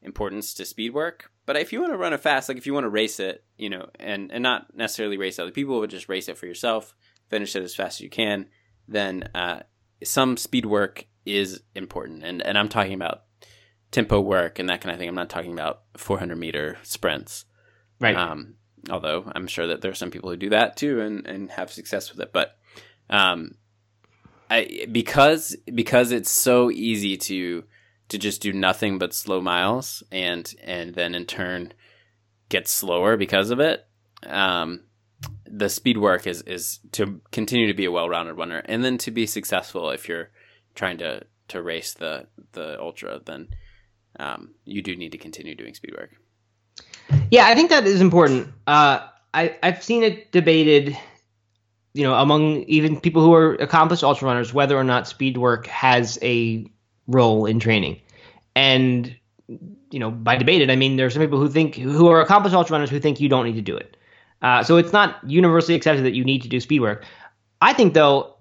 importance 0.01 0.53
to 0.53 0.65
speed 0.65 0.93
work. 0.93 1.31
But 1.49 1.57
if 1.57 1.73
you 1.73 1.81
want 1.81 1.93
to 1.93 1.97
run 1.97 2.13
it 2.13 2.19
fast, 2.19 2.47
like 2.47 2.59
if 2.59 2.67
you 2.67 2.75
want 2.75 2.83
to 2.83 2.89
race 2.89 3.19
it, 3.19 3.43
you 3.57 3.71
know, 3.71 3.89
and, 3.99 4.31
and 4.31 4.43
not 4.43 4.67
necessarily 4.75 5.17
race 5.17 5.39
other 5.39 5.49
people, 5.49 5.81
but 5.81 5.89
just 5.89 6.07
race 6.07 6.29
it 6.29 6.38
for 6.38 6.45
yourself, 6.45 6.93
finish 7.27 7.55
it 7.55 7.63
as 7.63 7.75
fast 7.75 7.97
as 7.97 8.01
you 8.01 8.09
can, 8.12 8.45
then 8.88 9.27
uh, 9.33 9.62
some 10.03 10.38
speed 10.38 10.67
work 10.67 11.07
is 11.25 11.63
important. 11.73 12.23
And, 12.23 12.43
and 12.43 12.55
I'm 12.55 12.69
talking 12.69 12.93
about 12.93 13.23
tempo 13.89 14.21
work 14.21 14.59
and 14.59 14.69
that 14.69 14.81
kind 14.81 14.93
of 14.93 14.99
thing. 14.99 15.09
I'm 15.09 15.15
not 15.15 15.31
talking 15.31 15.51
about 15.51 15.81
400 15.97 16.35
meter 16.35 16.77
sprints. 16.83 17.45
Right. 17.99 18.15
Um, 18.15 18.57
although 18.88 19.31
I'm 19.33 19.47
sure 19.47 19.65
that 19.65 19.81
there 19.81 19.89
are 19.89 19.95
some 19.95 20.12
people 20.12 20.29
who 20.29 20.38
do 20.38 20.51
that 20.51 20.77
too 20.77 21.01
and, 21.01 21.25
and 21.25 21.49
have 21.49 21.71
success 21.71 22.12
with 22.12 22.19
it. 22.19 22.31
But 22.31 22.59
um, 23.09 23.55
I, 24.51 24.85
because 24.91 25.55
because 25.73 26.12
it's 26.12 26.29
so 26.29 26.69
easy 26.69 27.17
to 27.17 27.63
to 28.09 28.17
just 28.17 28.41
do 28.41 28.51
nothing 28.51 28.97
but 28.97 29.13
slow 29.13 29.41
miles 29.41 30.03
and 30.11 30.53
and 30.63 30.93
then 30.95 31.15
in 31.15 31.25
turn 31.25 31.73
get 32.49 32.67
slower 32.67 33.15
because 33.15 33.51
of 33.51 33.59
it. 33.59 33.85
Um, 34.23 34.83
the 35.45 35.69
speed 35.69 35.97
work 35.97 36.27
is 36.27 36.41
is 36.43 36.79
to 36.93 37.21
continue 37.31 37.67
to 37.67 37.73
be 37.73 37.85
a 37.85 37.91
well-rounded 37.91 38.33
runner 38.33 38.61
and 38.65 38.83
then 38.83 38.97
to 38.99 39.11
be 39.11 39.25
successful 39.25 39.89
if 39.89 40.09
you're 40.09 40.29
trying 40.75 40.97
to 40.97 41.23
to 41.47 41.61
race 41.61 41.93
the 41.93 42.27
the 42.53 42.79
ultra 42.79 43.19
then 43.25 43.47
um, 44.19 44.55
you 44.65 44.81
do 44.81 44.95
need 44.95 45.11
to 45.11 45.17
continue 45.17 45.55
doing 45.55 45.73
speed 45.73 45.93
work. 45.97 46.11
Yeah, 47.31 47.47
I 47.47 47.55
think 47.55 47.69
that 47.69 47.85
is 47.85 48.01
important. 48.01 48.49
Uh, 48.67 49.07
I 49.33 49.57
I've 49.61 49.83
seen 49.83 50.03
it 50.03 50.31
debated, 50.31 50.97
you 51.93 52.03
know, 52.03 52.15
among 52.15 52.63
even 52.63 52.99
people 52.99 53.23
who 53.23 53.33
are 53.33 53.53
accomplished 53.55 54.03
ultra 54.03 54.27
runners 54.27 54.53
whether 54.53 54.77
or 54.77 54.83
not 54.83 55.07
speed 55.07 55.37
work 55.37 55.67
has 55.67 56.17
a 56.21 56.65
role 57.09 57.45
in 57.45 57.59
training. 57.59 57.99
And 58.55 59.15
you 59.91 59.99
know, 59.99 60.11
by 60.11 60.37
debated, 60.37 60.69
I 60.69 60.75
mean 60.75 60.95
there 60.95 61.05
are 61.05 61.09
some 61.09 61.21
people 61.21 61.39
who 61.39 61.49
think 61.49 61.75
who 61.75 62.07
are 62.07 62.21
accomplished 62.21 62.55
ultra 62.55 62.73
runners 62.73 62.89
who 62.89 62.99
think 62.99 63.19
you 63.19 63.29
don't 63.29 63.45
need 63.45 63.55
to 63.55 63.61
do 63.61 63.75
it. 63.75 63.97
Uh, 64.41 64.63
so 64.63 64.77
it's 64.77 64.93
not 64.93 65.19
universally 65.25 65.75
accepted 65.75 66.05
that 66.05 66.13
you 66.13 66.23
need 66.23 66.43
to 66.43 66.47
do 66.47 66.59
speed 66.59 66.79
work. 66.79 67.03
I 67.61 67.73
think 67.73 67.93
though, 67.93 68.35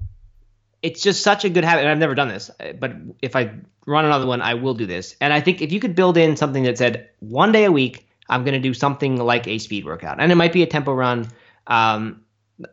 it's 0.82 1.02
just 1.02 1.22
such 1.22 1.44
a 1.44 1.48
good 1.48 1.64
habit. 1.64 1.80
And 1.80 1.88
I've 1.88 1.98
never 1.98 2.14
done 2.14 2.28
this, 2.28 2.50
but 2.78 2.92
if 3.20 3.34
I 3.34 3.52
run 3.86 4.04
another 4.04 4.26
one, 4.26 4.42
I 4.42 4.54
will 4.54 4.74
do 4.74 4.86
this. 4.86 5.16
And 5.20 5.32
I 5.32 5.40
think 5.40 5.60
if 5.60 5.72
you 5.72 5.80
could 5.80 5.96
build 5.96 6.16
in 6.16 6.36
something 6.36 6.62
that 6.64 6.78
said 6.78 7.08
one 7.20 7.50
day 7.50 7.64
a 7.64 7.72
week, 7.72 8.08
I'm 8.28 8.44
going 8.44 8.54
to 8.54 8.60
do 8.60 8.74
something 8.74 9.16
like 9.16 9.48
a 9.48 9.58
speed 9.58 9.86
workout, 9.86 10.20
and 10.20 10.30
it 10.30 10.34
might 10.34 10.52
be 10.52 10.62
a 10.62 10.66
tempo 10.66 10.92
run. 10.92 11.28
Um, 11.66 12.22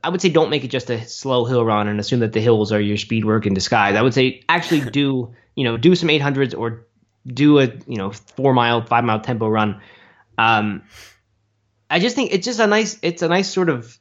I 0.04 0.10
would 0.10 0.22
say 0.22 0.30
don't 0.30 0.50
make 0.50 0.64
it 0.64 0.70
just 0.70 0.90
a 0.90 1.06
slow 1.08 1.46
hill 1.46 1.64
run 1.64 1.88
and 1.88 2.00
assume 2.00 2.22
that 2.22 2.34
the 2.34 2.42
hills 2.42 2.72
are 2.72 2.82
your 2.82 2.98
speed 2.98 3.26
work 3.26 3.46
in 3.46 3.54
disguise. 3.54 3.96
I 3.96 4.02
would 4.02 4.14
say 4.14 4.44
actually 4.50 4.82
do 4.92 5.34
you 5.56 5.64
know 5.64 5.78
do 5.78 5.96
some 5.96 6.10
800s 6.10 6.58
or 6.58 6.86
do 7.26 7.60
a 7.60 7.66
you 7.88 7.98
know 7.98 8.12
four 8.12 8.54
mile 8.54 8.86
five 8.86 9.04
mile 9.04 9.20
tempo 9.20 9.48
run. 9.48 9.82
Um, 10.38 10.84
I 11.90 12.00
just 12.00 12.16
think 12.16 12.34
it's 12.34 12.46
just 12.46 12.60
a 12.60 12.68
nice 12.68 12.98
it's 13.02 13.22
a 13.22 13.28
nice 13.28 13.50
sort 13.50 13.70
of 13.70 13.98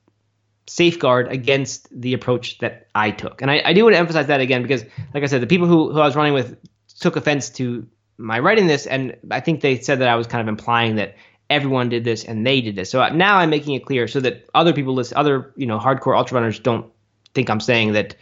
safeguard 0.67 1.29
against 1.29 1.89
the 1.91 2.15
approach 2.15 2.59
that 2.59 2.89
I 2.95 3.11
took, 3.11 3.43
and 3.43 3.51
I, 3.51 3.63
I 3.65 3.73
do 3.73 3.85
want 3.85 3.95
to 3.95 3.99
emphasize 3.99 4.27
that 4.29 4.41
again 4.41 4.63
because, 4.63 4.85
like 5.13 5.23
I 5.23 5.27
said, 5.27 5.43
the 5.43 5.47
people 5.47 5.67
who 5.67 5.93
who 5.93 6.01
I 6.01 6.07
was 6.07 6.17
running 6.17 6.35
with 6.35 6.57
took 6.99 7.17
offense 7.17 7.51
to 7.51 7.87
my 8.17 8.39
writing 8.39 8.67
this, 8.67 8.87
and 8.87 9.17
I 9.31 9.41
think 9.41 9.61
they 9.61 9.79
said 9.79 9.99
that 10.01 10.09
I 10.09 10.17
was 10.17 10.27
kind 10.27 10.41
of 10.41 10.49
implying 10.49 10.97
that 10.97 11.17
everyone 11.51 11.89
did 11.89 12.05
this 12.05 12.25
and 12.25 12.47
they 12.47 12.61
did 12.61 12.77
this. 12.77 12.91
So 12.91 13.07
now 13.11 13.37
I'm 13.37 13.51
making 13.51 13.75
it 13.75 13.85
clear 13.85 14.09
so 14.09 14.21
that 14.21 14.49
other 14.55 14.73
people, 14.73 14.95
list, 14.95 15.13
other 15.13 15.53
you 15.57 15.67
know 15.67 15.79
hardcore 15.79 16.17
ultra 16.17 16.37
runners 16.37 16.59
don't 16.59 16.91
think 17.35 17.51
I'm 17.51 17.61
saying 17.61 17.93
that 17.93 18.17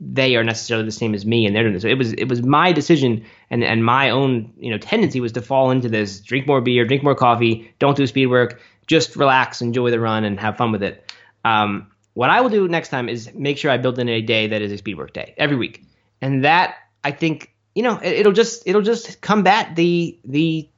they 0.00 0.36
are 0.36 0.44
necessarily 0.44 0.84
the 0.84 0.92
same 0.92 1.14
as 1.14 1.26
me 1.26 1.46
and 1.46 1.54
they're 1.54 1.64
doing 1.64 1.74
this. 1.74 1.82
So 1.82 1.88
it 1.88 1.98
was 1.98 2.12
it 2.12 2.26
was 2.26 2.42
my 2.42 2.72
decision 2.72 3.24
and 3.50 3.64
and 3.64 3.84
my 3.84 4.10
own 4.10 4.52
you 4.58 4.70
know 4.70 4.78
tendency 4.78 5.20
was 5.20 5.32
to 5.32 5.42
fall 5.42 5.70
into 5.70 5.88
this: 5.88 6.20
drink 6.20 6.46
more 6.46 6.60
beer, 6.60 6.84
drink 6.84 7.02
more 7.02 7.14
coffee, 7.14 7.72
don't 7.78 7.96
do 7.96 8.06
speed 8.06 8.26
work, 8.26 8.60
just 8.86 9.16
relax, 9.16 9.60
enjoy 9.60 9.90
the 9.90 10.00
run, 10.00 10.24
and 10.24 10.38
have 10.38 10.56
fun 10.56 10.72
with 10.72 10.82
it. 10.82 11.12
Um, 11.44 11.90
what 12.14 12.30
I 12.30 12.40
will 12.40 12.50
do 12.50 12.68
next 12.68 12.88
time 12.88 13.08
is 13.08 13.32
make 13.34 13.58
sure 13.58 13.70
I 13.70 13.76
build 13.76 13.98
in 13.98 14.08
a 14.08 14.20
day 14.20 14.48
that 14.48 14.62
is 14.62 14.72
a 14.72 14.78
speed 14.78 14.98
work 14.98 15.12
day 15.12 15.34
every 15.36 15.56
week, 15.56 15.84
and 16.20 16.44
that 16.44 16.76
I 17.02 17.10
think 17.10 17.54
you 17.74 17.82
know 17.82 17.98
it, 17.98 18.20
it'll 18.20 18.32
just 18.32 18.62
it'll 18.66 18.82
just 18.82 19.20
combat 19.20 19.74
the 19.74 20.18
the 20.24 20.68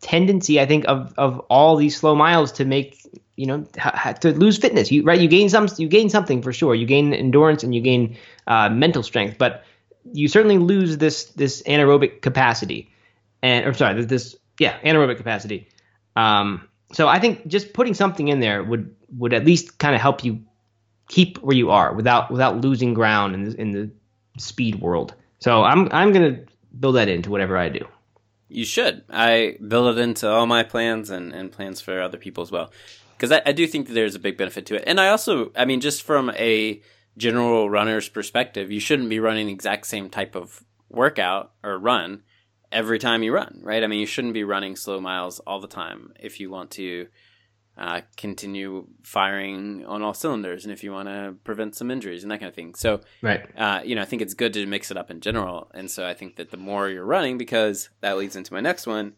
tendency 0.00 0.60
I 0.60 0.66
think 0.66 0.84
of 0.86 1.12
of 1.18 1.38
all 1.50 1.76
these 1.76 1.96
slow 1.96 2.14
miles 2.14 2.52
to 2.52 2.64
make 2.64 2.98
you 3.36 3.46
know 3.46 3.64
to 4.20 4.32
lose 4.32 4.58
fitness. 4.58 4.90
You 4.90 5.04
right, 5.04 5.20
you 5.20 5.28
gain 5.28 5.48
some, 5.48 5.68
you 5.76 5.88
gain 5.88 6.10
something 6.10 6.42
for 6.42 6.52
sure. 6.52 6.74
You 6.74 6.86
gain 6.86 7.14
endurance 7.14 7.62
and 7.62 7.74
you 7.74 7.80
gain 7.80 8.16
uh, 8.46 8.68
mental 8.68 9.02
strength, 9.02 9.38
but 9.38 9.64
you 10.12 10.28
certainly 10.28 10.58
lose 10.58 10.98
this 10.98 11.24
this 11.24 11.62
anaerobic 11.62 12.20
capacity, 12.20 12.90
and 13.42 13.66
or 13.66 13.74
sorry, 13.74 14.04
this 14.04 14.36
yeah 14.58 14.78
anaerobic 14.80 15.16
capacity. 15.16 15.68
Um, 16.16 16.68
so 16.92 17.06
I 17.06 17.20
think 17.20 17.46
just 17.46 17.72
putting 17.72 17.94
something 17.94 18.28
in 18.28 18.40
there 18.40 18.62
would 18.62 18.94
would 19.16 19.32
at 19.32 19.44
least 19.44 19.78
kind 19.78 19.94
of 19.94 20.00
help 20.00 20.24
you 20.24 20.42
keep 21.08 21.38
where 21.38 21.56
you 21.56 21.70
are 21.70 21.94
without 21.94 22.30
without 22.30 22.60
losing 22.60 22.92
ground 22.92 23.34
in 23.34 23.44
the, 23.44 23.60
in 23.60 23.72
the 23.72 23.90
speed 24.38 24.80
world. 24.80 25.14
So 25.38 25.62
I'm 25.62 25.88
I'm 25.92 26.12
gonna 26.12 26.40
build 26.78 26.96
that 26.96 27.08
into 27.08 27.30
whatever 27.30 27.56
I 27.56 27.68
do. 27.68 27.86
You 28.48 28.64
should. 28.64 29.04
I 29.10 29.56
build 29.66 29.98
it 29.98 30.00
into 30.00 30.28
all 30.28 30.46
my 30.46 30.62
plans 30.62 31.10
and, 31.10 31.32
and 31.32 31.52
plans 31.52 31.80
for 31.80 32.00
other 32.00 32.18
people 32.18 32.42
as 32.42 32.50
well. 32.50 32.70
Because 33.16 33.32
I, 33.32 33.42
I 33.46 33.52
do 33.52 33.66
think 33.66 33.88
that 33.88 33.94
there's 33.94 34.14
a 34.14 34.20
big 34.20 34.36
benefit 34.36 34.66
to 34.66 34.76
it. 34.76 34.84
And 34.86 35.00
I 35.00 35.08
also, 35.08 35.52
I 35.56 35.64
mean, 35.64 35.80
just 35.80 36.02
from 36.02 36.30
a 36.30 36.80
general 37.16 37.68
runner's 37.68 38.08
perspective, 38.08 38.70
you 38.70 38.80
shouldn't 38.80 39.10
be 39.10 39.20
running 39.20 39.46
the 39.46 39.52
exact 39.52 39.86
same 39.86 40.08
type 40.08 40.34
of 40.34 40.64
workout 40.88 41.52
or 41.62 41.78
run 41.78 42.22
every 42.70 42.98
time 42.98 43.22
you 43.22 43.32
run, 43.32 43.60
right? 43.62 43.82
I 43.82 43.86
mean, 43.86 44.00
you 44.00 44.06
shouldn't 44.06 44.34
be 44.34 44.44
running 44.44 44.76
slow 44.76 45.00
miles 45.00 45.40
all 45.40 45.60
the 45.60 45.68
time 45.68 46.12
if 46.20 46.40
you 46.40 46.50
want 46.50 46.70
to 46.72 47.08
uh, 47.78 48.00
continue 48.16 48.86
firing 49.04 49.84
on 49.86 50.02
all 50.02 50.12
cylinders 50.12 50.64
and 50.64 50.72
if 50.72 50.82
you 50.82 50.90
want 50.90 51.08
to 51.08 51.34
prevent 51.44 51.76
some 51.76 51.90
injuries 51.90 52.24
and 52.24 52.32
that 52.32 52.40
kind 52.40 52.48
of 52.48 52.54
thing. 52.54 52.74
So, 52.74 53.00
right. 53.22 53.48
Uh, 53.56 53.80
you 53.84 53.94
know, 53.94 54.02
I 54.02 54.04
think 54.04 54.20
it's 54.20 54.34
good 54.34 54.52
to 54.54 54.66
mix 54.66 54.90
it 54.90 54.96
up 54.96 55.10
in 55.10 55.20
general. 55.20 55.70
And 55.72 55.88
so 55.88 56.04
I 56.04 56.14
think 56.14 56.36
that 56.36 56.50
the 56.50 56.56
more 56.56 56.88
you're 56.88 57.04
running, 57.04 57.38
because 57.38 57.88
that 58.00 58.18
leads 58.18 58.34
into 58.34 58.52
my 58.52 58.60
next 58.60 58.86
one, 58.86 59.14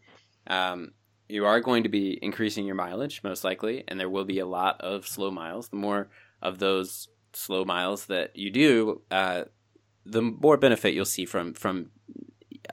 um, 0.47 0.91
you 1.27 1.45
are 1.45 1.59
going 1.59 1.83
to 1.83 1.89
be 1.89 2.19
increasing 2.21 2.65
your 2.65 2.75
mileage 2.75 3.21
most 3.23 3.43
likely, 3.43 3.83
and 3.87 3.99
there 3.99 4.09
will 4.09 4.25
be 4.25 4.39
a 4.39 4.45
lot 4.45 4.79
of 4.81 5.07
slow 5.07 5.31
miles. 5.31 5.69
The 5.69 5.77
more 5.77 6.09
of 6.41 6.59
those 6.59 7.07
slow 7.33 7.65
miles 7.65 8.05
that 8.07 8.35
you 8.35 8.51
do, 8.51 9.01
uh, 9.09 9.45
the 10.05 10.21
more 10.21 10.57
benefit 10.57 10.93
you'll 10.93 11.05
see 11.05 11.25
from 11.25 11.53
from 11.53 11.91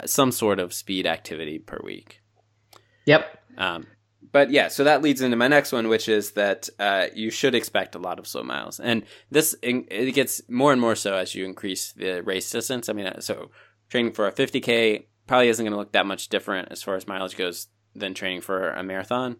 some 0.04 0.32
sort 0.32 0.58
of 0.58 0.74
speed 0.74 1.06
activity 1.06 1.58
per 1.58 1.78
week. 1.82 2.20
Yep. 3.06 3.38
Um, 3.56 3.86
but 4.32 4.50
yeah, 4.50 4.68
so 4.68 4.84
that 4.84 5.02
leads 5.02 5.20
into 5.20 5.36
my 5.36 5.48
next 5.48 5.72
one, 5.72 5.88
which 5.88 6.08
is 6.08 6.32
that 6.32 6.68
uh, 6.78 7.06
you 7.14 7.30
should 7.30 7.54
expect 7.54 7.94
a 7.94 7.98
lot 7.98 8.18
of 8.18 8.26
slow 8.26 8.42
miles, 8.42 8.80
and 8.80 9.04
this 9.30 9.54
it 9.62 10.14
gets 10.14 10.42
more 10.48 10.72
and 10.72 10.80
more 10.80 10.96
so 10.96 11.14
as 11.14 11.34
you 11.34 11.44
increase 11.44 11.92
the 11.92 12.20
race 12.22 12.50
distance. 12.50 12.88
I 12.88 12.92
mean, 12.92 13.06
uh, 13.06 13.20
so 13.20 13.50
training 13.88 14.12
for 14.12 14.26
a 14.26 14.32
50k 14.32 15.06
probably 15.26 15.48
isn't 15.48 15.64
going 15.64 15.72
to 15.72 15.78
look 15.78 15.92
that 15.92 16.06
much 16.06 16.28
different 16.28 16.68
as 16.70 16.82
far 16.82 16.96
as 16.96 17.06
mileage 17.06 17.36
goes 17.36 17.68
than 17.94 18.14
training 18.14 18.40
for 18.40 18.70
a 18.70 18.82
marathon. 18.82 19.36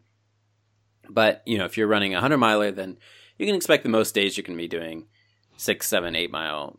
But 1.08 1.42
you 1.46 1.58
know, 1.58 1.64
if 1.64 1.76
you're 1.76 1.86
running 1.86 2.12
a 2.14 2.16
100 2.16 2.36
miler, 2.38 2.70
then 2.70 2.98
you 3.38 3.46
can 3.46 3.54
expect 3.54 3.82
the 3.82 3.88
most 3.88 4.14
days 4.14 4.36
you're 4.36 4.44
going 4.44 4.58
to 4.58 4.62
be 4.62 4.68
doing 4.68 5.06
six, 5.56 5.86
seven, 5.86 6.14
eight 6.14 6.30
mile 6.30 6.78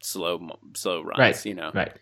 slow 0.00 0.58
slow 0.74 1.02
runs. 1.02 1.18
Right. 1.18 1.46
You 1.46 1.54
know. 1.54 1.70
Right 1.74 1.92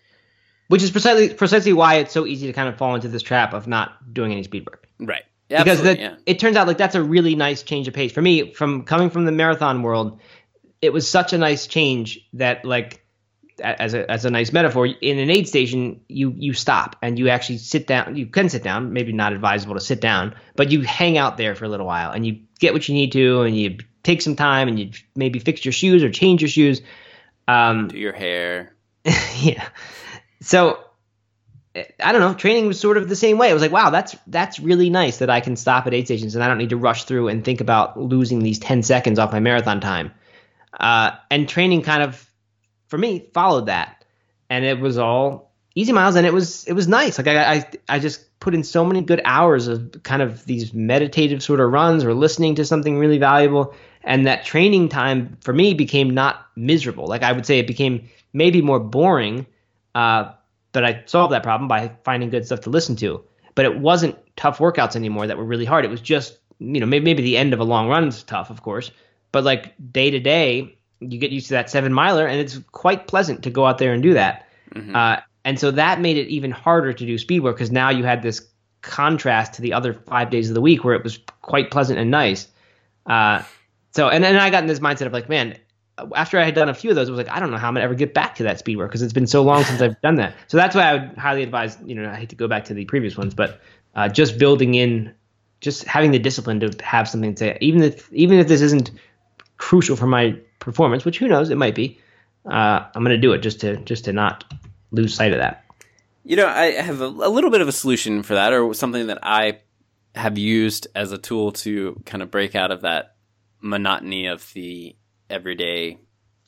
which 0.69 0.83
is 0.83 0.91
precisely 0.91 1.35
precisely 1.35 1.73
why 1.73 1.97
it's 1.97 2.13
so 2.13 2.27
easy 2.27 2.47
to 2.47 2.53
kind 2.53 2.69
of 2.69 2.77
fall 2.77 2.95
into 2.95 3.09
this 3.09 3.23
trap 3.23 3.53
of 3.53 3.67
not 3.67 4.13
doing 4.13 4.33
any 4.33 4.43
speed 4.43 4.67
work. 4.67 4.87
Right. 4.99 5.25
because 5.49 5.83
that, 5.83 5.99
yeah. 5.99 6.15
it 6.27 6.39
turns 6.39 6.57
out 6.57 6.67
like 6.67 6.79
that's 6.79 6.95
a 6.95 7.03
really 7.03 7.35
nice 7.35 7.63
change 7.63 7.89
of 7.89 7.95
pace 7.95 8.13
for 8.13 8.23
me. 8.23 8.53
From 8.53 8.85
coming 8.85 9.11
from 9.11 9.25
the 9.25 9.33
marathon 9.33 9.83
world, 9.83 10.21
it 10.83 10.93
was 10.93 11.09
such 11.09 11.33
a 11.33 11.39
nice 11.39 11.67
change 11.67 12.21
that 12.35 12.65
like 12.65 13.07
as 13.63 13.95
a 13.95 14.11
as 14.11 14.25
a 14.25 14.31
nice 14.31 14.53
metaphor 14.53 14.87
in 14.87 15.19
an 15.19 15.31
aid 15.31 15.49
station 15.49 16.01
you 16.09 16.35
you 16.37 16.53
stop 16.53 16.97
and 17.03 17.19
you 17.19 17.29
actually 17.29 17.59
sit 17.59 17.87
down 17.87 18.17
you 18.17 18.27
can 18.27 18.49
sit 18.49 18.63
down 18.63 18.93
maybe 18.93 19.13
not 19.13 19.33
advisable 19.33 19.75
to 19.75 19.81
sit 19.81 20.01
down 20.01 20.35
but 20.57 20.71
you 20.71 20.83
hang 20.83 21.17
out 21.17 21.37
there 21.37 21.55
for 21.55 21.65
a 21.65 21.69
little 21.69 21.87
while 21.87 22.11
and 22.11 22.27
you 22.27 22.39
get 22.59 22.75
what 22.75 22.87
you 22.89 22.95
need 22.95 23.13
to 23.13 23.43
and 23.43 23.57
you 23.57 23.79
take 24.03 24.21
some 24.21 24.37
time 24.37 24.69
and 24.69 24.79
you 24.79 24.91
maybe 25.15 25.39
fix 25.39 25.65
your 25.65 25.73
shoes 25.73 26.03
or 26.03 26.11
change 26.11 26.43
your 26.43 26.49
shoes 26.49 26.83
um 27.49 27.89
do 27.89 27.99
your 27.99 28.13
hair 28.13 28.75
yeah 29.41 29.67
so 30.47 30.79
I 32.03 32.13
don't 32.13 32.21
know. 32.21 32.33
Training 32.35 32.69
was 32.69 32.81
sort 32.81 32.97
of 32.97 33.09
the 33.09 33.17
same 33.17 33.37
way. 33.37 33.51
It 33.51 33.53
was 33.53 33.61
like, 33.61 33.73
wow, 33.73 33.91
that's 33.91 34.17
that's 34.29 34.61
really 34.61 34.89
nice 34.89 35.19
that 35.19 35.29
I 35.29 35.41
can 35.41 35.57
stop 35.57 35.87
at 35.87 35.93
aid 35.93 36.07
stations 36.07 36.35
and 36.35 36.43
I 36.43 36.49
don't 36.49 36.59
need 36.59 36.71
to 36.71 36.77
rush 36.77 37.05
through 37.05 37.29
and 37.29 37.45
think 37.45 37.61
about 37.61 38.01
losing 38.01 38.39
these 38.39 38.59
ten 38.59 38.83
seconds 38.83 39.19
off 39.19 39.33
my 39.33 39.41
marathon 39.41 39.81
time. 39.81 40.13
Uh, 40.79 41.13
and 41.31 41.49
training 41.49 41.83
kind 41.83 42.03
of, 42.03 42.31
for 42.87 42.97
me, 42.97 43.29
followed 43.35 43.67
that, 43.67 44.05
and 44.49 44.65
it 44.65 44.79
was 44.79 44.99
all 44.99 45.53
easy 45.75 45.93
miles, 45.93 46.15
and 46.15 46.27
it 46.27 46.33
was 46.33 46.65
it 46.65 46.75
was 46.75 46.87
nice. 46.87 47.19
Like 47.19 47.27
I 47.27 47.55
I, 47.55 47.71
I 47.89 47.99
just 47.99 48.39
put 48.39 48.55
in 48.55 48.63
so 48.63 48.85
many 48.85 49.03
good 49.03 49.21
hours 49.25 49.67
of 49.67 50.01
kind 50.05 50.23
of 50.23 50.45
these 50.45 50.73
meditative 50.73 51.43
sort 51.43 51.61
of 51.61 51.73
runs 51.73 52.05
or 52.05 52.15
listening 52.15 52.55
to 52.55 52.65
something 52.65 52.99
really 52.99 53.19
valuable, 53.19 53.75
and 54.05 54.27
that 54.27 54.45
training 54.45 54.89
time 54.89 55.37
for 55.41 55.53
me 55.53 55.75
became 55.75 56.11
not 56.11 56.47
miserable. 56.55 57.07
Like 57.07 57.23
I 57.23 57.33
would 57.33 57.47
say, 57.47 57.59
it 57.59 57.67
became 57.67 58.09
maybe 58.33 58.63
more 58.63 58.79
boring 58.79 59.47
uh, 59.97 60.33
but 60.77 60.85
I 60.85 61.03
solved 61.07 61.33
that 61.33 61.43
problem 61.43 61.69
by 61.69 61.91
finding 62.05 62.29
good 62.29 62.45
stuff 62.45 62.61
to 62.61 62.71
listen 62.71 62.97
to. 62.97 63.25
But 63.55 63.65
it 63.65 63.79
wasn't 63.79 64.15
tough 64.37 64.59
workouts 64.59 64.95
anymore 64.95 65.27
that 65.27 65.39
were 65.39 65.45
really 65.47 65.65
hard. 65.65 65.87
It 65.87 65.91
was 65.91 66.03
just, 66.03 66.37
you 66.59 66.81
know, 66.81 66.85
maybe, 66.85 67.03
maybe 67.03 67.23
the 67.23 67.39
end 67.39 67.55
of 67.55 67.61
a 67.61 67.65
long 67.65 67.89
run 67.89 68.09
is 68.09 68.23
tough, 68.23 68.51
of 68.51 68.61
course. 68.61 68.91
But 69.33 69.43
like 69.43 69.73
day 69.91 70.11
to 70.11 70.21
day, 70.21 70.77
you 71.01 71.19
get 71.19 71.31
used 71.31 71.47
to 71.47 71.55
that 71.55 71.71
seven 71.71 71.95
miler, 71.95 72.27
and 72.27 72.39
it's 72.39 72.59
quite 72.73 73.07
pleasant 73.07 73.43
to 73.45 73.51
go 73.51 73.65
out 73.65 73.79
there 73.79 73.95
and 73.95 74.03
do 74.03 74.13
that. 74.13 74.47
Mm-hmm. 74.75 74.95
Uh, 74.95 75.17
and 75.47 75.59
so 75.59 75.71
that 75.71 76.03
made 76.03 76.19
it 76.19 76.29
even 76.29 76.51
harder 76.51 76.93
to 76.93 77.07
do 77.07 77.17
speed 77.17 77.41
work 77.41 77.57
because 77.57 77.73
now 77.73 77.89
you 77.89 78.05
had 78.05 78.21
this 78.21 78.47
contrast 78.83 79.55
to 79.55 79.63
the 79.63 79.73
other 79.73 79.95
five 79.95 80.29
days 80.29 80.51
of 80.51 80.55
the 80.55 80.61
week 80.61 80.85
where 80.85 80.95
it 80.95 81.03
was 81.03 81.19
quite 81.41 81.71
pleasant 81.71 81.99
and 81.99 82.11
nice. 82.11 82.49
Uh, 83.07 83.43
so, 83.93 84.11
and 84.11 84.23
then 84.23 84.37
I 84.37 84.51
got 84.51 84.63
in 84.63 84.67
this 84.67 84.81
mindset 84.81 85.07
of 85.07 85.15
like, 85.15 85.31
man, 85.31 85.57
after 86.15 86.39
I 86.39 86.45
had 86.45 86.55
done 86.55 86.69
a 86.69 86.75
few 86.75 86.91
of 86.91 86.97
those, 86.97 87.09
I 87.09 87.13
was 87.13 87.19
like, 87.19 87.31
I 87.31 87.41
don't 87.41 87.51
know 87.51 87.57
how 87.57 87.69
I'm 87.69 87.75
gonna 87.75 87.85
ever 87.85 87.95
get 87.95 88.13
back 88.13 88.35
to 88.37 88.43
that 88.45 88.59
speed 88.59 88.77
work 88.77 88.91
because 88.91 89.03
it's 89.03 89.13
been 89.13 89.27
so 89.27 89.43
long 89.43 89.65
since 89.65 89.81
I've 89.81 90.01
done 90.03 90.17
that. 90.17 90.35
So 90.47 90.57
that's 90.57 90.75
why 90.75 90.83
I 90.83 90.93
would 90.95 91.19
highly 91.19 91.43
advise. 91.43 91.79
You 91.85 91.95
know, 91.95 92.11
I 92.11 92.15
hate 92.17 92.29
to 92.31 92.37
go 92.37 92.49
back 92.49 92.65
to 92.67 92.75
the 92.75 92.85
previous 92.85 93.17
ones, 93.17 93.35
but 93.35 93.61
uh, 93.95 94.09
just 94.09 94.39
building 94.39 94.75
in, 94.75 95.15
just 95.61 95.85
having 95.85 96.11
the 96.11 96.19
discipline 96.19 96.61
to 96.61 96.85
have 96.85 97.09
something 97.09 97.35
to 97.35 97.39
say, 97.39 97.59
even 97.61 97.83
if 97.83 98.13
even 98.13 98.39
if 98.39 98.49
this 98.49 98.61
isn't 98.61 98.91
crucial 99.57 99.97
for 99.97 100.07
my 100.07 100.39
performance, 100.59 101.05
which 101.05 101.19
who 101.19 101.29
knows, 101.29 101.51
it 101.51 101.57
might 101.57 101.75
be. 101.75 101.99
Uh, 102.45 102.87
I'm 102.95 103.03
gonna 103.03 103.17
do 103.17 103.33
it 103.33 103.39
just 103.39 103.61
to 103.61 103.77
just 103.79 104.05
to 104.05 104.13
not 104.13 104.45
lose 104.93 105.15
sight 105.15 105.33
of 105.33 105.39
that. 105.39 105.65
You 106.25 106.37
know, 106.37 106.47
I 106.47 106.73
have 106.73 107.01
a, 107.01 107.07
a 107.07 107.31
little 107.31 107.51
bit 107.51 107.61
of 107.61 107.69
a 107.69 107.73
solution 107.73 108.23
for 108.23 108.35
that, 108.35 108.53
or 108.53 108.75
something 108.75 109.07
that 109.07 109.21
I 109.23 109.61
have 110.15 110.37
used 110.37 110.89
as 110.95 111.13
a 111.13 111.19
tool 111.19 111.53
to 111.53 112.01
kind 112.05 112.23
of 112.23 112.31
break 112.31 112.55
out 112.55 112.71
of 112.71 112.83
that 112.83 113.17
monotony 113.61 114.27
of 114.27 114.53
the 114.53 114.97
everyday 115.31 115.99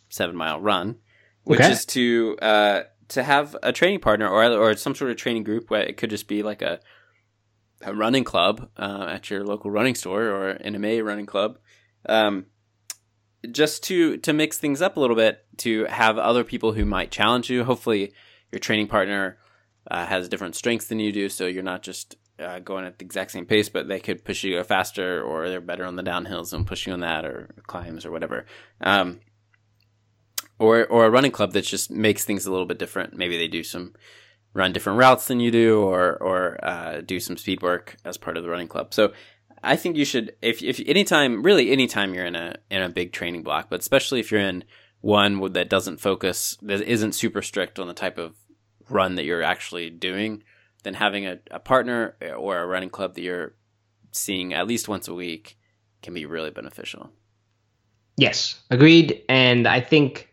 seven 0.08 0.36
mile 0.36 0.60
run, 0.60 0.96
which 1.44 1.60
okay. 1.60 1.72
is 1.72 1.84
to 1.86 2.36
uh, 2.40 2.82
to 3.08 3.22
have 3.22 3.56
a 3.62 3.72
training 3.72 4.00
partner 4.00 4.28
or 4.28 4.44
or 4.52 4.76
some 4.76 4.94
sort 4.94 5.10
of 5.10 5.16
training 5.16 5.44
group. 5.44 5.70
Where 5.70 5.82
it 5.82 5.96
could 5.96 6.10
just 6.10 6.28
be 6.28 6.42
like 6.42 6.62
a 6.62 6.80
a 7.82 7.94
running 7.94 8.24
club 8.24 8.70
uh, 8.76 9.06
at 9.10 9.30
your 9.30 9.44
local 9.44 9.70
running 9.70 9.94
store 9.94 10.24
or 10.24 10.50
an 10.50 10.74
NMA 10.74 11.04
running 11.04 11.26
club. 11.26 11.58
Um, 12.08 12.46
just 13.50 13.84
to 13.84 14.16
to 14.18 14.32
mix 14.32 14.58
things 14.58 14.82
up 14.82 14.96
a 14.96 15.00
little 15.00 15.16
bit, 15.16 15.44
to 15.58 15.84
have 15.86 16.18
other 16.18 16.44
people 16.44 16.72
who 16.72 16.84
might 16.84 17.10
challenge 17.10 17.50
you. 17.50 17.64
Hopefully, 17.64 18.12
your 18.50 18.58
training 18.58 18.88
partner 18.88 19.38
uh, 19.90 20.06
has 20.06 20.28
different 20.28 20.56
strengths 20.56 20.86
than 20.86 20.98
you 20.98 21.12
do, 21.12 21.28
so 21.28 21.46
you're 21.46 21.62
not 21.62 21.82
just 21.82 22.16
uh, 22.38 22.58
going 22.60 22.84
at 22.84 22.98
the 22.98 23.04
exact 23.04 23.30
same 23.32 23.46
pace, 23.46 23.68
but 23.68 23.88
they 23.88 24.00
could 24.00 24.24
push 24.24 24.44
you 24.44 24.62
faster, 24.64 25.22
or 25.22 25.48
they're 25.48 25.60
better 25.60 25.84
on 25.84 25.96
the 25.96 26.02
downhills 26.02 26.52
and 26.52 26.66
push 26.66 26.86
you 26.86 26.92
on 26.92 27.00
that, 27.00 27.24
or 27.24 27.54
climbs, 27.66 28.04
or 28.06 28.10
whatever. 28.10 28.46
Um, 28.80 29.20
or 30.58 30.86
or 30.86 31.06
a 31.06 31.10
running 31.10 31.30
club 31.30 31.52
that 31.52 31.64
just 31.64 31.90
makes 31.90 32.24
things 32.24 32.46
a 32.46 32.50
little 32.50 32.66
bit 32.66 32.78
different. 32.78 33.16
Maybe 33.16 33.36
they 33.36 33.48
do 33.48 33.62
some 33.62 33.94
run 34.54 34.72
different 34.72 34.98
routes 34.98 35.26
than 35.26 35.40
you 35.40 35.50
do, 35.50 35.80
or 35.80 36.16
or 36.16 36.58
uh, 36.62 37.00
do 37.00 37.20
some 37.20 37.36
speed 37.36 37.62
work 37.62 37.96
as 38.04 38.16
part 38.16 38.36
of 38.36 38.42
the 38.42 38.50
running 38.50 38.68
club. 38.68 38.92
So 38.94 39.12
I 39.62 39.76
think 39.76 39.96
you 39.96 40.04
should, 40.04 40.34
if 40.42 40.62
if 40.62 40.80
anytime, 40.86 41.42
really 41.42 41.70
anytime 41.70 42.14
you're 42.14 42.26
in 42.26 42.36
a 42.36 42.56
in 42.70 42.82
a 42.82 42.88
big 42.88 43.12
training 43.12 43.42
block, 43.42 43.68
but 43.70 43.80
especially 43.80 44.20
if 44.20 44.30
you're 44.30 44.40
in 44.40 44.64
one 45.00 45.52
that 45.52 45.70
doesn't 45.70 46.00
focus, 46.00 46.58
that 46.62 46.82
isn't 46.82 47.12
super 47.12 47.42
strict 47.42 47.78
on 47.78 47.86
the 47.86 47.94
type 47.94 48.18
of 48.18 48.34
run 48.88 49.14
that 49.14 49.24
you're 49.24 49.42
actually 49.42 49.90
doing 49.90 50.42
then 50.88 50.94
having 50.94 51.26
a, 51.26 51.38
a 51.50 51.58
partner 51.60 52.16
or 52.38 52.58
a 52.58 52.66
running 52.66 52.88
club 52.88 53.14
that 53.14 53.20
you're 53.20 53.52
seeing 54.12 54.54
at 54.54 54.66
least 54.66 54.88
once 54.88 55.06
a 55.06 55.12
week 55.12 55.58
can 56.02 56.14
be 56.14 56.24
really 56.24 56.50
beneficial. 56.50 57.10
Yes, 58.16 58.58
agreed. 58.70 59.22
And 59.28 59.68
I 59.68 59.82
think 59.82 60.32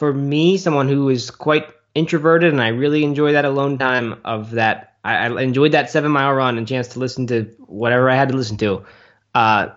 for 0.00 0.12
me, 0.12 0.56
someone 0.56 0.88
who 0.88 1.08
is 1.10 1.30
quite 1.30 1.68
introverted, 1.94 2.52
and 2.52 2.60
I 2.60 2.68
really 2.68 3.04
enjoy 3.04 3.34
that 3.34 3.44
alone 3.44 3.78
time 3.78 4.20
of 4.24 4.50
that. 4.52 4.96
I, 5.04 5.26
I 5.26 5.42
enjoyed 5.42 5.72
that 5.72 5.90
seven 5.90 6.10
mile 6.10 6.32
run 6.32 6.58
and 6.58 6.66
chance 6.66 6.88
to 6.88 6.98
listen 6.98 7.28
to 7.28 7.44
whatever 7.60 8.10
I 8.10 8.16
had 8.16 8.30
to 8.30 8.36
listen 8.36 8.56
to. 8.58 8.84
Uh, 9.32 9.68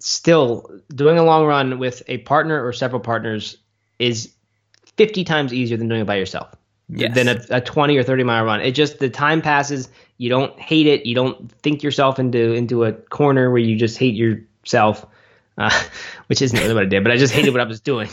still, 0.00 0.70
doing 0.94 1.16
a 1.16 1.24
long 1.24 1.46
run 1.46 1.78
with 1.78 2.02
a 2.08 2.18
partner 2.18 2.62
or 2.62 2.74
several 2.74 3.00
partners 3.00 3.56
is 3.98 4.34
50 4.98 5.24
times 5.24 5.54
easier 5.54 5.78
than 5.78 5.88
doing 5.88 6.02
it 6.02 6.06
by 6.06 6.16
yourself 6.16 6.54
yes. 6.92 7.14
than 7.14 7.28
a, 7.28 7.40
a 7.50 7.60
20 7.60 7.96
or 7.96 8.02
30 8.02 8.24
mile 8.24 8.44
run. 8.44 8.60
It 8.60 8.72
just 8.72 8.98
the 8.98 9.10
time 9.10 9.42
passes. 9.42 9.88
You 10.18 10.28
don't 10.28 10.58
hate 10.58 10.86
it. 10.86 11.06
You 11.06 11.14
don't 11.14 11.50
think 11.62 11.82
yourself 11.82 12.18
into 12.18 12.52
into 12.52 12.84
a 12.84 12.92
corner 12.92 13.50
where 13.50 13.60
you 13.60 13.76
just 13.76 13.98
hate 13.98 14.14
yourself, 14.14 15.06
uh, 15.58 15.82
which 16.26 16.42
isn't 16.42 16.58
really 16.58 16.74
what 16.74 16.84
I 16.84 16.86
did. 16.86 17.02
But 17.02 17.12
I 17.12 17.16
just 17.16 17.32
hated 17.32 17.52
what 17.52 17.60
I 17.60 17.64
was 17.64 17.80
doing. 17.80 18.08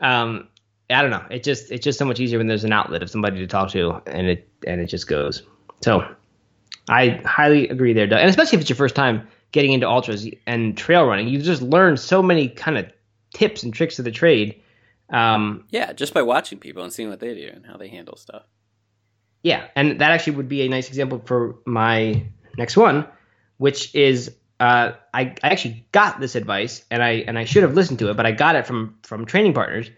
Um, 0.00 0.48
I 0.90 1.02
don't 1.02 1.10
know. 1.10 1.24
It 1.30 1.42
just 1.42 1.70
it's 1.70 1.84
just 1.84 1.98
so 1.98 2.04
much 2.04 2.20
easier 2.20 2.38
when 2.38 2.46
there's 2.46 2.64
an 2.64 2.72
outlet 2.72 3.02
of 3.02 3.10
somebody 3.10 3.38
to 3.38 3.46
talk 3.46 3.70
to, 3.70 4.02
and 4.06 4.26
it 4.26 4.48
and 4.66 4.80
it 4.80 4.86
just 4.86 5.06
goes. 5.06 5.42
So 5.82 6.06
I 6.88 7.20
highly 7.24 7.68
agree 7.68 7.92
there, 7.92 8.06
Doug. 8.06 8.20
and 8.20 8.28
especially 8.28 8.56
if 8.56 8.62
it's 8.62 8.70
your 8.70 8.76
first 8.76 8.94
time 8.94 9.26
getting 9.52 9.72
into 9.72 9.88
ultras 9.88 10.28
and 10.46 10.76
trail 10.76 11.06
running, 11.06 11.28
you 11.28 11.40
just 11.40 11.62
learn 11.62 11.96
so 11.96 12.22
many 12.22 12.48
kind 12.48 12.76
of 12.76 12.86
tips 13.34 13.62
and 13.62 13.72
tricks 13.72 13.98
of 13.98 14.04
the 14.04 14.10
trade. 14.10 14.60
Um, 15.14 15.64
Yeah, 15.70 15.92
just 15.92 16.12
by 16.14 16.22
watching 16.22 16.58
people 16.58 16.82
and 16.82 16.92
seeing 16.92 17.08
what 17.08 17.20
they 17.20 17.34
do 17.34 17.50
and 17.54 17.64
how 17.64 17.76
they 17.76 17.88
handle 17.88 18.16
stuff. 18.16 18.42
yeah, 19.42 19.66
and 19.76 20.00
that 20.00 20.10
actually 20.10 20.36
would 20.36 20.48
be 20.48 20.62
a 20.62 20.68
nice 20.68 20.88
example 20.88 21.22
for 21.24 21.56
my 21.66 22.24
next 22.58 22.76
one, 22.76 23.06
which 23.58 23.94
is 23.94 24.34
uh, 24.60 24.92
I, 25.12 25.34
I 25.42 25.48
actually 25.50 25.86
got 25.92 26.20
this 26.20 26.34
advice 26.34 26.84
and 26.90 27.02
I 27.02 27.24
and 27.26 27.38
I 27.38 27.44
should 27.44 27.62
have 27.62 27.74
listened 27.74 27.98
to 28.00 28.10
it, 28.10 28.16
but 28.16 28.26
I 28.26 28.32
got 28.32 28.56
it 28.56 28.66
from 28.66 28.96
from 29.02 29.26
training 29.26 29.52
partners, 29.54 29.90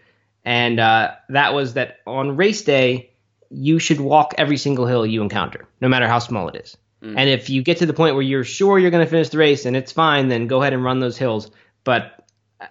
and 0.43 0.79
uh, 0.79 1.11
that 1.29 1.53
was 1.53 1.73
that 1.73 1.97
on 2.05 2.35
race 2.35 2.63
day 2.63 3.11
you 3.49 3.79
should 3.79 4.01
walk 4.01 4.33
every 4.37 4.57
single 4.57 4.85
hill 4.85 5.05
you 5.05 5.21
encounter, 5.21 5.67
no 5.79 5.87
matter 5.87 6.07
how 6.07 6.19
small 6.19 6.49
it 6.49 6.55
is. 6.57 6.75
And 6.99 7.29
if 7.29 7.49
you 7.49 7.61
get 7.61 7.77
to 7.77 7.85
the 7.85 7.93
point 7.93 8.15
where 8.15 8.23
you're 8.23 8.43
sure 8.43 8.77
you're 8.79 8.91
going 8.91 9.05
to 9.05 9.09
finish 9.09 9.29
the 9.29 9.37
race 9.37 9.65
and 9.65 9.77
it's 9.77 9.91
fine, 9.93 10.27
then 10.27 10.47
go 10.47 10.61
ahead 10.61 10.73
and 10.73 10.83
run 10.83 10.99
those 10.99 11.15
hills. 11.17 11.49
But 11.85 12.16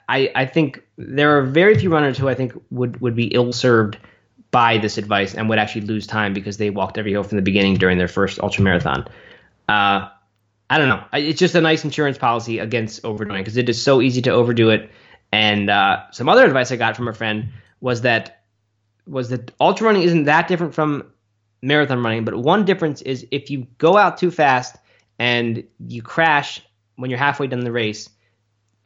I, 0.08 0.30
I 0.34 0.46
think 0.46 0.82
there 0.96 1.38
are 1.38 1.42
very 1.42 1.78
few 1.78 1.90
runners 1.90 2.18
who 2.18 2.28
I 2.28 2.34
think 2.34 2.52
would, 2.70 3.00
would 3.00 3.14
be 3.14 3.26
ill 3.26 3.52
served 3.52 3.98
by 4.50 4.78
this 4.78 4.98
advice 4.98 5.34
and 5.34 5.48
would 5.48 5.58
actually 5.58 5.82
lose 5.82 6.06
time 6.06 6.32
because 6.32 6.56
they 6.56 6.70
walked 6.70 6.98
every 6.98 7.12
hill 7.12 7.22
from 7.22 7.36
the 7.36 7.42
beginning 7.42 7.74
during 7.76 7.98
their 7.98 8.08
first 8.08 8.40
ultra 8.40 8.64
marathon. 8.64 9.06
Uh, 9.68 10.08
I 10.68 10.78
don't 10.78 10.88
know. 10.88 11.04
It's 11.12 11.38
just 11.38 11.54
a 11.54 11.60
nice 11.60 11.84
insurance 11.84 12.18
policy 12.18 12.58
against 12.58 13.04
overdoing 13.04 13.42
because 13.42 13.56
it 13.56 13.68
is 13.68 13.82
so 13.82 14.00
easy 14.00 14.22
to 14.22 14.30
overdo 14.30 14.70
it. 14.70 14.90
And 15.32 15.70
uh, 15.70 16.10
some 16.10 16.28
other 16.28 16.44
advice 16.44 16.72
I 16.72 16.76
got 16.76 16.96
from 16.96 17.08
a 17.08 17.12
friend 17.12 17.50
was 17.80 18.02
that 18.02 18.42
was 19.06 19.28
that 19.28 19.52
ultra 19.60 19.86
running 19.86 20.02
isn't 20.02 20.24
that 20.24 20.48
different 20.48 20.74
from 20.74 21.04
marathon 21.62 22.02
running, 22.02 22.24
but 22.24 22.34
one 22.34 22.64
difference 22.64 23.02
is 23.02 23.26
if 23.30 23.50
you 23.50 23.66
go 23.78 23.96
out 23.96 24.18
too 24.18 24.30
fast 24.30 24.76
and 25.18 25.62
you 25.86 26.02
crash 26.02 26.60
when 26.96 27.10
you're 27.10 27.18
halfway 27.18 27.46
done 27.46 27.60
the 27.60 27.72
race, 27.72 28.08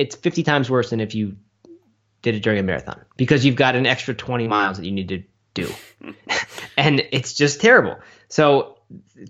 it's 0.01 0.17
50 0.17 0.43
times 0.43 0.71
worse 0.71 0.91
than 0.91 1.01
if 1.01 1.15
you 1.15 1.37
did 2.23 2.35
it 2.35 2.43
during 2.43 2.59
a 2.59 2.63
marathon 2.63 3.01
because 3.19 3.45
you've 3.45 3.57
got 3.57 3.77
an 3.77 3.85
extra 3.85 4.15
20 4.15 4.49
miles 4.49 4.79
that 4.79 4.87
you 4.87 4.93
need 4.93 5.09
to 5.09 5.23
do. 5.53 5.71
and 6.79 7.07
it's 7.13 7.35
just 7.35 7.61
terrible. 7.61 7.97
So 8.29 8.79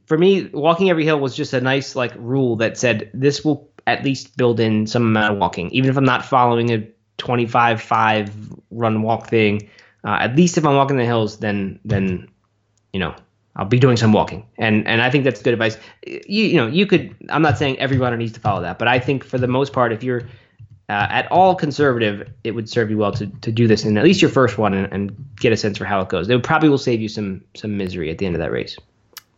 for 0.07 0.16
me, 0.16 0.47
walking 0.47 0.89
every 0.89 1.05
hill 1.05 1.18
was 1.18 1.35
just 1.35 1.53
a 1.55 1.61
nice 1.61 1.97
like 1.97 2.12
rule 2.16 2.57
that 2.57 2.79
said 2.79 3.11
this 3.12 3.45
will 3.45 3.68
at 3.89 4.05
least 4.05 4.37
build 4.37 4.61
in 4.61 4.87
some 4.87 5.03
amount 5.03 5.33
of 5.33 5.39
walking, 5.39 5.71
even 5.71 5.91
if 5.91 5.97
I'm 5.97 6.05
not 6.05 6.25
following 6.25 6.71
a 6.71 6.87
25 7.18 7.83
5 7.83 8.53
run 8.71 9.03
walk 9.03 9.27
thing. 9.27 9.68
Uh, 10.05 10.18
at 10.21 10.37
least 10.37 10.57
if 10.57 10.64
I'm 10.64 10.77
walking 10.77 10.97
the 10.97 11.05
hills, 11.05 11.39
then 11.39 11.81
then 11.85 12.29
you 12.93 13.01
know 13.01 13.14
I'll 13.57 13.66
be 13.66 13.79
doing 13.79 13.97
some 13.99 14.12
walking, 14.12 14.47
and 14.57 14.87
and 14.87 15.03
I 15.03 15.11
think 15.11 15.25
that's 15.25 15.43
good 15.43 15.53
advice. 15.53 15.77
You 16.07 16.45
you 16.45 16.57
know 16.57 16.68
you 16.68 16.87
could. 16.87 17.14
I'm 17.29 17.43
not 17.43 17.59
saying 17.59 17.79
every 17.79 17.99
runner 17.99 18.16
needs 18.16 18.33
to 18.33 18.41
follow 18.41 18.62
that, 18.62 18.79
but 18.79 18.89
I 18.89 18.99
think 18.99 19.25
for 19.25 19.37
the 19.37 19.49
most 19.49 19.75
part, 19.75 19.93
if 19.93 20.03
you're 20.03 20.23
uh, 20.91 21.07
at 21.09 21.30
all 21.30 21.55
conservative, 21.55 22.28
it 22.43 22.51
would 22.51 22.68
serve 22.68 22.91
you 22.91 22.99
well 22.99 23.12
to, 23.12 23.28
to 23.28 23.53
do 23.53 23.68
this 23.68 23.84
in 23.84 23.97
at 23.97 24.03
least 24.03 24.20
your 24.20 24.30
first 24.30 24.59
one 24.59 24.74
and, 24.74 24.93
and 24.93 25.28
get 25.36 25.53
a 25.53 25.57
sense 25.57 25.78
for 25.78 25.84
how 25.84 26.01
it 26.01 26.09
goes. 26.09 26.28
It 26.28 26.43
probably 26.43 26.68
will 26.68 26.78
save 26.78 27.01
you 27.01 27.09
some 27.09 27.45
some 27.55 27.76
misery 27.76 28.11
at 28.11 28.18
the 28.18 28.26
end 28.26 28.34
of 28.34 28.41
that 28.41 28.51
race. 28.51 28.76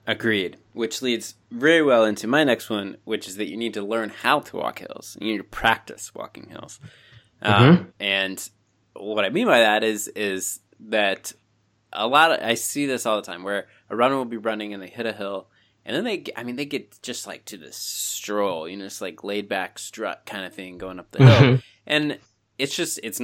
Agreed. 0.06 0.56
Which 0.72 1.02
leads 1.02 1.34
very 1.50 1.82
well 1.82 2.06
into 2.06 2.26
my 2.26 2.42
next 2.42 2.70
one, 2.70 2.96
which 3.04 3.28
is 3.28 3.36
that 3.36 3.50
you 3.50 3.58
need 3.58 3.74
to 3.74 3.82
learn 3.82 4.08
how 4.08 4.40
to 4.40 4.56
walk 4.56 4.78
hills. 4.78 5.18
You 5.20 5.30
need 5.30 5.38
to 5.38 5.44
practice 5.44 6.14
walking 6.14 6.48
hills. 6.48 6.80
Um, 7.42 7.92
and 8.00 8.48
what 8.94 9.26
I 9.26 9.28
mean 9.28 9.46
by 9.46 9.60
that 9.60 9.84
is 9.84 10.08
is 10.08 10.60
that 10.88 11.34
a 11.92 12.06
lot 12.06 12.32
of 12.32 12.40
I 12.40 12.54
see 12.54 12.86
this 12.86 13.04
all 13.04 13.16
the 13.16 13.26
time 13.26 13.42
where 13.42 13.66
a 13.90 13.96
runner 13.96 14.16
will 14.16 14.24
be 14.24 14.38
running 14.38 14.72
and 14.72 14.82
they 14.82 14.88
hit 14.88 15.04
a 15.04 15.12
hill 15.12 15.48
and 15.84 15.96
then 15.96 16.04
they 16.04 16.18
get, 16.18 16.38
I 16.38 16.42
mean 16.44 16.56
they 16.56 16.64
get 16.64 17.00
just 17.02 17.26
like 17.26 17.44
to 17.46 17.56
this 17.56 17.76
stroll, 17.76 18.68
you 18.68 18.76
know, 18.76 18.84
it's 18.84 19.00
like 19.00 19.24
laid 19.24 19.48
back 19.48 19.78
strut 19.78 20.24
kind 20.26 20.44
of 20.44 20.54
thing 20.54 20.78
going 20.78 20.98
up 20.98 21.10
the 21.10 21.24
hill. 21.24 21.58
And 21.86 22.18
it's 22.58 22.76
just 22.76 23.00
it's 23.02 23.20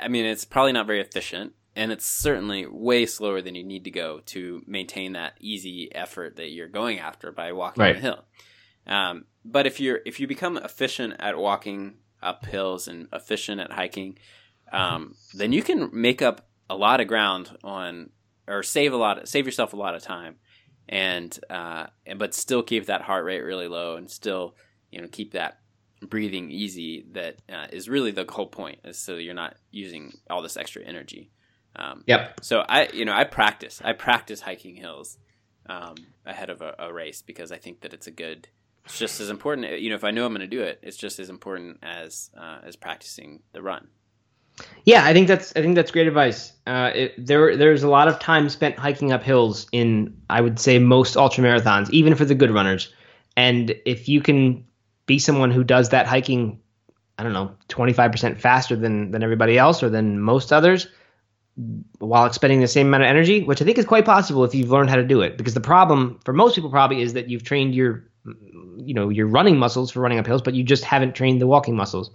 I 0.00 0.08
mean 0.08 0.24
it's 0.26 0.44
probably 0.44 0.72
not 0.72 0.86
very 0.86 1.00
efficient 1.00 1.52
and 1.74 1.92
it's 1.92 2.06
certainly 2.06 2.66
way 2.66 3.06
slower 3.06 3.42
than 3.42 3.54
you 3.54 3.64
need 3.64 3.84
to 3.84 3.90
go 3.90 4.20
to 4.26 4.62
maintain 4.66 5.12
that 5.12 5.34
easy 5.40 5.94
effort 5.94 6.36
that 6.36 6.50
you're 6.50 6.68
going 6.68 6.98
after 6.98 7.32
by 7.32 7.52
walking 7.52 7.82
Right. 7.82 7.94
the 7.94 8.00
hill. 8.00 8.24
Um, 8.86 9.24
but 9.44 9.66
if 9.66 9.80
you're 9.80 10.00
if 10.06 10.20
you 10.20 10.26
become 10.26 10.56
efficient 10.56 11.14
at 11.18 11.36
walking 11.38 11.96
up 12.22 12.46
hills 12.46 12.88
and 12.88 13.08
efficient 13.12 13.60
at 13.60 13.72
hiking, 13.72 14.18
um, 14.72 15.14
then 15.34 15.52
you 15.52 15.62
can 15.62 15.90
make 15.92 16.22
up 16.22 16.48
a 16.68 16.76
lot 16.76 17.00
of 17.00 17.06
ground 17.06 17.56
on 17.62 18.10
or 18.48 18.62
save 18.62 18.92
a 18.92 18.96
lot 18.96 19.18
of, 19.18 19.28
save 19.28 19.46
yourself 19.46 19.72
a 19.72 19.76
lot 19.76 19.94
of 19.94 20.02
time 20.02 20.36
and 20.88 21.38
uh, 21.50 21.86
and 22.04 22.18
but 22.18 22.34
still 22.34 22.62
keep 22.62 22.86
that 22.86 23.02
heart 23.02 23.24
rate 23.24 23.42
really 23.42 23.68
low 23.68 23.96
and 23.96 24.10
still 24.10 24.54
you 24.90 25.00
know 25.00 25.08
keep 25.08 25.32
that 25.32 25.58
breathing 26.02 26.50
easy 26.50 27.06
that 27.12 27.36
uh, 27.50 27.66
is 27.72 27.88
really 27.88 28.10
the 28.10 28.26
whole 28.28 28.46
point 28.46 28.78
is 28.84 28.98
so 28.98 29.16
you're 29.16 29.34
not 29.34 29.56
using 29.70 30.12
all 30.28 30.42
this 30.42 30.56
extra 30.56 30.82
energy 30.82 31.30
um, 31.76 32.02
Yep. 32.06 32.40
so 32.42 32.64
I, 32.66 32.88
you 32.92 33.04
know, 33.04 33.12
I 33.12 33.24
practice. 33.24 33.80
I 33.84 33.92
practice 33.92 34.40
hiking 34.40 34.76
hills 34.76 35.18
um, 35.66 35.94
ahead 36.24 36.50
of 36.50 36.62
a, 36.62 36.74
a 36.78 36.92
race 36.92 37.22
because 37.22 37.52
I 37.52 37.58
think 37.58 37.80
that 37.82 37.92
it's 37.92 38.06
a 38.06 38.10
good. 38.10 38.48
It's 38.84 38.98
just 38.98 39.20
as 39.20 39.30
important. 39.30 39.80
You 39.80 39.90
know, 39.90 39.96
if 39.96 40.04
I 40.04 40.10
know 40.10 40.24
I'm 40.24 40.32
going 40.32 40.40
to 40.40 40.46
do 40.46 40.62
it, 40.62 40.78
it's 40.82 40.96
just 40.96 41.18
as 41.18 41.28
important 41.28 41.78
as 41.82 42.30
uh, 42.36 42.58
as 42.64 42.76
practicing 42.76 43.42
the 43.52 43.62
run. 43.62 43.88
Yeah, 44.84 45.04
I 45.04 45.12
think 45.12 45.28
that's 45.28 45.52
I 45.56 45.62
think 45.62 45.74
that's 45.74 45.90
great 45.90 46.06
advice. 46.06 46.52
Uh, 46.66 46.90
it, 46.94 47.26
there 47.26 47.56
there's 47.56 47.82
a 47.82 47.88
lot 47.88 48.08
of 48.08 48.18
time 48.18 48.48
spent 48.48 48.78
hiking 48.78 49.12
up 49.12 49.22
hills 49.22 49.66
in 49.72 50.16
I 50.30 50.40
would 50.40 50.58
say 50.58 50.78
most 50.78 51.16
ultra 51.16 51.44
marathons, 51.44 51.90
even 51.90 52.14
for 52.14 52.24
the 52.24 52.34
good 52.34 52.50
runners. 52.50 52.92
And 53.36 53.74
if 53.84 54.08
you 54.08 54.22
can 54.22 54.64
be 55.06 55.18
someone 55.18 55.50
who 55.50 55.62
does 55.64 55.90
that 55.90 56.06
hiking, 56.06 56.60
I 57.18 57.22
don't 57.22 57.32
know, 57.32 57.54
25% 57.68 58.38
faster 58.38 58.76
than 58.76 59.10
than 59.10 59.22
everybody 59.22 59.58
else 59.58 59.82
or 59.82 59.90
than 59.90 60.20
most 60.20 60.52
others, 60.52 60.86
while 61.98 62.26
expending 62.26 62.60
the 62.60 62.68
same 62.68 62.86
amount 62.86 63.02
of 63.02 63.08
energy, 63.08 63.42
which 63.42 63.60
I 63.60 63.64
think 63.64 63.78
is 63.78 63.84
quite 63.84 64.04
possible 64.04 64.44
if 64.44 64.54
you've 64.54 64.70
learned 64.70 64.88
how 64.88 64.96
to 64.96 65.04
do 65.04 65.20
it. 65.20 65.36
Because 65.36 65.54
the 65.54 65.60
problem 65.60 66.20
for 66.24 66.32
most 66.32 66.54
people 66.54 66.70
probably 66.70 67.02
is 67.02 67.12
that 67.14 67.28
you've 67.28 67.44
trained 67.44 67.74
your 67.74 68.04
you 68.78 68.94
know 68.94 69.08
your 69.08 69.26
running 69.26 69.58
muscles 69.58 69.90
for 69.90 70.00
running 70.00 70.18
up 70.18 70.26
hills, 70.26 70.42
but 70.42 70.54
you 70.54 70.62
just 70.62 70.84
haven't 70.84 71.14
trained 71.14 71.40
the 71.40 71.46
walking 71.46 71.76
muscles. 71.76 72.10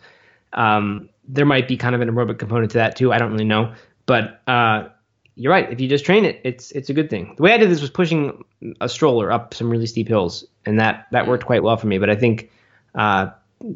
Um, 0.53 1.09
there 1.27 1.45
might 1.45 1.67
be 1.67 1.77
kind 1.77 1.95
of 1.95 2.01
an 2.01 2.09
aerobic 2.09 2.39
component 2.39 2.71
to 2.71 2.77
that 2.79 2.95
too. 2.95 3.13
I 3.13 3.17
don't 3.17 3.31
really 3.31 3.45
know, 3.45 3.73
but 4.05 4.41
uh, 4.47 4.89
you're 5.35 5.51
right. 5.51 5.71
If 5.71 5.79
you 5.79 5.87
just 5.87 6.05
train 6.05 6.25
it, 6.25 6.41
it's 6.43 6.71
it's 6.71 6.89
a 6.89 6.93
good 6.93 7.09
thing. 7.09 7.33
The 7.37 7.43
way 7.43 7.53
I 7.53 7.57
did 7.57 7.69
this 7.69 7.81
was 7.81 7.89
pushing 7.89 8.43
a 8.81 8.89
stroller 8.89 9.31
up 9.31 9.53
some 9.53 9.69
really 9.69 9.85
steep 9.87 10.07
hills, 10.07 10.45
and 10.65 10.79
that 10.79 11.07
that 11.11 11.27
worked 11.27 11.45
quite 11.45 11.63
well 11.63 11.77
for 11.77 11.87
me. 11.87 11.97
But 11.99 12.09
I 12.09 12.15
think, 12.15 12.51
uh, 12.95 13.29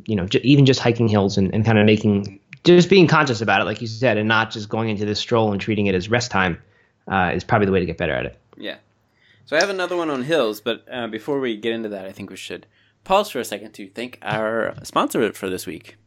you 0.05 0.15
know, 0.15 0.25
j- 0.25 0.41
even 0.43 0.65
just 0.65 0.79
hiking 0.79 1.07
hills 1.07 1.37
and, 1.37 1.53
and 1.53 1.63
kind 1.65 1.77
of 1.77 1.85
making 1.85 2.39
just 2.65 2.89
being 2.89 3.07
conscious 3.07 3.41
about 3.41 3.61
it, 3.61 3.65
like 3.65 3.79
you 3.79 3.87
said, 3.87 4.17
and 4.17 4.27
not 4.27 4.51
just 4.51 4.69
going 4.69 4.89
into 4.89 5.05
this 5.05 5.19
stroll 5.19 5.51
and 5.51 5.61
treating 5.61 5.85
it 5.85 5.95
as 5.95 6.09
rest 6.09 6.31
time, 6.31 6.61
uh, 7.07 7.31
is 7.33 7.43
probably 7.43 7.67
the 7.67 7.71
way 7.71 7.79
to 7.79 7.85
get 7.85 7.97
better 7.97 8.13
at 8.13 8.25
it. 8.25 8.37
Yeah. 8.57 8.77
So 9.45 9.55
I 9.55 9.59
have 9.59 9.69
another 9.69 9.95
one 9.95 10.09
on 10.09 10.23
hills, 10.23 10.59
but 10.59 10.83
uh, 10.91 11.07
before 11.07 11.39
we 11.39 11.55
get 11.55 11.73
into 11.73 11.89
that, 11.89 12.05
I 12.05 12.11
think 12.11 12.31
we 12.31 12.35
should 12.35 12.65
pause 13.03 13.29
for 13.29 13.39
a 13.39 13.45
second 13.45 13.73
to 13.73 13.87
thank 13.89 14.17
our 14.23 14.73
sponsor 14.83 15.31
for 15.33 15.49
this 15.49 15.67
week. 15.67 15.97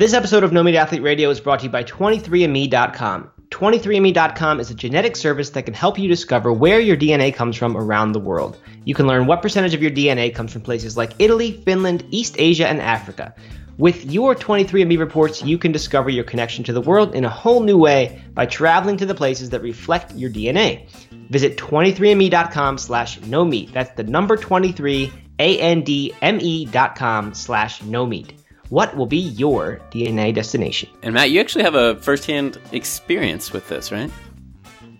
This 0.00 0.14
episode 0.14 0.44
of 0.44 0.50
No 0.50 0.62
Meat 0.62 0.76
Athlete 0.76 1.02
Radio 1.02 1.28
is 1.28 1.40
brought 1.40 1.58
to 1.58 1.66
you 1.66 1.70
by 1.70 1.84
23andMe.com. 1.84 3.30
23andMe.com 3.50 4.58
is 4.58 4.70
a 4.70 4.74
genetic 4.74 5.14
service 5.14 5.50
that 5.50 5.66
can 5.66 5.74
help 5.74 5.98
you 5.98 6.08
discover 6.08 6.54
where 6.54 6.80
your 6.80 6.96
DNA 6.96 7.34
comes 7.34 7.54
from 7.54 7.76
around 7.76 8.12
the 8.12 8.18
world. 8.18 8.56
You 8.86 8.94
can 8.94 9.06
learn 9.06 9.26
what 9.26 9.42
percentage 9.42 9.74
of 9.74 9.82
your 9.82 9.90
DNA 9.90 10.34
comes 10.34 10.54
from 10.54 10.62
places 10.62 10.96
like 10.96 11.12
Italy, 11.18 11.52
Finland, 11.66 12.06
East 12.10 12.36
Asia, 12.38 12.66
and 12.66 12.80
Africa. 12.80 13.34
With 13.76 14.10
your 14.10 14.34
23andMe 14.34 14.98
reports, 14.98 15.42
you 15.42 15.58
can 15.58 15.70
discover 15.70 16.08
your 16.08 16.24
connection 16.24 16.64
to 16.64 16.72
the 16.72 16.80
world 16.80 17.14
in 17.14 17.26
a 17.26 17.28
whole 17.28 17.60
new 17.60 17.76
way 17.76 18.22
by 18.32 18.46
traveling 18.46 18.96
to 18.96 19.04
the 19.04 19.14
places 19.14 19.50
that 19.50 19.60
reflect 19.60 20.14
your 20.14 20.30
DNA. 20.30 20.88
Visit 21.28 21.58
23andme.com 21.58 22.78
slash 22.78 23.20
no 23.20 23.44
meat. 23.44 23.70
That's 23.74 23.94
the 23.96 24.04
number 24.04 24.38
23, 24.38 25.12
A-N-D-M-E 25.38 26.64
dot 26.64 26.96
com 26.96 27.34
slash 27.34 27.82
no 27.82 28.06
meat. 28.06 28.32
What 28.70 28.96
will 28.96 29.06
be 29.06 29.18
your 29.18 29.80
DNA 29.90 30.32
destination? 30.32 30.88
And 31.02 31.12
Matt, 31.12 31.30
you 31.30 31.40
actually 31.40 31.64
have 31.64 31.74
a 31.74 31.96
firsthand 31.96 32.58
experience 32.72 33.52
with 33.52 33.68
this, 33.68 33.90
right? 33.90 34.10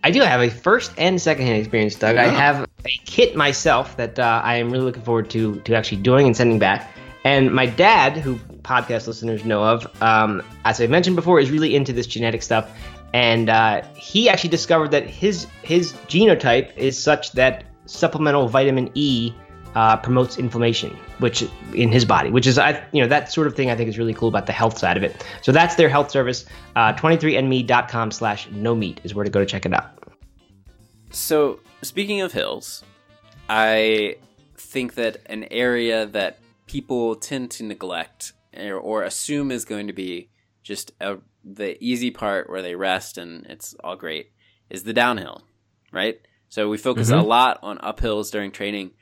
I 0.03 0.11
do 0.11 0.21
have 0.23 0.41
a 0.41 0.51
first 0.51 0.93
and 0.99 1.21
second 1.21 1.47
hand 1.47 1.59
experience, 1.59 1.95
Doug. 1.95 2.16
I 2.16 2.27
have 2.27 2.68
a 2.85 2.91
kit 3.05 3.37
myself 3.37 3.97
that 3.97 4.18
uh, 4.18 4.41
I 4.43 4.57
am 4.57 4.71
really 4.71 4.85
looking 4.85 5.03
forward 5.03 5.31
to 5.31 5.61
to 5.61 5.75
actually 5.75 6.03
doing 6.03 6.27
and 6.27 6.37
sending 6.37 6.59
back. 6.59 6.91
And 7.25 7.53
my 7.53 7.66
dad, 7.66 8.16
who 8.16 8.37
podcast 8.62 9.07
listeners 9.07 9.45
know 9.45 9.62
of, 9.62 10.03
um, 10.03 10.43
as 10.64 10.81
I 10.81 10.87
mentioned 10.87 11.16
before, 11.16 11.39
is 11.39 11.51
really 11.51 11.77
into 11.77 11.93
this 11.93 12.07
genetic 12.07 12.43
stuff. 12.43 12.71
And 13.12 13.51
uh, 13.51 13.83
he 13.95 14.29
actually 14.29 14.51
discovered 14.51 14.91
that 14.93 15.07
his 15.07 15.47
his 15.62 15.93
genotype 16.09 16.77
is 16.77 17.01
such 17.01 17.33
that 17.33 17.64
supplemental 17.87 18.49
vitamin 18.49 18.91
E 18.95 19.33
uh, 19.75 19.97
promotes 19.97 20.37
inflammation, 20.39 20.97
which 21.18 21.45
in 21.75 21.91
his 21.91 22.05
body, 22.05 22.31
which 22.31 22.47
is 22.47 22.59
I 22.59 22.83
you 22.93 23.01
know 23.03 23.09
that 23.09 23.33
sort 23.33 23.47
of 23.47 23.55
thing 23.55 23.71
I 23.71 23.77
think 23.77 23.89
is 23.89 23.99
really 23.99 24.14
cool 24.14 24.29
about 24.29 24.47
the 24.47 24.53
health 24.53 24.79
side 24.79 24.97
of 24.97 25.03
it. 25.03 25.25
So 25.43 25.53
that's 25.53 25.75
their 25.77 25.89
health 25.89 26.11
service. 26.11 26.45
Uh, 26.77 26.93
23andme.com 26.95 28.11
slash 28.11 28.49
no 28.51 28.75
meat 28.75 29.01
is 29.05 29.14
where 29.14 29.25
to 29.25 29.31
go 29.31 29.41
to 29.41 29.47
check 29.47 29.64
it 29.66 29.73
out. 29.73 29.91
So, 31.11 31.61
speaking 31.83 32.21
of 32.21 32.33
hills, 32.33 32.85
I 33.49 34.16
think 34.57 34.95
that 34.95 35.18
an 35.27 35.45
area 35.51 36.07
that 36.07 36.39
people 36.66 37.16
tend 37.16 37.51
to 37.53 37.64
neglect 37.64 38.33
or, 38.57 38.75
or 38.75 39.03
assume 39.03 39.51
is 39.51 39.64
going 39.64 39.89
to 39.89 39.93
be 39.93 40.31
just 40.62 40.93
a, 41.01 41.16
the 41.45 41.83
easy 41.83 42.11
part 42.12 42.49
where 42.49 42.62
they 42.62 42.75
rest 42.77 43.18
and 43.18 43.45
it's 43.47 43.75
all 43.83 43.97
great 43.97 44.31
is 44.68 44.85
the 44.85 44.93
downhill, 44.93 45.43
right? 45.93 46.21
So 46.49 46.68
we 46.68 46.79
focus 46.79 47.11
Mhm. 47.11 47.18
a 47.18 47.23
lot 47.23 47.59
on 47.62 47.79
uphills 47.79 48.31
during 48.31 48.53
training, 48.53 48.93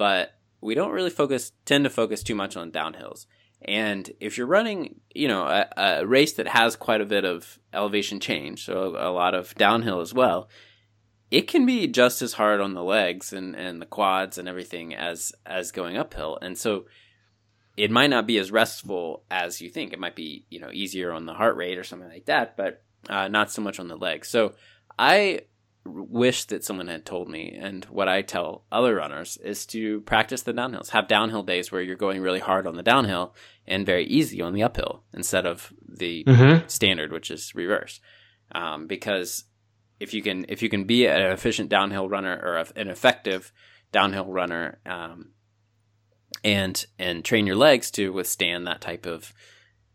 but 0.00 0.32
we 0.62 0.74
don't 0.74 0.92
really 0.92 1.10
focus 1.10 1.52
tend 1.66 1.84
to 1.84 1.90
focus 1.90 2.22
too 2.22 2.34
much 2.34 2.56
on 2.56 2.72
downhills. 2.72 3.26
And 3.60 4.10
if 4.18 4.38
you're 4.38 4.46
running, 4.46 4.98
you 5.14 5.28
know, 5.28 5.42
a, 5.42 5.68
a 5.76 6.06
race 6.06 6.32
that 6.32 6.48
has 6.48 6.74
quite 6.74 7.02
a 7.02 7.04
bit 7.04 7.26
of 7.26 7.58
elevation 7.74 8.18
change, 8.18 8.64
so 8.64 8.96
a 8.98 9.12
lot 9.12 9.34
of 9.34 9.54
downhill 9.56 10.00
as 10.00 10.14
well, 10.14 10.48
it 11.30 11.42
can 11.48 11.66
be 11.66 11.86
just 11.86 12.22
as 12.22 12.32
hard 12.32 12.62
on 12.62 12.72
the 12.72 12.82
legs 12.82 13.34
and, 13.34 13.54
and 13.54 13.82
the 13.82 13.84
quads 13.84 14.38
and 14.38 14.48
everything 14.48 14.94
as 14.94 15.34
as 15.44 15.70
going 15.70 15.98
uphill. 15.98 16.38
And 16.40 16.56
so 16.56 16.86
it 17.76 17.90
might 17.90 18.08
not 18.08 18.26
be 18.26 18.38
as 18.38 18.50
restful 18.50 19.24
as 19.30 19.60
you 19.60 19.68
think. 19.68 19.92
It 19.92 20.00
might 20.00 20.16
be, 20.16 20.46
you 20.48 20.60
know, 20.60 20.70
easier 20.72 21.12
on 21.12 21.26
the 21.26 21.34
heart 21.34 21.56
rate 21.56 21.76
or 21.76 21.84
something 21.84 22.08
like 22.08 22.24
that, 22.24 22.56
but 22.56 22.82
uh, 23.10 23.28
not 23.28 23.50
so 23.50 23.60
much 23.60 23.78
on 23.78 23.88
the 23.88 23.98
legs. 23.98 24.28
So 24.28 24.54
I 24.98 25.42
wish 25.84 26.44
that 26.46 26.64
someone 26.64 26.88
had 26.88 27.06
told 27.06 27.28
me, 27.28 27.56
and 27.58 27.84
what 27.86 28.08
I 28.08 28.22
tell 28.22 28.64
other 28.70 28.94
runners 28.96 29.38
is 29.38 29.64
to 29.66 30.00
practice 30.02 30.42
the 30.42 30.52
downhills. 30.52 30.90
Have 30.90 31.08
downhill 31.08 31.42
days 31.42 31.72
where 31.72 31.80
you're 31.80 31.96
going 31.96 32.20
really 32.20 32.40
hard 32.40 32.66
on 32.66 32.76
the 32.76 32.82
downhill 32.82 33.34
and 33.66 33.86
very 33.86 34.04
easy 34.04 34.42
on 34.42 34.52
the 34.52 34.62
uphill 34.62 35.04
instead 35.14 35.46
of 35.46 35.72
the 35.88 36.24
Mm-hmm. 36.24 36.66
standard, 36.68 37.12
which 37.12 37.30
is 37.30 37.54
reverse. 37.54 38.00
Um, 38.52 38.86
because 38.86 39.44
if 39.98 40.12
you 40.12 40.22
can 40.22 40.44
if 40.48 40.62
you 40.62 40.68
can 40.68 40.84
be 40.84 41.06
an 41.06 41.20
efficient 41.32 41.68
downhill 41.70 42.08
runner 42.08 42.34
or 42.42 42.56
an 42.76 42.88
effective 42.88 43.52
downhill 43.92 44.26
runner, 44.26 44.80
um, 44.86 45.30
and 46.44 46.84
and 46.98 47.24
train 47.24 47.46
your 47.46 47.56
legs 47.56 47.90
to 47.92 48.12
withstand 48.12 48.66
that 48.66 48.80
type 48.80 49.06
of 49.06 49.32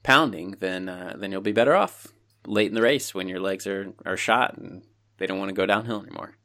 pounding, 0.03 0.55
then 0.59 0.89
uh, 0.89 1.15
then 1.17 1.31
you'll 1.31 1.41
be 1.41 1.51
better 1.51 1.75
off 1.75 2.07
late 2.47 2.67
in 2.69 2.75
the 2.75 2.81
race 2.81 3.13
when 3.13 3.27
your 3.27 3.39
legs 3.39 3.65
are 3.67 3.93
are 4.05 4.17
shot 4.17 4.57
and 4.57 4.83
they 5.17 5.27
don't 5.27 5.39
want 5.39 5.49
to 5.49 5.55
go 5.55 5.65
downhill 5.65 6.01
anymore. 6.01 6.35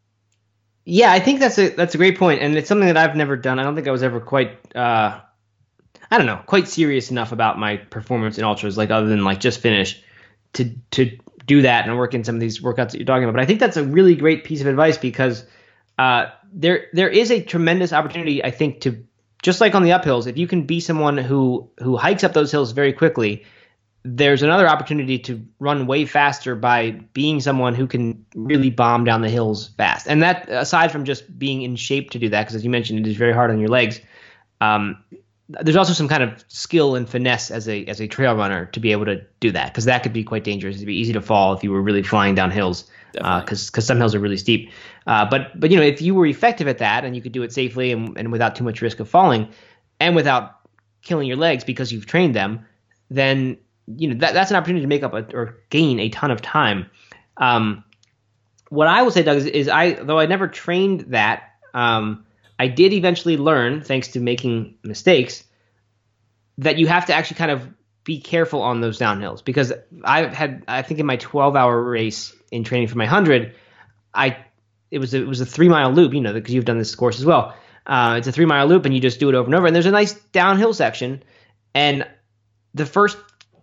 Yeah, 0.85 1.13
I 1.13 1.21
think 1.21 1.41
that's 1.41 1.59
a 1.59 1.69
that's 1.71 1.95
a 1.95 1.99
great 1.99 2.19
point, 2.19 2.43
and 2.43 2.57
it's 2.57 2.69
something 2.69 2.87
that 2.87 2.97
I've 2.97 3.17
never 3.17 3.37
done. 3.37 3.59
I 3.59 3.63
don't 3.63 3.75
think 3.75 3.87
I 3.87 3.91
was 3.91 4.03
ever 4.03 4.21
quite, 4.21 4.59
uh, 4.75 5.21
I 6.11 6.17
don't 6.17 6.27
know, 6.27 6.41
quite 6.47 6.69
serious 6.69 7.11
enough 7.11 7.33
about 7.33 7.59
my 7.59 7.77
performance 7.77 8.39
in 8.39 8.45
ultras, 8.45 8.79
like 8.79 8.91
other 8.91 9.07
than 9.07 9.23
like 9.23 9.41
just 9.41 9.61
finish, 9.61 10.03
to 10.55 10.75
to 10.93 11.19
do 11.47 11.63
that 11.63 11.87
and 11.87 11.97
work 11.97 12.15
in 12.15 12.25
some 12.25 12.37
of 12.37 12.41
these 12.41 12.61
workouts 12.61 12.93
that 12.93 12.97
you're 12.97 13.07
talking 13.07 13.25
about. 13.25 13.35
But 13.35 13.43
I 13.43 13.47
think 13.47 13.61
that's 13.61 13.77
a 13.77 13.85
really 13.85 14.17
great 14.17 14.45
piece 14.45 14.61
of 14.61 14.67
advice 14.67 14.97
because 14.97 15.45
uh, 15.99 16.27
there 16.53 16.87
there 16.93 17.09
is 17.09 17.31
a 17.31 17.43
tremendous 17.43 17.93
opportunity, 17.93 18.43
I 18.43 18.51
think, 18.51 18.81
to 18.83 19.05
just 19.43 19.61
like 19.61 19.75
on 19.75 19.83
the 19.83 19.91
uphills, 19.91 20.27
if 20.27 20.39
you 20.39 20.47
can 20.47 20.65
be 20.65 20.81
someone 20.81 21.19
who 21.19 21.71
who 21.79 21.97
hikes 21.97 22.25
up 22.25 22.33
those 22.33 22.51
hills 22.51 22.73
very 22.73 22.93
quickly, 22.93 23.45
there's 24.03 24.43
another 24.43 24.67
opportunity 24.67 25.19
to 25.19 25.47
run 25.59 25.87
way 25.87 26.07
faster 26.07 26.55
by 26.55 26.93
being 27.13 27.41
someone 27.41 27.75
who 27.75 27.87
can 27.87 28.25
really 28.35 28.71
bomb 28.71 29.05
down 29.05 29.21
the 29.21 29.29
hills 29.29 29.69
fast. 29.77 30.09
And 30.09 30.23
that, 30.23 30.49
aside 30.49 30.91
from 30.91 31.05
just 31.05 31.39
being 31.39 31.63
in 31.63 31.77
shape 31.77 32.11
to 32.11 32.19
do 32.19 32.29
that, 32.31 32.43
because 32.43 32.55
as 32.55 32.65
you 32.65 32.71
mentioned, 32.71 32.99
it 33.01 33.07
is 33.07 33.17
very 33.17 33.33
hard 33.33 33.51
on 33.51 33.59
your 33.59 33.69
legs. 33.69 34.01
Um, 34.61 34.97
there's 35.49 35.77
also 35.77 35.93
some 35.93 36.09
kind 36.09 36.23
of 36.23 36.45
skill 36.49 36.95
and 36.95 37.09
finesse 37.09 37.51
as 37.51 37.69
a 37.69 37.85
as 37.87 38.01
a 38.01 38.07
trail 38.07 38.37
runner 38.37 38.67
to 38.67 38.81
be 38.81 38.93
able 38.93 39.05
to 39.05 39.21
do 39.41 39.51
that, 39.51 39.69
because 39.69 39.85
that 39.85 40.03
could 40.03 40.13
be 40.13 40.23
quite 40.23 40.45
dangerous. 40.45 40.77
It'd 40.77 40.87
be 40.87 40.97
easy 40.97 41.13
to 41.13 41.21
fall 41.21 41.53
if 41.53 41.65
you 41.65 41.73
were 41.73 41.83
really 41.83 42.03
flying 42.03 42.35
down 42.35 42.51
hills, 42.51 42.89
because 43.13 43.69
because 43.69 43.85
some 43.85 43.99
hills 43.99 44.15
are 44.15 44.21
really 44.21 44.37
steep. 44.37 44.71
Uh, 45.07 45.29
but 45.29 45.59
but 45.59 45.71
you 45.71 45.77
know 45.77 45.83
if 45.83 46.01
you 46.01 46.15
were 46.15 46.27
effective 46.27 46.69
at 46.69 46.79
that 46.79 47.05
and 47.05 47.17
you 47.17 47.21
could 47.23 47.33
do 47.33 47.43
it 47.43 47.53
safely 47.53 47.91
and, 47.91 48.17
and 48.17 48.31
without 48.31 48.55
too 48.55 48.65
much 48.65 48.81
risk 48.81 49.01
of 49.01 49.09
falling, 49.09 49.49
and 49.99 50.15
without 50.15 50.61
killing 51.03 51.27
your 51.27 51.37
legs 51.37 51.65
because 51.65 51.91
you've 51.91 52.07
trained 52.07 52.35
them, 52.35 52.65
then 53.11 53.59
you 53.97 54.09
know 54.09 54.15
that 54.21 54.35
that's 54.35 54.51
an 54.51 54.57
opportunity 54.57 54.83
to 54.83 54.89
make 54.89 55.03
up 55.03 55.15
a, 55.15 55.37
or 55.37 55.59
gain 55.71 56.01
a 56.01 56.09
ton 56.09 56.31
of 56.31 56.43
time. 56.43 56.91
Um, 57.37 57.85
what 58.69 58.87
I 58.87 59.03
will 59.03 59.11
say, 59.11 59.23
Doug, 59.23 59.39
is, 59.39 59.47
is 59.47 59.69
I 59.69 59.93
though 59.93 60.19
I 60.19 60.27
never 60.27 60.49
trained 60.49 61.13
that, 61.13 61.55
um, 61.75 62.25
I 62.59 62.69
did 62.69 62.93
eventually 62.93 63.37
learn, 63.37 63.83
thanks 63.83 64.09
to 64.09 64.21
making 64.21 64.77
mistakes, 64.83 65.45
that 66.59 66.79
you 66.79 66.87
have 66.87 67.07
to 67.07 67.15
actually 67.15 67.37
kind 67.37 67.51
of 67.51 67.69
be 68.05 68.21
careful 68.21 68.63
on 68.63 68.81
those 68.81 68.99
downhills 68.99 69.45
because 69.45 69.73
I've 70.05 70.33
had 70.33 70.65
I 70.69 70.83
think 70.83 71.01
in 71.01 71.07
my 71.07 71.17
12 71.17 71.57
hour 71.57 71.83
race 71.83 72.35
in 72.51 72.65
training 72.65 72.89
for 72.89 72.99
my 72.99 73.07
hundred, 73.07 73.55
I 74.15 74.39
it 74.91 74.99
was 74.99 75.15
a, 75.15 75.19
it 75.23 75.27
was 75.27 75.41
a 75.41 75.47
three 75.47 75.69
mile 75.69 75.93
loop, 75.93 76.15
you 76.15 76.21
know, 76.21 76.33
because 76.33 76.53
you've 76.55 76.65
done 76.65 76.79
this 76.79 76.95
course 76.95 77.19
as 77.19 77.25
well. 77.25 77.55
Uh, 77.87 78.17
it's 78.19 78.27
a 78.27 78.33
three 78.33 78.47
mile 78.47 78.67
loop, 78.67 78.85
and 78.85 78.95
you 78.95 79.01
just 79.01 79.21
do 79.21 79.29
it 79.29 79.35
over 79.35 79.47
and 79.47 79.55
over. 79.55 79.67
And 79.67 79.75
there's 79.75 79.87
a 79.87 79.91
nice 79.91 80.13
downhill 80.13 80.75
section, 80.75 81.23
and 81.75 82.07
the 82.75 82.87
first 82.87 83.17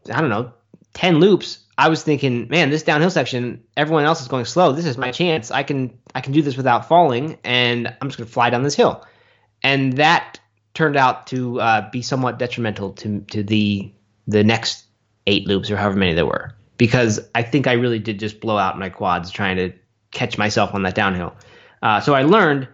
I 0.10 0.22
don't 0.22 0.30
know, 0.30 0.52
10 0.94 1.20
loops, 1.20 1.60
I 1.78 1.90
was 1.90 2.02
thinking, 2.02 2.48
man, 2.50 2.72
this 2.72 2.84
downhill 2.84 3.12
section, 3.12 3.64
everyone 3.76 4.06
else 4.06 4.22
is 4.22 4.28
going 4.28 4.46
slow. 4.46 4.72
This 4.72 4.86
is 4.86 4.98
my 4.98 5.12
chance. 5.12 5.52
I 5.52 5.62
can 5.64 5.98
I 6.16 6.22
can 6.22 6.34
do 6.34 6.42
this 6.42 6.58
without 6.58 6.88
falling 6.88 7.38
and 7.44 7.88
I'm 7.88 8.08
just 8.08 8.18
going 8.18 8.28
to 8.28 8.34
fly 8.34 8.50
down 8.50 8.64
this 8.64 8.76
hill. 8.76 9.06
And 9.62 9.94
that 9.94 10.40
turned 10.74 10.96
out 10.96 11.28
to 11.28 11.62
uh, 11.62 11.90
be 11.92 12.02
somewhat 12.02 12.40
detrimental 12.40 12.94
to 12.94 13.22
to 13.32 13.44
the 13.44 13.92
the 14.28 14.44
next 14.44 14.86
8 15.28 15.48
loops 15.48 15.70
or 15.70 15.78
however 15.78 15.98
many 15.98 16.14
there 16.14 16.26
were 16.26 16.54
because 16.78 17.20
I 17.36 17.44
think 17.44 17.68
I 17.68 17.74
really 17.74 18.00
did 18.00 18.20
just 18.20 18.40
blow 18.40 18.58
out 18.58 18.80
my 18.80 18.90
quads 18.90 19.30
trying 19.30 19.58
to 19.58 19.74
catch 20.12 20.38
myself 20.38 20.74
on 20.74 20.84
that 20.84 20.96
downhill. 20.96 21.36
Uh, 21.82 22.00
so 22.02 22.16
I 22.16 22.24
learned 22.24 22.68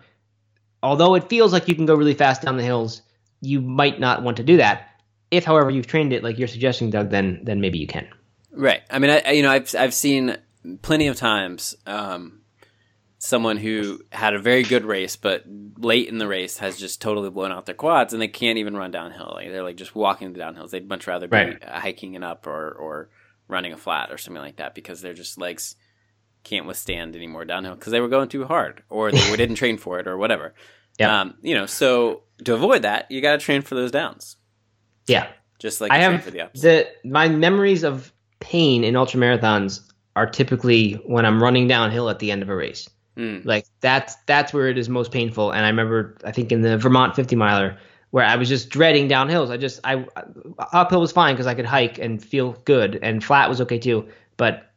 although 0.82 1.16
it 1.16 1.30
feels 1.30 1.52
like 1.52 1.68
you 1.68 1.76
can 1.76 1.86
go 1.86 1.96
really 1.96 2.14
fast 2.14 2.42
down 2.42 2.56
the 2.56 2.64
hills, 2.64 3.02
you 3.42 3.60
might 3.60 4.00
not 4.00 4.24
want 4.24 4.38
to 4.38 4.44
do 4.44 4.58
that. 4.58 4.90
If, 5.34 5.46
however, 5.46 5.70
you've 5.70 5.88
trained 5.88 6.14
it 6.14 6.24
like 6.24 6.38
you're 6.38 6.48
suggesting, 6.48 6.90
Doug, 6.90 7.10
then 7.10 7.42
then 7.44 7.60
maybe 7.62 7.78
you 7.80 7.88
can. 7.88 8.08
Right. 8.52 8.82
I 8.90 9.00
mean, 9.00 9.10
I, 9.12 9.32
you 9.32 9.44
know, 9.44 9.52
I've 9.52 9.74
I've 9.76 9.94
seen 9.94 10.38
plenty 10.82 11.08
of 11.08 11.16
times 11.18 11.76
um, 11.88 12.42
someone 13.18 13.58
who 13.58 14.00
had 14.12 14.34
a 14.34 14.40
very 14.40 14.64
good 14.64 14.86
race, 14.86 15.16
but 15.16 15.44
late 15.78 16.08
in 16.10 16.18
the 16.18 16.28
race 16.28 16.58
has 16.60 16.78
just 16.78 17.02
totally 17.02 17.30
blown 17.30 17.52
out 17.52 17.66
their 17.66 17.76
quads, 17.76 18.14
and 18.14 18.22
they 18.22 18.28
can't 18.28 18.58
even 18.58 18.76
run 18.76 18.92
downhill. 18.92 19.32
Like 19.36 19.50
they're 19.50 19.64
like 19.64 19.78
just 19.78 19.96
walking 19.96 20.34
the 20.34 20.40
downhills. 20.40 20.70
They'd 20.72 20.88
much 20.88 21.08
rather 21.08 21.28
be 21.28 21.36
Right. 21.38 21.64
hiking 21.64 22.14
it 22.16 22.24
up 22.24 22.46
or 22.48 22.72
or 22.72 23.10
running 23.48 23.74
a 23.74 23.78
flat 23.78 24.12
or 24.12 24.18
something 24.18 24.42
like 24.42 24.58
that 24.58 24.74
because 24.76 25.02
their 25.02 25.14
just 25.14 25.38
legs 25.38 25.76
can't 26.44 26.66
withstand 26.66 27.16
any 27.16 27.28
more 27.28 27.46
downhill 27.46 27.76
because 27.76 27.92
they 27.92 28.02
were 28.02 28.08
going 28.10 28.28
too 28.30 28.44
hard 28.46 28.84
or 28.90 29.12
they 29.12 29.36
didn't 29.38 29.56
train 29.56 29.78
for 29.78 30.00
it 30.00 30.08
or 30.08 30.18
whatever. 30.18 30.54
Yeah. 31.00 31.22
Um, 31.22 31.36
you 31.42 31.56
know, 31.56 31.66
so 31.66 32.24
to 32.46 32.54
avoid 32.54 32.84
that, 32.84 33.10
you 33.10 33.22
got 33.22 33.32
to 33.40 33.46
train 33.46 33.62
for 33.64 33.76
those 33.76 33.92
downs, 33.92 34.36
Yeah, 35.08 35.28
just 35.60 35.82
like 35.82 35.92
I 35.92 35.98
have 36.00 36.24
for 36.24 36.32
the 36.32 36.50
the 36.54 36.88
my 37.04 37.28
memories 37.30 37.84
of 37.84 38.12
pain 38.40 38.84
in 38.84 38.96
ultra 38.96 39.20
marathons 39.20 39.82
are 40.16 40.30
typically 40.30 40.94
when 41.06 41.26
I'm 41.26 41.42
running 41.42 41.68
downhill 41.68 42.10
at 42.10 42.20
the 42.20 42.32
end 42.32 42.42
of 42.42 42.50
a 42.50 42.56
race. 42.56 42.90
Mm. 43.18 43.46
Like 43.46 43.66
that's 43.82 44.16
that's 44.26 44.54
where 44.54 44.68
it 44.68 44.78
is 44.78 44.90
most 44.90 45.12
painful. 45.12 45.52
And 45.52 45.66
I 45.66 45.70
remember 45.70 46.18
I 46.24 46.32
think 46.32 46.52
in 46.52 46.62
the 46.62 46.78
Vermont 46.78 47.16
50 47.16 47.36
miler 47.36 47.78
where 48.14 48.24
I 48.24 48.36
was 48.36 48.48
just 48.48 48.70
dreading 48.70 49.10
downhills. 49.10 49.50
I 49.50 49.58
just 49.58 49.80
I 49.84 50.06
uphill 50.72 51.02
was 51.02 51.12
fine 51.12 51.34
because 51.34 51.48
I 51.48 51.56
could 51.56 51.66
hike 51.66 51.98
and 51.98 52.24
feel 52.24 52.52
good, 52.66 53.00
and 53.02 53.24
flat 53.24 53.50
was 53.50 53.60
okay 53.62 53.80
too. 53.80 54.08
But 54.38 54.70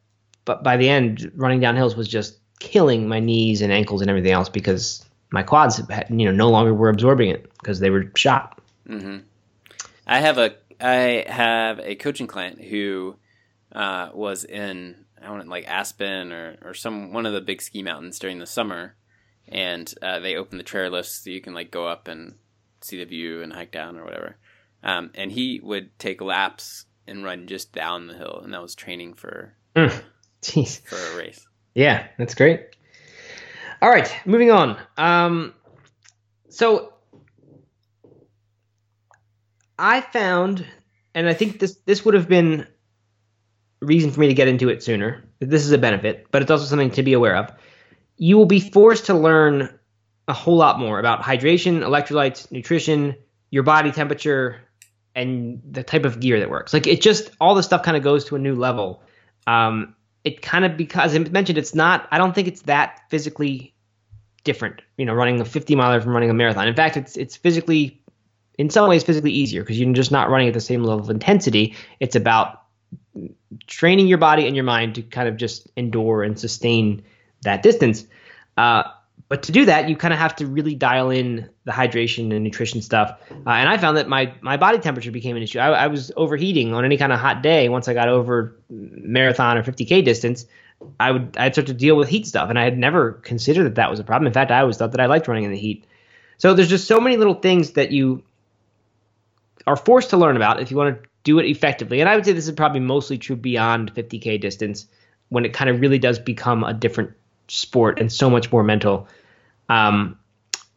but 0.45 0.63
by 0.63 0.75
the 0.75 0.89
end, 0.89 1.31
running 1.35 1.59
downhills 1.59 1.95
was 1.95 2.07
just 2.07 2.39
killing 2.59 3.07
my 3.07 3.19
knees 3.19 3.61
and 3.61 3.71
ankles 3.71 4.01
and 4.01 4.09
everything 4.09 4.31
else 4.31 4.49
because 4.49 5.05
my 5.29 5.43
quads 5.43 5.77
had, 5.89 6.07
you 6.09 6.25
know 6.25 6.31
no 6.31 6.49
longer 6.49 6.73
were 6.73 6.89
absorbing 6.89 7.29
it 7.29 7.51
because 7.59 7.79
they 7.79 7.91
were 7.91 8.11
shot. 8.15 8.59
hmm 8.87 9.17
I 10.07 10.19
have 10.19 10.37
a 10.37 10.55
I 10.79 11.25
have 11.27 11.79
a 11.79 11.95
coaching 11.95 12.27
client 12.27 12.63
who 12.63 13.17
uh, 13.71 14.09
was 14.13 14.43
in 14.45 15.05
I 15.21 15.27
don't 15.27 15.45
know, 15.45 15.51
like 15.51 15.67
Aspen 15.67 16.31
or 16.31 16.57
or 16.63 16.73
some 16.73 17.13
one 17.13 17.25
of 17.25 17.33
the 17.33 17.41
big 17.41 17.61
ski 17.61 17.83
mountains 17.83 18.17
during 18.17 18.39
the 18.39 18.45
summer, 18.45 18.95
and 19.47 19.93
uh, 20.01 20.19
they 20.19 20.35
opened 20.35 20.59
the 20.59 20.63
trail 20.63 20.89
lifts 20.91 21.23
so 21.23 21.29
you 21.29 21.41
can 21.41 21.53
like 21.53 21.71
go 21.71 21.87
up 21.87 22.07
and 22.07 22.35
see 22.81 22.97
the 22.97 23.05
view 23.05 23.41
and 23.41 23.53
hike 23.53 23.71
down 23.71 23.97
or 23.97 24.05
whatever. 24.05 24.37
Um, 24.83 25.11
and 25.15 25.31
he 25.31 25.59
would 25.61 25.97
take 25.99 26.21
laps 26.21 26.85
and 27.07 27.23
run 27.23 27.47
just 27.47 27.73
down 27.73 28.07
the 28.07 28.13
hill, 28.13 28.41
and 28.43 28.53
that 28.53 28.61
was 28.61 28.75
training 28.75 29.13
for 29.15 29.53
Mm. 29.77 30.03
For 30.87 30.95
a 30.95 31.17
race. 31.17 31.45
Yeah, 31.75 32.07
that's 32.17 32.33
great. 32.33 32.75
All 33.81 33.89
right, 33.89 34.11
moving 34.25 34.49
on. 34.49 34.77
Um, 34.97 35.53
so 36.49 36.93
I 39.77 40.01
found, 40.01 40.65
and 41.13 41.27
I 41.27 41.33
think 41.33 41.59
this 41.59 41.75
this 41.85 42.03
would 42.05 42.13
have 42.13 42.27
been 42.27 42.67
reason 43.79 44.11
for 44.11 44.19
me 44.19 44.27
to 44.27 44.33
get 44.33 44.47
into 44.47 44.69
it 44.69 44.83
sooner. 44.83 45.23
This 45.39 45.65
is 45.65 45.71
a 45.71 45.77
benefit, 45.77 46.27
but 46.31 46.41
it's 46.41 46.51
also 46.51 46.65
something 46.65 46.91
to 46.91 47.03
be 47.03 47.13
aware 47.13 47.35
of. 47.35 47.51
You 48.17 48.37
will 48.37 48.45
be 48.45 48.59
forced 48.59 49.05
to 49.05 49.13
learn 49.13 49.69
a 50.27 50.33
whole 50.33 50.57
lot 50.57 50.79
more 50.79 50.99
about 50.99 51.21
hydration, 51.21 51.81
electrolytes, 51.81 52.51
nutrition, 52.51 53.15
your 53.51 53.63
body 53.63 53.91
temperature, 53.91 54.61
and 55.15 55.61
the 55.69 55.83
type 55.83 56.05
of 56.05 56.19
gear 56.19 56.39
that 56.39 56.49
works. 56.49 56.73
Like 56.73 56.87
it 56.87 57.01
just 57.01 57.31
all 57.39 57.55
the 57.55 57.63
stuff 57.63 57.83
kind 57.83 57.95
of 57.95 58.03
goes 58.03 58.25
to 58.25 58.35
a 58.35 58.39
new 58.39 58.55
level. 58.55 59.03
Um, 59.45 59.95
it 60.23 60.41
kind 60.41 60.65
of 60.65 60.75
because 60.75 61.15
I 61.15 61.19
mentioned 61.19 61.57
it's 61.57 61.75
not. 61.75 62.07
I 62.11 62.17
don't 62.17 62.33
think 62.33 62.47
it's 62.47 62.63
that 62.63 63.01
physically 63.09 63.73
different. 64.43 64.81
You 64.97 65.05
know, 65.05 65.13
running 65.13 65.39
a 65.39 65.45
50 65.45 65.75
miler 65.75 66.01
from 66.01 66.13
running 66.13 66.29
a 66.29 66.33
marathon. 66.33 66.67
In 66.67 66.75
fact, 66.75 66.97
it's 66.97 67.15
it's 67.15 67.35
physically 67.35 67.96
in 68.57 68.69
some 68.69 68.89
ways 68.89 69.03
physically 69.03 69.31
easier 69.31 69.61
because 69.61 69.79
you're 69.79 69.93
just 69.93 70.11
not 70.11 70.29
running 70.29 70.47
at 70.47 70.53
the 70.53 70.61
same 70.61 70.83
level 70.83 71.03
of 71.03 71.09
intensity. 71.09 71.75
It's 71.99 72.15
about 72.15 72.63
training 73.67 74.07
your 74.07 74.17
body 74.17 74.47
and 74.47 74.55
your 74.55 74.65
mind 74.65 74.95
to 74.95 75.01
kind 75.01 75.27
of 75.27 75.37
just 75.37 75.67
endure 75.75 76.23
and 76.23 76.39
sustain 76.39 77.03
that 77.41 77.63
distance. 77.63 78.05
Uh, 78.55 78.83
but 79.29 79.43
to 79.43 79.51
do 79.51 79.65
that, 79.65 79.89
you 79.89 79.95
kind 79.95 80.13
of 80.13 80.19
have 80.19 80.35
to 80.37 80.47
really 80.47 80.73
dial 80.73 81.09
in 81.09 81.49
the 81.65 81.71
hydration 81.71 82.33
and 82.33 82.43
nutrition 82.43 82.81
stuff. 82.81 83.19
Uh, 83.29 83.49
and 83.49 83.67
I 83.67 83.77
found 83.77 83.97
that 83.97 84.07
my 84.07 84.33
my 84.41 84.55
body 84.55 84.77
temperature 84.79 85.11
became 85.11 85.35
an 85.35 85.43
issue. 85.43 85.59
I, 85.59 85.69
I, 85.69 85.87
was 85.87 86.11
overheating 86.15 86.73
on 86.73 86.85
any 86.85 86.97
kind 86.97 87.11
of 87.11 87.19
hot 87.19 87.43
day. 87.43 87.67
Once 87.67 87.89
I 87.89 87.93
got 87.93 88.07
over 88.07 88.55
marathon 88.69 89.57
or 89.57 89.63
50k 89.63 90.05
distance, 90.05 90.45
I 90.97 91.11
would 91.11 91.35
I'd 91.37 91.53
start 91.53 91.67
to 91.67 91.73
deal 91.73 91.97
with 91.97 92.07
heat 92.07 92.25
stuff, 92.25 92.49
and 92.49 92.57
I 92.57 92.63
had 92.63 92.77
never 92.77 93.13
considered 93.13 93.65
that 93.65 93.75
that 93.75 93.89
was 93.89 93.99
a 93.99 94.03
problem. 94.05 94.27
In 94.27 94.33
fact, 94.33 94.49
I 94.49 94.61
always 94.61 94.77
thought 94.77 94.91
that 94.91 95.01
I 95.01 95.07
liked 95.07 95.27
running 95.27 95.43
in 95.43 95.51
the 95.51 95.57
heat. 95.57 95.85
So 96.37 96.53
there's 96.53 96.69
just 96.69 96.87
so 96.87 97.01
many 97.01 97.17
little 97.17 97.33
things 97.33 97.71
that 97.71 97.91
you 97.91 98.23
are 99.67 99.75
forced 99.75 100.09
to 100.09 100.17
learn 100.17 100.35
about 100.35 100.61
if 100.61 100.71
you 100.71 100.77
want 100.77 101.01
to 101.01 101.09
do 101.23 101.37
it 101.39 101.45
effectively. 101.45 101.99
And 101.99 102.09
I 102.09 102.15
would 102.15 102.25
say 102.25 102.31
this 102.31 102.47
is 102.47 102.55
probably 102.55 102.79
mostly 102.79 103.17
true 103.17 103.35
beyond 103.35 103.93
50k 103.93 104.39
distance 104.39 104.87
when 105.29 105.43
it 105.45 105.53
kind 105.53 105.69
of 105.69 105.81
really 105.81 105.99
does 105.99 106.17
become 106.17 106.63
a 106.63 106.73
different 106.73 107.11
sport 107.49 107.99
and 107.99 108.11
so 108.11 108.29
much 108.29 108.51
more 108.51 108.63
mental. 108.63 109.07
Um, 109.67 110.17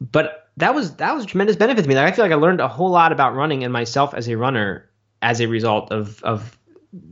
but 0.00 0.50
that 0.56 0.74
was 0.74 0.96
that 0.96 1.14
was 1.14 1.24
a 1.24 1.26
tremendous 1.26 1.56
benefit 1.56 1.82
to 1.82 1.88
me. 1.88 1.94
Like, 1.94 2.12
I 2.12 2.16
feel 2.16 2.24
like 2.24 2.32
I 2.32 2.36
learned 2.36 2.60
a 2.60 2.68
whole 2.68 2.90
lot 2.90 3.12
about 3.12 3.34
running 3.34 3.62
and 3.62 3.72
myself 3.72 4.12
as 4.12 4.28
a 4.28 4.36
runner 4.36 4.90
as 5.22 5.40
a 5.40 5.46
result 5.46 5.92
of 5.92 6.22
of 6.24 6.58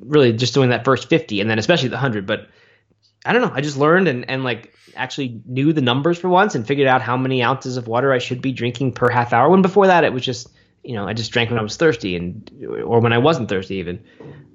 really 0.01 0.33
just 0.33 0.55
doing 0.55 0.71
that 0.71 0.85
first 0.85 1.09
50 1.09 1.41
and 1.41 1.49
then 1.49 1.61
especially 1.61 1.89
the 1.89 1.97
100. 1.97 2.27
But 2.27 2.49
I 3.25 3.33
don't 3.33 3.43
know. 3.43 3.53
I 3.55 3.61
just 3.61 3.77
learned 3.77 4.09
and 4.09 4.29
and 4.29 4.43
like 4.43 4.75
actually 4.97 5.41
knew 5.47 5.73
the 5.73 5.81
numbers 5.81 6.19
for 6.19 6.29
once 6.29 6.57
and 6.57 6.67
figured 6.67 6.89
out 6.89 7.03
how 7.03 7.17
many 7.17 7.41
ounces 7.41 7.77
of 7.77 7.87
water 7.87 8.13
I 8.13 8.19
should 8.19 8.43
be 8.43 8.51
drinking 8.51 8.93
per 8.95 9.09
half 9.11 9.33
hour. 9.33 9.49
When 9.49 9.63
before 9.63 9.87
that 9.87 10.03
it 10.03 10.13
was 10.13 10.25
just 10.25 10.49
you 10.89 10.95
know 10.95 11.07
I 11.07 11.13
just 11.13 11.33
drank 11.33 11.51
when 11.51 11.59
I 11.59 11.63
was 11.63 11.77
thirsty 11.77 12.17
and 12.17 12.51
or 12.83 13.01
when 13.01 13.13
I 13.13 13.19
wasn't 13.19 13.51
thirsty 13.51 13.77
even. 13.77 14.03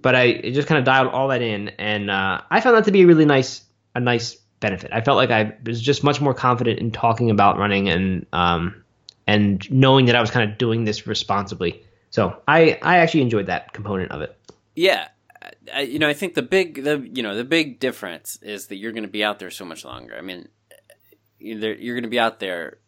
But 0.02 0.16
I 0.16 0.42
just 0.42 0.68
kind 0.68 0.80
of 0.80 0.84
dialed 0.84 1.14
all 1.14 1.28
that 1.28 1.44
in 1.44 1.70
and 1.78 2.10
uh, 2.10 2.42
I 2.50 2.60
found 2.60 2.76
that 2.76 2.86
to 2.86 2.92
be 2.92 3.04
a 3.04 3.08
really 3.08 3.26
nice 3.26 3.62
a 3.94 4.00
nice 4.00 4.36
benefit. 4.60 4.92
I 4.92 5.02
felt 5.02 5.18
like 5.18 5.30
I 5.30 5.56
was 5.64 5.80
just 5.80 6.04
much 6.04 6.20
more 6.20 6.34
confident 6.34 6.80
in 6.80 6.90
talking 6.90 7.30
about 7.30 7.60
running 7.60 7.88
and 7.88 8.26
um, 8.34 8.84
and 9.28 9.70
knowing 9.70 10.08
that 10.08 10.16
I 10.16 10.22
was 10.22 10.32
kind 10.32 10.50
of 10.50 10.58
doing 10.58 10.86
this 10.86 11.06
responsibly. 11.06 11.86
So 12.10 12.42
I 12.48 12.80
I 12.82 12.98
actually 12.98 13.22
enjoyed 13.22 13.46
that 13.46 13.72
component 13.72 14.12
of 14.12 14.22
it. 14.22 14.36
Yeah, 14.76 15.10
I, 15.72 15.82
you 15.82 16.00
know 16.00 16.10
I 16.10 16.14
think 16.14 16.34
the 16.34 16.42
big 16.42 16.84
the 16.84 16.98
you 17.14 17.22
know 17.22 17.36
the 17.36 17.44
big 17.44 17.80
difference 17.80 18.40
is 18.42 18.68
that 18.68 18.78
you're 18.78 18.92
going 18.92 19.04
to 19.04 19.10
be 19.10 19.24
out 19.24 19.38
there 19.38 19.52
so 19.52 19.66
much 19.66 19.86
longer. 19.86 20.18
I 20.18 20.22
mean, 20.22 20.48
you're, 21.38 21.76
you're 21.76 21.96
going 21.96 22.10
to 22.10 22.10
be 22.10 22.20
out 22.20 22.40
there 22.40 22.80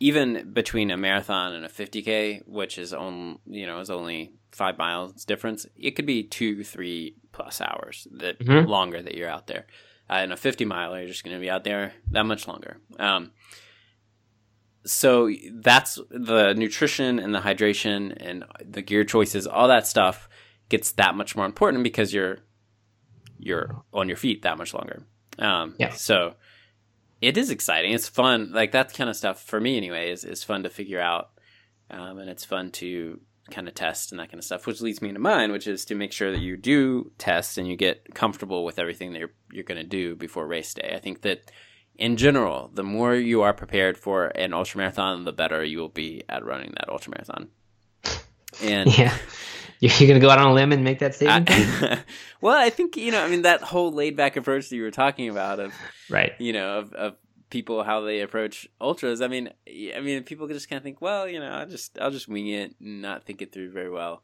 even 0.00 0.52
between 0.52 0.90
a 0.90 0.96
marathon 0.96 1.52
and 1.52 1.64
a 1.64 1.68
50k, 1.68 2.46
which 2.46 2.78
is 2.78 2.92
on 2.92 3.38
you 3.46 3.66
know 3.66 3.80
is 3.80 3.90
only 3.90 4.32
five 4.50 4.76
miles 4.78 5.24
difference. 5.24 5.66
It 5.76 5.92
could 5.92 6.06
be 6.06 6.24
two, 6.24 6.64
three 6.64 7.14
plus 7.32 7.60
hours 7.60 8.08
that 8.10 8.40
mm-hmm. 8.40 8.68
longer 8.68 9.00
that 9.00 9.14
you're 9.14 9.28
out 9.28 9.46
there 9.46 9.66
uh, 10.10 10.22
in 10.24 10.32
a 10.32 10.36
50 10.36 10.64
miler, 10.64 10.98
you're 10.98 11.08
just 11.08 11.24
going 11.24 11.36
to 11.36 11.40
be 11.40 11.50
out 11.50 11.64
there 11.64 11.92
that 12.10 12.24
much 12.24 12.48
longer. 12.48 12.78
Um, 12.98 13.30
so 14.84 15.30
that's 15.52 15.98
the 16.10 16.54
nutrition 16.54 17.18
and 17.18 17.34
the 17.34 17.38
hydration 17.38 18.16
and 18.18 18.44
the 18.64 18.82
gear 18.82 19.04
choices, 19.04 19.46
all 19.46 19.68
that 19.68 19.86
stuff 19.86 20.28
gets 20.68 20.92
that 20.92 21.14
much 21.14 21.36
more 21.36 21.46
important 21.46 21.84
because 21.84 22.12
you're 22.12 22.38
you're 23.38 23.82
on 23.92 24.08
your 24.08 24.16
feet 24.16 24.42
that 24.42 24.58
much 24.58 24.74
longer. 24.74 25.02
Um, 25.38 25.74
yeah. 25.78 25.90
So 25.90 26.34
it 27.20 27.36
is 27.36 27.50
exciting. 27.50 27.92
It's 27.92 28.08
fun. 28.08 28.52
Like 28.52 28.72
that 28.72 28.94
kind 28.94 29.10
of 29.10 29.16
stuff 29.16 29.42
for 29.42 29.60
me 29.60 29.76
anyway 29.76 30.10
is, 30.10 30.44
fun 30.44 30.62
to 30.62 30.70
figure 30.70 31.00
out. 31.00 31.30
Um, 31.90 32.18
and 32.18 32.30
it's 32.30 32.44
fun 32.44 32.70
to 32.72 33.20
kind 33.50 33.66
of 33.66 33.74
test 33.74 34.12
and 34.12 34.20
that 34.20 34.28
kind 34.28 34.38
of 34.38 34.44
stuff, 34.44 34.66
which 34.66 34.80
leads 34.80 35.02
me 35.02 35.08
into 35.08 35.20
mine, 35.20 35.50
which 35.50 35.66
is 35.66 35.84
to 35.86 35.94
make 35.94 36.12
sure 36.12 36.30
that 36.30 36.40
you 36.40 36.56
do 36.56 37.10
test 37.18 37.58
and 37.58 37.66
you 37.66 37.76
get 37.76 38.14
comfortable 38.14 38.64
with 38.64 38.78
everything 38.78 39.12
that 39.12 39.18
you're 39.18 39.32
you're 39.50 39.64
going 39.64 39.80
to 39.80 39.86
do 39.86 40.14
before 40.14 40.46
race 40.46 40.72
day. 40.72 40.92
I 40.94 41.00
think 41.00 41.22
that 41.22 41.50
in 41.96 42.16
general, 42.16 42.70
the 42.72 42.84
more 42.84 43.14
you 43.14 43.42
are 43.42 43.52
prepared 43.52 43.98
for 43.98 44.26
an 44.28 44.52
ultramarathon, 44.52 45.24
the 45.24 45.32
better 45.32 45.62
you 45.64 45.78
will 45.78 45.88
be 45.88 46.22
at 46.28 46.44
running 46.44 46.72
that 46.76 46.88
ultramarathon. 46.88 47.48
And 48.62 48.98
yeah. 48.98 49.16
You're 49.80 50.12
to 50.12 50.20
go 50.20 50.28
out 50.28 50.38
on 50.38 50.48
a 50.48 50.52
limb 50.52 50.72
and 50.72 50.84
make 50.84 50.98
that 50.98 51.14
statement? 51.14 51.48
I, 51.50 52.00
well, 52.42 52.54
I 52.54 52.68
think, 52.68 52.98
you 52.98 53.10
know, 53.10 53.24
I 53.24 53.28
mean, 53.28 53.42
that 53.42 53.62
whole 53.62 53.90
laid 53.90 54.14
back 54.14 54.36
approach 54.36 54.68
that 54.68 54.76
you 54.76 54.82
were 54.82 54.90
talking 54.90 55.30
about 55.30 55.58
of, 55.58 55.72
right. 56.10 56.32
you 56.38 56.52
know, 56.52 56.80
of, 56.80 56.92
of 56.92 57.16
people 57.48 57.82
how 57.82 58.02
they 58.02 58.20
approach 58.20 58.68
ultras. 58.80 59.20
I 59.20 59.28
mean, 59.28 59.50
I 59.68 60.00
mean, 60.00 60.22
people 60.24 60.46
just 60.48 60.68
kind 60.68 60.78
of 60.78 60.82
think, 60.82 61.00
well, 61.00 61.28
you 61.28 61.40
know, 61.40 61.52
I 61.52 61.64
just 61.64 61.98
I'll 61.98 62.10
just 62.10 62.28
wing 62.28 62.48
it 62.48 62.74
and 62.80 63.02
not 63.02 63.24
think 63.24 63.42
it 63.42 63.52
through 63.52 63.72
very 63.72 63.90
well. 63.90 64.22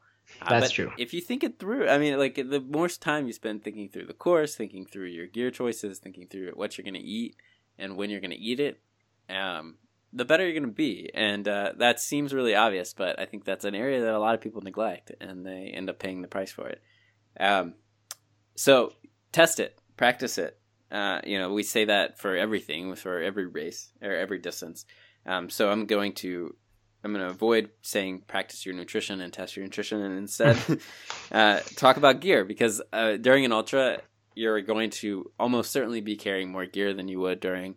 That's 0.49 0.67
uh, 0.67 0.75
true. 0.75 0.93
If 0.99 1.15
you 1.15 1.21
think 1.21 1.45
it 1.45 1.59
through, 1.59 1.89
I 1.89 1.99
mean, 1.99 2.19
like 2.19 2.35
the 2.35 2.61
more 2.61 2.89
time 2.89 3.27
you 3.27 3.33
spend 3.33 3.63
thinking 3.63 3.89
through 3.89 4.07
the 4.07 4.15
course, 4.15 4.57
thinking 4.57 4.85
through 4.85 5.07
your 5.07 5.27
gear 5.27 5.51
choices, 5.51 5.99
thinking 5.99 6.27
through 6.27 6.53
what 6.55 6.77
you're 6.77 6.85
going 6.85 6.95
to 6.95 7.01
eat 7.01 7.37
and 7.79 7.97
when 7.97 8.11
you're 8.11 8.21
going 8.21 8.31
to 8.31 8.37
eat 8.37 8.61
it, 8.61 8.81
um, 9.29 9.77
the 10.17 10.25
better 10.25 10.45
you're 10.45 10.59
going 10.59 10.63
to 10.65 10.69
be. 10.69 11.11
And 11.15 11.47
uh, 11.47 11.73
that 11.79 12.01
seems 12.01 12.35
really 12.35 12.55
obvious, 12.55 12.95
but 12.95 13.21
I 13.21 13.27
think 13.27 13.45
that's 13.45 13.65
an 13.65 13.75
area 13.75 14.01
that 14.01 14.15
a 14.15 14.19
lot 14.19 14.35
of 14.35 14.41
people 14.41 14.63
neglect, 14.63 15.13
and 15.21 15.47
they 15.47 15.73
end 15.75 15.91
up 15.91 15.99
paying 15.99 16.23
the 16.23 16.29
price 16.29 16.51
for 16.51 16.69
it. 16.69 16.83
Um, 17.39 17.75
so 18.57 18.93
test 19.31 19.61
it, 19.61 19.79
practice 19.97 20.39
it, 20.39 20.59
uh, 20.91 21.21
you 21.25 21.39
know, 21.39 21.53
we 21.53 21.63
say 21.63 21.85
that 21.85 22.19
for 22.19 22.37
everything, 22.37 22.95
for 22.95 23.21
every 23.21 23.47
race 23.47 23.91
or 24.01 24.13
every 24.13 24.39
distance. 24.39 24.87
Um, 25.27 25.51
so 25.51 25.71
I'm 25.71 25.87
going 25.87 26.15
to 26.15 26.55
I'm 27.05 27.13
going 27.13 27.25
to 27.25 27.31
avoid 27.31 27.71
saying 27.83 28.23
practice 28.27 28.67
your 28.67 28.75
nutrition 28.75 29.21
and 29.21 29.33
test 29.33 29.57
your 29.57 29.65
nutrition, 29.65 30.01
and 30.01 30.19
instead 30.19 30.59
uh, 31.33 31.61
talk 31.77 31.97
about 31.97 32.21
gear 32.21 32.45
because 32.45 32.81
uh, 32.93 33.17
during 33.17 33.45
an 33.45 33.53
ultra, 33.53 34.01
you're 34.35 34.61
going 34.63 34.91
to 34.91 35.31
almost 35.39 35.71
certainly 35.71 36.01
be 36.01 36.17
carrying 36.17 36.51
more 36.51 36.67
gear 36.67 36.95
than 36.95 37.09
you 37.09 37.21
would 37.21 37.41
during 37.41 37.77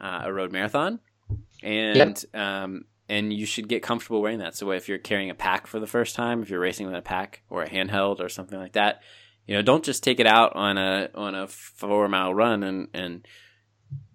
uh, 0.00 0.22
a 0.24 0.32
road 0.32 0.52
marathon, 0.52 1.00
and 1.62 1.96
yep. 1.96 2.34
um, 2.34 2.84
and 3.08 3.32
you 3.32 3.46
should 3.46 3.68
get 3.68 3.82
comfortable 3.82 4.20
wearing 4.20 4.40
that. 4.40 4.56
So 4.56 4.70
if 4.72 4.88
you're 4.88 4.98
carrying 4.98 5.30
a 5.30 5.34
pack 5.34 5.66
for 5.66 5.78
the 5.78 5.86
first 5.86 6.16
time, 6.16 6.42
if 6.42 6.50
you're 6.50 6.60
racing 6.60 6.86
with 6.86 6.96
a 6.96 7.02
pack 7.02 7.42
or 7.48 7.62
a 7.62 7.68
handheld 7.68 8.20
or 8.20 8.28
something 8.28 8.58
like 8.58 8.72
that, 8.72 9.02
you 9.46 9.54
know, 9.54 9.62
don't 9.62 9.84
just 9.84 10.02
take 10.02 10.20
it 10.20 10.26
out 10.26 10.56
on 10.56 10.76
a 10.76 11.08
on 11.14 11.34
a 11.34 11.46
four 11.46 12.08
mile 12.08 12.34
run 12.34 12.62
and 12.62 12.88
and 12.94 13.26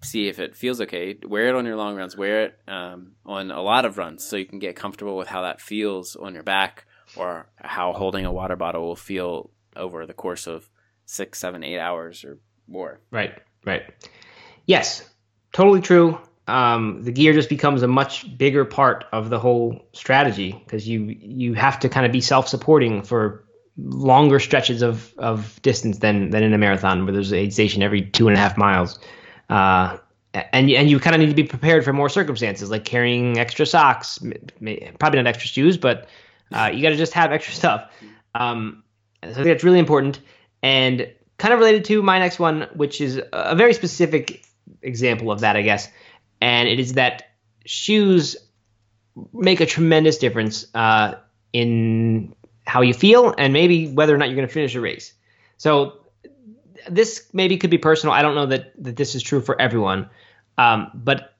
see 0.02 0.28
if 0.28 0.40
it 0.40 0.56
feels 0.56 0.82
okay. 0.82 1.18
Wear 1.26 1.48
it 1.48 1.56
on 1.56 1.66
your 1.66 1.78
long 1.78 1.96
runs. 1.96 2.18
Wear 2.18 2.44
it 2.44 2.60
um, 2.68 3.14
on 3.26 3.52
a 3.52 3.62
lot 3.62 3.86
of 3.86 3.98
runs 3.98 4.26
so 4.26 4.36
you 4.36 4.46
can 4.46 4.60
get 4.60 4.76
comfortable 4.76 5.16
with 5.16 5.28
how 5.28 5.44
that 5.44 5.62
feels 5.62 6.16
on 6.16 6.34
your 6.34 6.44
back 6.44 6.86
or 7.16 7.48
how 7.56 7.94
holding 7.94 8.26
a 8.26 8.32
water 8.32 8.56
bottle 8.56 8.82
will 8.82 8.96
feel 8.96 9.50
over 9.76 10.06
the 10.06 10.14
course 10.14 10.48
of 10.48 10.70
six, 11.06 11.40
seven, 11.40 11.64
eight 11.64 11.80
hours 11.80 12.24
or 12.24 12.40
more. 12.68 13.00
Right, 13.12 13.34
right. 13.66 13.84
Yes, 14.66 15.10
totally 15.54 15.82
true. 15.82 16.20
Um, 16.52 17.02
the 17.04 17.12
gear 17.12 17.34
just 17.34 17.50
becomes 17.50 17.82
a 17.82 17.88
much 17.88 18.38
bigger 18.38 18.66
part 18.66 19.06
of 19.14 19.30
the 19.30 19.40
whole 19.40 19.88
strategy 19.94 20.52
because 20.66 20.88
you 20.88 21.16
you 21.20 21.54
have 21.54 21.80
to 21.80 21.90
kind 21.90 22.06
of 22.06 22.12
be 22.12 22.22
self 22.22 22.48
supporting 22.48 23.04
for 23.04 23.46
longer 23.78 24.40
stretches 24.40 24.82
of, 24.82 25.14
of 25.18 25.62
distance 25.62 26.00
than 26.00 26.30
than 26.32 26.44
in 26.44 26.54
a 26.54 26.58
marathon 26.58 27.06
where 27.06 27.14
there's 27.14 27.32
a 27.32 27.50
station 27.50 27.82
every 27.82 28.02
two 28.02 28.28
and 28.28 28.36
a 28.36 28.40
half 28.40 28.58
miles. 28.58 29.00
Uh, 29.50 29.98
and 30.34 30.70
and 30.70 30.90
you 30.90 31.00
kind 31.00 31.16
of 31.16 31.22
need 31.22 31.30
to 31.30 31.36
be 31.36 31.44
prepared 31.44 31.86
for 31.86 31.94
more 31.94 32.10
circumstances 32.10 32.70
like 32.70 32.84
carrying 32.84 33.40
extra 33.40 33.66
socks, 33.66 34.20
probably 35.00 35.18
not 35.18 35.28
extra 35.28 35.48
shoes, 35.48 35.78
but 35.78 36.08
uh, 36.52 36.70
you 36.74 36.82
got 36.82 36.90
to 36.90 36.98
just 36.98 37.14
have 37.14 37.32
extra 37.32 37.54
stuff. 37.54 37.90
Um, 38.36 38.84
so 39.24 39.30
I 39.30 39.34
think 39.34 39.46
that's 39.48 39.64
really 39.64 39.80
important 39.80 40.20
and 40.64 41.10
kind 41.38 41.54
of 41.54 41.60
related 41.60 41.86
to 41.86 42.04
my 42.04 42.20
next 42.20 42.40
one, 42.40 42.68
which 42.74 43.02
is 43.02 43.22
a 43.34 43.56
very 43.56 43.74
specific 43.74 44.46
example 44.82 45.32
of 45.32 45.40
that, 45.42 45.56
I 45.56 45.62
guess. 45.62 45.90
And 46.42 46.68
it 46.68 46.80
is 46.80 46.94
that 46.94 47.32
shoes 47.66 48.36
make 49.34 49.62
a 49.62 49.66
tremendous 49.66 50.18
difference 50.18 50.66
uh, 50.74 51.16
in 51.54 52.34
how 52.66 52.82
you 52.82 52.94
feel 52.94 53.34
and 53.38 53.54
maybe 53.54 53.92
whether 53.92 54.14
or 54.14 54.18
not 54.18 54.28
you're 54.30 54.36
going 54.36 54.48
to 54.48 54.54
finish 54.54 54.76
a 54.76 54.82
race. 54.82 55.14
So 55.58 56.00
this 56.90 57.28
maybe 57.34 57.58
could 57.58 57.70
be 57.70 57.78
personal. 57.78 58.14
I 58.14 58.22
don't 58.22 58.36
know 58.36 58.48
that, 58.48 58.72
that 58.84 58.96
this 58.96 59.16
is 59.16 59.24
true 59.24 59.42
for 59.42 59.60
everyone. 59.60 60.10
Um, 60.58 60.90
but 60.94 61.36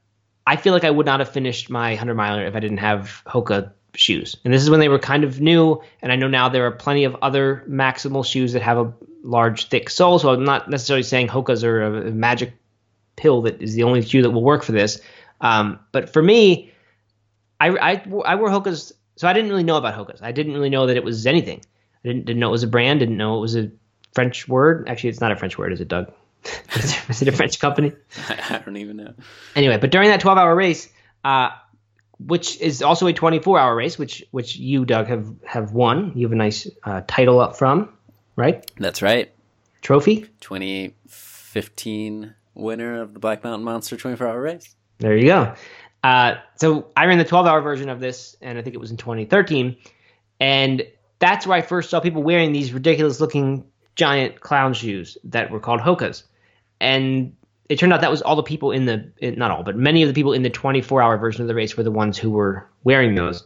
I 0.46 0.56
feel 0.56 0.74
like 0.74 0.84
I 0.84 0.92
would 0.92 1.06
not 1.06 1.20
have 1.20 1.30
finished 1.30 1.70
my 1.70 1.92
100 1.92 2.16
miler 2.16 2.46
if 2.46 2.56
I 2.56 2.60
didn't 2.60 2.78
have 2.78 3.22
Hoka 3.26 3.72
shoes. 3.96 4.38
And 4.44 4.54
this 4.54 4.62
is 4.62 4.70
when 4.70 4.80
they 4.80 4.90
were 4.90 5.00
kind 5.00 5.24
of 5.24 5.42
new. 5.42 5.82
And 6.02 6.12
I 6.12 6.16
know 6.16 6.28
now 6.28 6.50
there 6.50 6.66
are 6.66 6.72
plenty 6.72 7.04
of 7.04 7.16
other 7.22 7.64
Maximal 7.70 8.26
shoes 8.26 8.54
that 8.54 8.62
have 8.62 8.78
a 8.78 8.94
large, 9.24 9.70
thick 9.70 9.90
sole. 9.90 10.20
So 10.20 10.32
I'm 10.32 10.44
not 10.44 10.70
necessarily 10.70 11.04
saying 11.04 11.28
Hokas 11.28 11.64
are 11.64 11.84
a 11.84 12.12
magic 12.12 12.54
pill 13.16 13.44
that 13.44 13.62
is 13.62 13.74
the 13.74 13.84
only 13.84 14.02
shoe 14.02 14.22
that 14.22 14.32
will 14.32 14.44
work 14.44 14.64
for 14.64 14.72
this. 14.72 15.02
Um, 15.40 15.80
but 15.92 16.12
for 16.12 16.22
me, 16.22 16.72
I, 17.60 17.70
I, 17.70 17.92
I 18.26 18.36
wore 18.36 18.50
Hokas 18.50 18.94
so 19.22 19.28
I 19.28 19.34
didn't 19.34 19.52
really 19.52 19.64
know 19.64 19.78
about 19.78 19.94
Hokas. 19.94 20.24
I 20.24 20.32
didn't 20.32 20.54
really 20.54 20.72
know 20.72 20.88
that 20.88 20.98
it 20.98 21.04
was 21.04 21.28
anything. 21.28 21.62
I 22.04 22.08
didn't, 22.08 22.26
didn't 22.26 22.40
know 22.40 22.48
it 22.48 22.52
was 22.54 22.64
a 22.64 22.68
brand. 22.68 23.02
Didn't 23.02 23.18
know 23.18 23.38
it 23.38 23.42
was 23.42 23.56
a 23.56 23.70
French 24.14 24.48
word. 24.48 24.90
Actually, 24.90 25.12
it's 25.12 25.22
not 25.22 25.32
a 25.32 25.36
French 25.36 25.60
word, 25.60 25.72
is 25.74 25.80
it, 25.80 25.88
Doug? 25.88 26.12
is 26.76 27.22
it 27.22 27.28
a 27.28 27.32
French 27.32 27.60
company? 27.60 27.94
I 28.30 28.62
don't 28.66 28.78
even 28.78 28.98
know. 28.98 29.14
Anyway, 29.56 29.78
but 29.78 29.92
during 29.92 30.10
that 30.10 30.22
12 30.22 30.40
hour 30.40 30.56
race, 30.56 30.90
uh, 31.24 31.52
which 32.20 32.60
is 32.62 32.82
also 32.82 33.06
a 33.06 33.14
24 33.14 33.60
hour 33.60 33.76
race, 33.76 34.00
which 34.00 34.24
which 34.32 34.56
you 34.56 34.86
Doug 34.86 35.06
have 35.06 35.32
have 35.46 35.72
won. 35.72 36.14
You 36.16 36.26
have 36.26 36.32
a 36.34 36.36
nice 36.36 36.68
uh, 36.84 37.02
title 37.08 37.40
up 37.40 37.56
from, 37.56 37.94
right? 38.36 38.66
That's 38.78 39.04
right. 39.04 39.32
Trophy. 39.82 40.26
2015 40.40 42.34
winner 42.54 43.02
of 43.02 43.14
the 43.14 43.20
Black 43.20 43.44
Mountain 43.44 43.64
Monster 43.64 43.98
24 43.98 44.28
hour 44.28 44.42
race. 44.42 44.76
There 45.00 45.18
you 45.18 45.26
go. 45.26 45.54
Uh, 46.04 46.36
so 46.56 46.92
I 46.96 47.06
ran 47.06 47.18
the 47.18 47.26
12 47.26 47.46
hour 47.46 47.62
version 47.62 47.90
of 47.90 48.00
this, 48.00 48.36
and 48.42 48.58
I 48.58 48.62
think 48.62 48.76
it 48.76 48.80
was 48.80 48.92
in 48.92 48.98
2013. 48.98 49.78
And 50.40 50.84
that's 51.20 51.46
where 51.46 51.58
I 51.58 51.62
first 51.62 51.90
saw 51.90 52.00
people 52.00 52.24
wearing 52.24 52.52
these 52.52 52.74
ridiculous 52.74 53.20
looking 53.20 53.66
giant 53.96 54.40
clown 54.40 54.74
shoes 54.74 55.18
that 55.26 55.52
were 55.52 55.60
called 55.60 55.80
Hokas. 55.80 56.24
And 56.80 57.36
it 57.70 57.78
turned 57.78 57.94
out 57.94 58.02
that 58.02 58.12
was 58.12 58.22
all 58.22 58.36
the 58.36 58.44
people 58.44 58.72
in 58.72 58.86
the, 58.86 59.12
not 59.38 59.52
all, 59.52 59.64
but 59.64 59.78
many 59.78 60.02
of 60.02 60.08
the 60.08 60.14
people 60.14 60.34
in 60.34 60.42
the 60.42 60.50
24 60.50 61.02
hour 61.02 61.18
version 61.18 61.42
of 61.42 61.48
the 61.48 61.56
race 61.56 61.78
were 61.78 61.84
the 61.84 61.92
ones 61.92 62.18
who 62.18 62.32
were 62.32 62.68
wearing 62.84 63.16
those. 63.16 63.46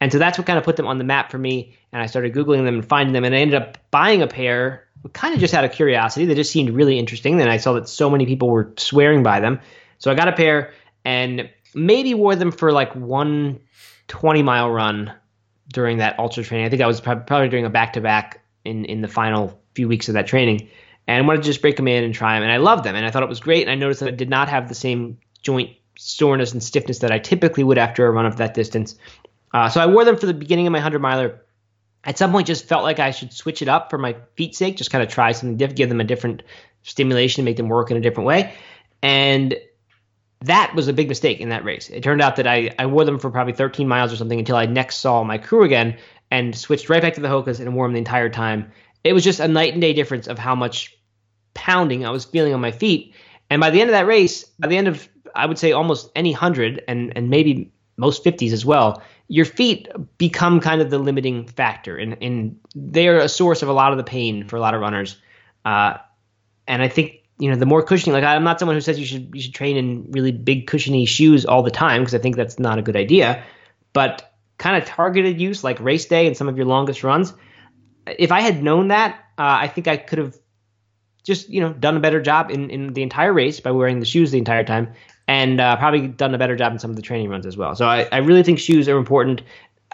And 0.00 0.12
so 0.12 0.18
that's 0.18 0.36
what 0.36 0.46
kind 0.46 0.58
of 0.58 0.64
put 0.64 0.76
them 0.76 0.86
on 0.86 0.98
the 0.98 1.04
map 1.04 1.30
for 1.30 1.38
me. 1.38 1.74
And 1.92 2.02
I 2.02 2.06
started 2.06 2.34
Googling 2.34 2.64
them 2.64 2.74
and 2.74 2.86
finding 2.86 3.14
them. 3.14 3.24
And 3.24 3.34
I 3.34 3.38
ended 3.38 3.60
up 3.60 3.78
buying 3.90 4.20
a 4.20 4.26
pair 4.26 4.86
kind 5.12 5.34
of 5.34 5.40
just 5.40 5.54
out 5.54 5.64
of 5.64 5.72
curiosity. 5.72 6.26
They 6.26 6.34
just 6.34 6.50
seemed 6.50 6.70
really 6.70 6.98
interesting. 6.98 7.36
Then 7.36 7.48
I 7.48 7.58
saw 7.58 7.74
that 7.74 7.88
so 7.88 8.08
many 8.08 8.26
people 8.26 8.48
were 8.48 8.72
swearing 8.76 9.22
by 9.22 9.40
them. 9.40 9.60
So 9.98 10.10
I 10.10 10.14
got 10.14 10.28
a 10.28 10.32
pair 10.32 10.72
and 11.04 11.50
maybe 11.74 12.14
wore 12.14 12.36
them 12.36 12.52
for 12.52 12.72
like 12.72 12.94
one 12.94 13.60
20 14.08 14.42
mile 14.42 14.70
run 14.70 15.12
during 15.68 15.98
that 15.98 16.18
ultra 16.18 16.42
training. 16.42 16.66
I 16.66 16.70
think 16.70 16.82
I 16.82 16.86
was 16.86 17.00
probably 17.00 17.48
doing 17.48 17.64
a 17.64 17.70
back 17.70 17.94
to 17.94 18.00
back 18.00 18.42
in 18.64 18.84
in 18.84 19.00
the 19.00 19.08
final 19.08 19.60
few 19.74 19.88
weeks 19.88 20.08
of 20.08 20.14
that 20.14 20.26
training, 20.26 20.68
and 21.06 21.22
I 21.22 21.26
wanted 21.26 21.42
to 21.42 21.46
just 21.46 21.60
break 21.60 21.76
them 21.76 21.88
in 21.88 22.04
and 22.04 22.14
try 22.14 22.34
them. 22.34 22.42
And 22.42 22.52
I 22.52 22.58
loved 22.58 22.84
them, 22.84 22.94
and 22.94 23.04
I 23.04 23.10
thought 23.10 23.22
it 23.22 23.28
was 23.28 23.40
great. 23.40 23.62
And 23.62 23.70
I 23.70 23.74
noticed 23.74 24.00
that 24.00 24.08
I 24.08 24.12
did 24.12 24.30
not 24.30 24.48
have 24.48 24.68
the 24.68 24.74
same 24.74 25.18
joint 25.42 25.70
soreness 25.96 26.52
and 26.52 26.62
stiffness 26.62 27.00
that 27.00 27.12
I 27.12 27.18
typically 27.18 27.64
would 27.64 27.78
after 27.78 28.06
a 28.06 28.10
run 28.10 28.26
of 28.26 28.36
that 28.38 28.54
distance. 28.54 28.96
Uh, 29.52 29.68
so 29.68 29.80
I 29.80 29.86
wore 29.86 30.04
them 30.04 30.16
for 30.16 30.26
the 30.26 30.34
beginning 30.34 30.66
of 30.66 30.72
my 30.72 30.80
hundred 30.80 31.00
miler. 31.00 31.40
At 32.06 32.18
some 32.18 32.32
point, 32.32 32.46
just 32.46 32.66
felt 32.66 32.82
like 32.82 32.98
I 32.98 33.10
should 33.10 33.32
switch 33.32 33.62
it 33.62 33.68
up 33.68 33.90
for 33.90 33.98
my 33.98 34.16
feet's 34.36 34.58
sake, 34.58 34.76
just 34.76 34.90
kind 34.90 35.02
of 35.02 35.08
try 35.08 35.32
something 35.32 35.56
different, 35.56 35.76
give 35.76 35.88
them 35.88 36.00
a 36.00 36.04
different 36.04 36.42
stimulation, 36.82 37.42
to 37.42 37.44
make 37.44 37.56
them 37.56 37.68
work 37.68 37.90
in 37.90 37.96
a 37.96 38.00
different 38.00 38.26
way. 38.26 38.54
And 39.02 39.56
that 40.42 40.74
was 40.74 40.88
a 40.88 40.92
big 40.92 41.08
mistake 41.08 41.40
in 41.40 41.48
that 41.48 41.64
race. 41.64 41.88
It 41.88 42.02
turned 42.02 42.20
out 42.20 42.36
that 42.36 42.46
I, 42.46 42.74
I 42.78 42.86
wore 42.86 43.04
them 43.04 43.18
for 43.18 43.30
probably 43.30 43.54
13 43.54 43.88
miles 43.88 44.12
or 44.12 44.16
something 44.16 44.38
until 44.38 44.56
I 44.56 44.66
next 44.66 44.98
saw 44.98 45.24
my 45.24 45.38
crew 45.38 45.62
again 45.62 45.96
and 46.30 46.56
switched 46.56 46.90
right 46.90 47.00
back 47.00 47.14
to 47.14 47.20
the 47.20 47.28
Hokas 47.28 47.60
and 47.60 47.74
wore 47.74 47.86
them 47.86 47.94
the 47.94 47.98
entire 47.98 48.28
time. 48.28 48.70
It 49.04 49.12
was 49.12 49.24
just 49.24 49.40
a 49.40 49.48
night 49.48 49.72
and 49.72 49.80
day 49.80 49.92
difference 49.92 50.26
of 50.26 50.38
how 50.38 50.54
much 50.54 50.94
pounding 51.54 52.04
I 52.04 52.10
was 52.10 52.24
feeling 52.24 52.52
on 52.52 52.60
my 52.60 52.72
feet. 52.72 53.14
And 53.48 53.60
by 53.60 53.70
the 53.70 53.80
end 53.80 53.88
of 53.88 53.92
that 53.92 54.06
race, 54.06 54.44
by 54.58 54.68
the 54.68 54.76
end 54.76 54.88
of 54.88 55.08
I 55.34 55.46
would 55.46 55.58
say 55.58 55.72
almost 55.72 56.10
any 56.14 56.32
hundred 56.32 56.82
and 56.86 57.12
and 57.16 57.28
maybe 57.28 57.72
most 57.96 58.24
50s 58.24 58.52
as 58.52 58.64
well, 58.64 59.02
your 59.28 59.44
feet 59.44 59.88
become 60.18 60.60
kind 60.60 60.80
of 60.80 60.90
the 60.90 60.98
limiting 60.98 61.46
factor, 61.46 61.96
and 61.96 62.16
and 62.20 62.58
they're 62.74 63.18
a 63.18 63.28
source 63.28 63.62
of 63.62 63.68
a 63.68 63.72
lot 63.72 63.92
of 63.92 63.98
the 63.98 64.04
pain 64.04 64.46
for 64.46 64.56
a 64.56 64.60
lot 64.60 64.74
of 64.74 64.80
runners. 64.80 65.16
Uh, 65.64 65.98
and 66.66 66.82
I 66.82 66.88
think 66.88 67.24
you 67.38 67.50
know 67.50 67.56
the 67.56 67.66
more 67.66 67.82
cushioning 67.82 68.14
like 68.14 68.24
i'm 68.24 68.44
not 68.44 68.58
someone 68.58 68.76
who 68.76 68.80
says 68.80 68.98
you 68.98 69.06
should 69.06 69.34
you 69.34 69.40
should 69.40 69.54
train 69.54 69.76
in 69.76 70.10
really 70.12 70.30
big 70.30 70.66
cushiony 70.66 71.04
shoes 71.04 71.44
all 71.44 71.62
the 71.62 71.70
time 71.70 72.00
because 72.00 72.14
i 72.14 72.18
think 72.18 72.36
that's 72.36 72.58
not 72.58 72.78
a 72.78 72.82
good 72.82 72.96
idea. 72.96 73.42
But 73.92 74.32
kind 74.58 74.80
of 74.80 74.88
targeted 74.88 75.40
use 75.40 75.62
like 75.62 75.80
race 75.80 76.06
day 76.06 76.26
and 76.26 76.36
some 76.36 76.48
of 76.48 76.56
your 76.56 76.66
longest 76.66 77.02
runs 77.02 77.32
if 78.06 78.30
i 78.30 78.40
had 78.40 78.62
known 78.62 78.88
that 78.88 79.16
uh, 79.38 79.58
i 79.62 79.68
think 79.68 79.88
i 79.88 79.96
could 79.96 80.18
have 80.18 80.36
just 81.24 81.48
you 81.48 81.60
know 81.60 81.72
done 81.72 81.96
a 81.96 82.00
better 82.00 82.20
job 82.20 82.50
in, 82.50 82.70
in 82.70 82.92
the 82.92 83.02
entire 83.02 83.32
race 83.32 83.60
by 83.60 83.70
wearing 83.72 83.98
the 83.98 84.06
shoes 84.06 84.30
the 84.30 84.38
entire 84.38 84.64
time 84.64 84.92
and 85.26 85.60
uh, 85.60 85.76
probably 85.76 86.06
done 86.06 86.34
a 86.34 86.38
better 86.38 86.56
job 86.56 86.72
in 86.72 86.78
some 86.78 86.90
of 86.90 86.96
the 86.96 87.02
training 87.02 87.28
runs 87.28 87.46
as 87.46 87.56
well 87.56 87.74
so 87.74 87.86
I, 87.86 88.08
I 88.10 88.18
really 88.18 88.42
think 88.42 88.58
shoes 88.58 88.88
are 88.88 88.98
important 88.98 89.42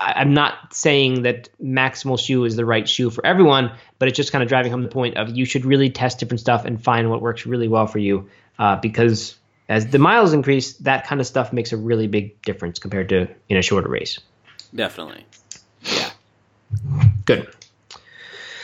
I'm 0.01 0.33
not 0.33 0.74
saying 0.74 1.22
that 1.22 1.51
maximal 1.62 2.18
shoe 2.18 2.45
is 2.45 2.57
the 2.57 2.64
right 2.64 2.89
shoe 2.89 3.11
for 3.11 3.24
everyone, 3.26 3.70
but 3.99 4.09
it's 4.09 4.16
just 4.16 4.33
kind 4.33 4.43
of 4.43 4.49
driving 4.49 4.72
home 4.72 4.83
the 4.83 4.89
point 4.89 5.18
of 5.18 5.37
you 5.37 5.45
should 5.45 5.66
really 5.66 5.91
test 5.91 6.18
different 6.18 6.41
stuff 6.41 6.64
and 6.64 6.83
find 6.83 7.11
what 7.11 7.20
works 7.20 7.45
really 7.45 7.68
well 7.68 7.87
for 7.87 7.99
you. 7.99 8.28
Uh, 8.59 8.76
because 8.76 9.37
as 9.68 9.89
the 9.89 9.99
miles 9.99 10.33
increase, 10.33 10.72
that 10.78 11.07
kind 11.07 11.20
of 11.20 11.26
stuff 11.26 11.53
makes 11.53 11.72
a 11.72 11.76
really 11.76 12.07
big 12.07 12.41
difference 12.43 12.78
compared 12.78 13.11
to 13.11 13.28
in 13.51 13.59
a 13.59 13.62
shorter 13.62 13.91
race. 13.91 14.18
Definitely. 14.74 15.26
Yeah. 15.85 16.11
Good. 17.26 17.49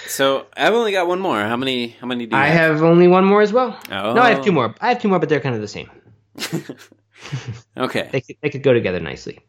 So 0.06 0.46
I've 0.56 0.72
only 0.72 0.92
got 0.92 1.06
one 1.06 1.20
more. 1.20 1.38
How 1.40 1.56
many? 1.56 1.88
How 1.88 2.06
many 2.06 2.24
do 2.26 2.34
you 2.34 2.42
I 2.42 2.46
have? 2.46 2.76
have 2.76 2.82
only 2.82 3.08
one 3.08 3.24
more 3.24 3.42
as 3.42 3.52
well. 3.52 3.78
Oh. 3.90 4.14
No, 4.14 4.22
I 4.22 4.30
have 4.30 4.44
two 4.44 4.52
more. 4.52 4.74
I 4.80 4.88
have 4.88 5.02
two 5.02 5.08
more, 5.08 5.18
but 5.18 5.28
they're 5.28 5.40
kind 5.40 5.54
of 5.54 5.60
the 5.60 5.68
same. 5.68 5.90
okay. 7.76 8.08
They 8.12 8.20
could, 8.20 8.36
they 8.42 8.50
could 8.50 8.62
go 8.62 8.72
together 8.72 9.00
nicely. 9.00 9.40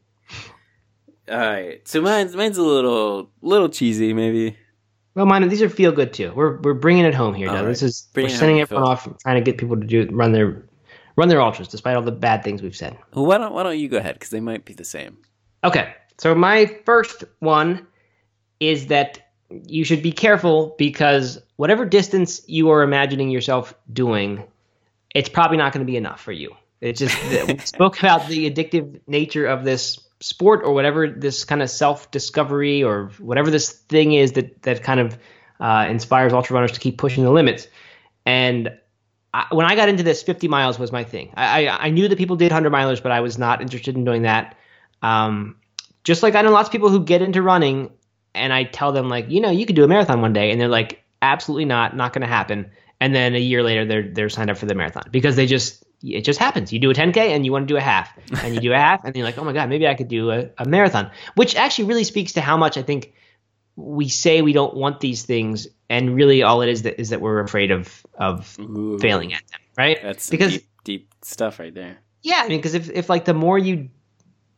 All 1.30 1.38
right. 1.38 1.86
So 1.88 2.02
mine's 2.02 2.36
mine's 2.36 2.58
a 2.58 2.64
little 2.64 3.30
little 3.42 3.70
cheesy, 3.70 4.14
maybe. 4.14 4.58
Well, 5.16 5.26
mine 5.26 5.48
these 5.50 5.62
are 5.62 5.70
feel 5.70 5.92
good 5.92 6.14
too. 6.14 6.32
We're 6.36 6.62
we're 6.62 6.74
bringing 6.74 7.06
it 7.06 7.14
home 7.14 7.34
here. 7.34 7.48
Now 7.48 7.56
right. 7.56 7.66
this 7.66 7.82
is 7.82 8.08
Bringing 8.14 8.32
we're 8.32 8.38
sending 8.38 8.62
everyone 8.62 8.88
off, 8.88 9.08
trying 9.20 9.36
to 9.36 9.42
get 9.42 9.58
people 9.58 9.76
to 9.76 9.86
do 9.86 10.08
run 10.12 10.32
their 10.32 10.64
run 11.16 11.28
their 11.28 11.42
ultras, 11.42 11.68
despite 11.68 11.96
all 11.96 12.02
the 12.02 12.12
bad 12.12 12.44
things 12.44 12.62
we've 12.62 12.76
said. 12.76 12.98
Well, 13.14 13.26
why 13.26 13.38
don't 13.38 13.54
why 13.54 13.64
don't 13.64 13.78
you 13.78 13.90
go 13.90 13.98
ahead 13.98 14.16
because 14.16 14.30
they 14.30 14.40
might 14.40 14.64
be 14.64 14.74
the 14.74 14.86
same. 14.86 15.18
Okay, 15.64 15.94
so 16.18 16.34
my 16.36 16.68
first 16.86 17.24
one 17.40 17.86
is 18.60 18.88
that 18.88 19.32
you 19.50 19.84
should 19.84 20.04
be 20.04 20.12
careful 20.12 20.76
because 20.78 21.40
whatever 21.56 21.86
distance 21.86 22.42
you 22.48 22.70
are 22.70 22.84
imagining 22.84 23.30
yourself 23.30 23.74
doing, 23.92 24.44
it's 25.16 25.30
probably 25.30 25.58
not 25.58 25.74
going 25.74 25.86
to 25.86 25.90
be 25.90 25.98
enough 25.98 26.22
for 26.22 26.32
you. 26.32 26.56
It's 26.82 27.00
just 27.00 27.18
we 27.48 27.58
spoke 27.60 28.00
about 28.00 28.28
the 28.28 28.50
addictive 28.50 29.02
nature 29.08 29.46
of 29.46 29.64
this 29.64 30.00
sport 30.20 30.62
or 30.64 30.74
whatever 30.74 31.10
this 31.10 31.44
kind 31.46 31.62
of 31.62 31.70
self 31.70 32.10
discovery 32.12 32.84
or 32.84 33.12
whatever 33.20 33.52
this 33.52 33.72
thing 33.72 34.14
is 34.14 34.34
that 34.34 34.62
that 34.64 34.84
kind 34.84 35.00
of 35.00 35.18
uh, 35.60 35.88
inspires 35.90 36.34
ultra 36.34 36.54
runners 36.54 36.72
to 36.74 36.80
keep 36.80 36.98
pushing 36.98 37.24
the 37.24 37.32
limits. 37.32 37.68
And 38.26 38.78
I, 39.34 39.46
when 39.52 39.66
I 39.66 39.76
got 39.76 39.90
into 39.90 40.04
this, 40.04 40.24
50 40.24 40.48
miles 40.48 40.78
was 40.80 40.92
my 40.92 41.04
thing. 41.04 41.34
I, 41.36 41.68
I, 41.68 41.86
I 41.88 41.90
knew 41.90 42.08
that 42.08 42.18
people 42.18 42.36
did 42.36 42.52
100 42.52 42.72
milers, 42.72 43.02
but 43.02 43.12
I 43.12 43.22
was 43.22 43.38
not 43.38 43.62
interested 43.62 43.96
in 43.96 44.04
doing 44.04 44.24
that. 44.24 44.56
Um, 45.02 45.58
just 46.04 46.24
like 46.24 46.36
I 46.36 46.42
know 46.42 46.52
lots 46.52 46.70
of 46.70 46.72
people 46.72 46.90
who 46.90 47.04
get 47.04 47.22
into 47.22 47.42
running, 47.42 47.92
and 48.34 48.54
I 48.54 48.64
tell 48.64 48.92
them 48.92 49.10
like, 49.10 49.30
you 49.30 49.42
know, 49.42 49.50
you 49.50 49.66
could 49.66 49.76
do 49.76 49.84
a 49.84 49.88
marathon 49.88 50.22
one 50.22 50.34
day, 50.34 50.52
and 50.52 50.62
they're 50.62 50.68
like, 50.68 51.04
absolutely 51.22 51.66
not, 51.66 51.96
not 51.96 52.14
going 52.14 52.22
to 52.22 52.28
happen. 52.28 52.72
And 53.00 53.14
then 53.14 53.36
a 53.36 53.40
year 53.40 53.62
later, 53.62 53.86
they're 53.86 54.12
they're 54.12 54.30
signed 54.30 54.50
up 54.50 54.58
for 54.58 54.66
the 54.66 54.74
marathon 54.74 55.04
because 55.12 55.36
they 55.36 55.46
just 55.46 55.84
it 56.04 56.22
just 56.22 56.40
happens. 56.40 56.72
You 56.72 56.80
do 56.80 56.92
a 56.92 56.94
10k 56.94 57.18
and 57.18 57.46
you 57.46 57.52
want 57.52 57.68
to 57.68 57.74
do 57.74 57.78
a 57.78 57.82
half, 57.82 58.10
and 58.44 58.54
you 58.54 58.62
do 58.62 58.74
a 58.74 58.78
half, 58.78 59.04
and 59.04 59.16
you're 59.16 59.26
like, 59.26 59.38
oh 59.38 59.44
my 59.44 59.54
god, 59.54 59.70
maybe 59.70 59.88
I 59.88 59.96
could 59.96 60.08
do 60.08 60.32
a, 60.32 60.50
a 60.58 60.66
marathon, 60.66 61.12
which 61.36 61.56
actually 61.56 61.86
really 61.86 62.04
speaks 62.04 62.34
to 62.34 62.42
how 62.42 62.58
much 62.58 62.78
I 62.78 62.84
think 62.84 63.14
we 63.76 64.10
say 64.10 64.42
we 64.42 64.54
don't 64.54 64.76
want 64.76 65.00
these 65.00 65.24
things, 65.24 65.68
and 65.90 66.16
really 66.16 66.44
all 66.44 66.62
it 66.62 66.70
is 66.70 66.84
that 66.84 67.00
is 67.00 67.10
that 67.10 67.22
we're 67.22 67.40
afraid 67.40 67.72
of 67.72 68.06
of 68.16 68.58
Ooh, 68.60 69.00
failing 69.00 69.34
at 69.34 69.42
them, 69.48 69.60
right? 69.78 70.00
That's 70.02 70.30
because 70.30 70.54
deep, 70.54 70.68
deep 70.84 71.14
stuff 71.22 71.60
right 71.60 71.74
there. 71.74 71.98
yeah, 72.22 72.42
I 72.44 72.48
mean, 72.48 72.58
because 72.60 72.74
if, 72.74 72.90
if 72.90 73.10
like 73.10 73.26
the 73.26 73.34
more 73.34 73.58
you, 73.58 73.90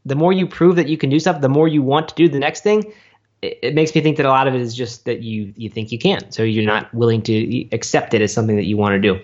the 0.06 0.16
more 0.16 0.32
you 0.34 0.48
prove 0.48 0.78
that 0.78 0.88
you 0.88 0.98
can 0.98 1.10
do 1.10 1.20
stuff, 1.20 1.42
the 1.42 1.50
more 1.50 1.68
you 1.68 1.82
want 1.82 2.10
to 2.10 2.16
do 2.16 2.30
the 2.30 2.40
next 2.40 2.64
thing. 2.64 2.94
It, 3.42 3.60
it 3.62 3.74
makes 3.76 3.96
me 3.96 4.02
think 4.02 4.18
that 4.18 4.26
a 4.26 4.30
lot 4.30 4.50
of 4.50 4.56
it 4.56 4.60
is 4.60 4.76
just 4.76 5.06
that 5.06 5.22
you 5.22 5.54
you 5.56 5.70
think 5.70 5.92
you 5.94 6.00
can't, 6.00 6.34
so 6.34 6.44
you're 6.44 6.66
not 6.66 6.94
willing 6.94 7.22
to 7.24 7.70
accept 7.74 8.14
it 8.14 8.22
as 8.22 8.34
something 8.34 8.58
that 8.58 8.66
you 8.66 8.76
want 8.76 9.02
to 9.02 9.14
do. 9.14 9.22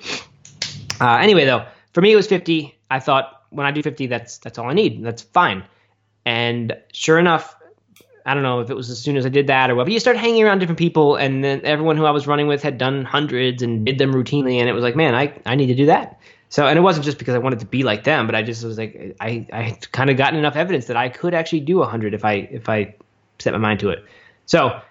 Uh, 1.02 1.18
anyway, 1.18 1.44
though, 1.44 1.66
for 1.96 2.02
me 2.02 2.12
it 2.12 2.16
was 2.18 2.28
50. 2.28 2.78
I 2.92 3.00
thought 3.00 3.44
when 3.52 3.66
I 3.66 3.72
do 3.72 3.82
50, 3.82 4.08
that's 4.08 4.38
that's 4.40 4.60
all 4.60 4.70
I 4.70 4.74
need. 4.74 5.02
That's 5.02 5.22
fine. 5.22 5.64
And 6.26 6.76
sure 6.92 7.18
enough, 7.18 7.56
I 8.26 8.34
don't 8.34 8.44
know 8.44 8.60
if 8.60 8.70
it 8.70 8.76
was 8.76 8.90
as 8.90 9.00
soon 9.00 9.16
as 9.16 9.26
I 9.26 9.30
did 9.30 9.48
that 9.48 9.70
or 9.70 9.76
what, 9.76 9.86
but 9.86 9.94
you 9.94 10.00
start 10.02 10.18
hanging 10.18 10.44
around 10.44 10.60
different 10.60 10.78
people, 10.78 11.16
and 11.16 11.42
then 11.42 11.62
everyone 11.64 11.96
who 11.96 12.04
I 12.04 12.12
was 12.12 12.28
running 12.28 12.48
with 12.48 12.62
had 12.62 12.78
done 12.78 13.06
hundreds 13.06 13.64
and 13.64 13.86
did 13.86 13.98
them 13.98 14.14
routinely, 14.14 14.58
and 14.58 14.68
it 14.68 14.74
was 14.74 14.84
like, 14.84 14.98
man, 14.98 15.16
I, 15.16 15.34
I 15.46 15.56
need 15.56 15.68
to 15.68 15.76
do 15.76 15.86
that. 15.86 16.20
So, 16.50 16.68
and 16.68 16.78
it 16.78 16.82
wasn't 16.82 17.06
just 17.06 17.18
because 17.18 17.34
I 17.34 17.38
wanted 17.38 17.60
to 17.60 17.66
be 17.66 17.84
like 17.84 18.04
them, 18.04 18.26
but 18.26 18.36
I 18.36 18.42
just 18.42 18.64
was 18.64 18.78
like, 18.78 19.16
I, 19.22 19.48
I 19.54 19.62
had 19.62 19.92
kind 19.94 20.10
of 20.10 20.18
gotten 20.18 20.38
enough 20.38 20.58
evidence 20.58 20.88
that 20.88 20.98
I 20.98 21.08
could 21.08 21.34
actually 21.34 21.62
do 21.62 21.78
100 21.78 22.14
if 22.14 22.26
I 22.26 22.34
if 22.34 22.68
I 22.68 22.96
set 23.40 23.54
my 23.54 23.60
mind 23.60 23.80
to 23.82 23.90
it. 23.90 24.04
So 24.48 24.82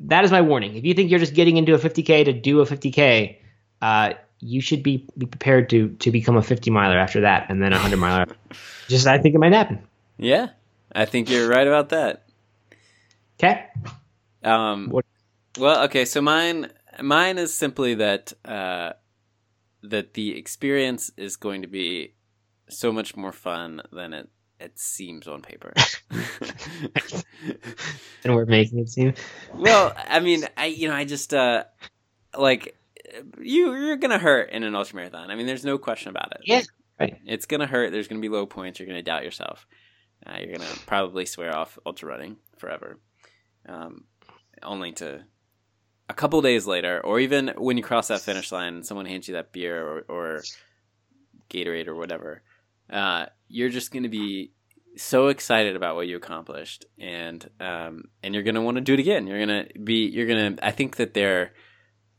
that 0.00 0.24
is 0.24 0.30
my 0.30 0.40
warning. 0.40 0.76
If 0.76 0.84
you 0.84 0.94
think 0.94 1.10
you're 1.10 1.20
just 1.20 1.34
getting 1.34 1.58
into 1.58 1.74
a 1.74 1.78
50k 1.78 2.24
to 2.24 2.32
do 2.32 2.60
a 2.60 2.66
50k, 2.66 3.36
uh, 3.82 4.14
you 4.44 4.60
should 4.60 4.82
be, 4.82 5.06
be 5.16 5.24
prepared 5.26 5.70
to 5.70 5.88
to 6.00 6.10
become 6.10 6.36
a 6.36 6.42
50 6.42 6.70
miler 6.70 6.98
after 6.98 7.22
that, 7.22 7.48
and 7.48 7.62
then 7.62 7.72
a 7.72 7.76
100 7.76 7.96
miler. 7.96 8.26
just 8.88 9.06
I 9.06 9.18
think 9.18 9.34
it 9.34 9.38
might 9.38 9.54
happen. 9.54 9.78
Yeah, 10.18 10.50
I 10.92 11.06
think 11.06 11.30
you're 11.30 11.48
right 11.48 11.66
about 11.66 11.88
that. 11.88 12.24
Okay. 13.38 13.66
Um, 14.42 14.90
What- 14.90 15.06
well, 15.58 15.84
okay, 15.84 16.04
so 16.04 16.20
mine 16.20 16.70
mine 17.00 17.38
is 17.38 17.54
simply 17.54 17.94
that 17.94 18.32
uh, 18.44 18.92
that 19.82 20.12
the 20.14 20.36
experience 20.36 21.10
is 21.16 21.36
going 21.36 21.62
to 21.62 21.68
be 21.68 22.14
so 22.68 22.92
much 22.92 23.16
more 23.16 23.32
fun 23.32 23.80
than 23.92 24.12
it 24.12 24.28
it 24.60 24.78
seems 24.78 25.26
on 25.26 25.40
paper. 25.42 25.72
And 28.24 28.34
we're 28.34 28.46
making 28.46 28.78
it 28.78 28.88
seem. 28.88 29.14
well, 29.52 29.94
I 30.08 30.20
mean, 30.20 30.46
I 30.56 30.66
you 30.66 30.88
know, 30.88 30.94
I 30.94 31.04
just 31.04 31.34
uh, 31.34 31.64
like 32.36 32.76
you 33.40 33.74
you're 33.74 33.96
gonna 33.96 34.18
hurt 34.18 34.50
in 34.50 34.62
an 34.62 34.74
ultra 34.74 34.96
marathon. 34.96 35.30
I 35.30 35.34
mean, 35.36 35.46
there's 35.46 35.64
no 35.64 35.78
question 35.78 36.10
about 36.10 36.32
it. 36.32 36.40
Yeah, 36.44 36.62
right. 36.98 37.16
It's 37.26 37.46
gonna 37.46 37.66
hurt. 37.66 37.92
There's 37.92 38.08
gonna 38.08 38.20
be 38.20 38.28
low 38.28 38.46
points. 38.46 38.78
You're 38.78 38.88
gonna 38.88 39.02
doubt 39.02 39.24
yourself. 39.24 39.66
uh, 40.26 40.38
you're 40.40 40.56
gonna 40.56 40.70
probably 40.86 41.26
swear 41.26 41.56
off 41.56 41.78
ultra 41.84 42.08
running 42.08 42.36
forever. 42.58 42.98
Um, 43.68 44.04
only 44.62 44.92
to 44.92 45.24
a 46.08 46.14
couple 46.14 46.40
days 46.42 46.66
later, 46.66 47.00
or 47.04 47.18
even 47.20 47.52
when 47.56 47.76
you 47.76 47.82
cross 47.82 48.08
that 48.08 48.20
finish 48.20 48.52
line, 48.52 48.74
and 48.74 48.86
someone 48.86 49.06
hands 49.06 49.26
you 49.28 49.34
that 49.34 49.52
beer 49.52 49.82
or, 49.82 50.04
or 50.08 50.42
Gatorade 51.50 51.88
or 51.88 51.94
whatever, 51.94 52.42
uh, 52.90 53.26
you're 53.48 53.68
just 53.70 53.92
gonna 53.92 54.08
be 54.08 54.52
so 54.96 55.28
excited 55.28 55.76
about 55.76 55.96
what 55.96 56.06
you 56.06 56.16
accomplished, 56.16 56.84
and 56.98 57.48
um, 57.60 58.04
and 58.22 58.34
you're 58.34 58.44
gonna 58.44 58.62
want 58.62 58.76
to 58.76 58.80
do 58.80 58.94
it 58.94 59.00
again. 59.00 59.26
You're 59.26 59.40
gonna 59.40 59.66
be, 59.82 60.06
you're 60.06 60.26
gonna. 60.26 60.56
I 60.62 60.70
think 60.70 60.96
that 60.96 61.14
there, 61.14 61.52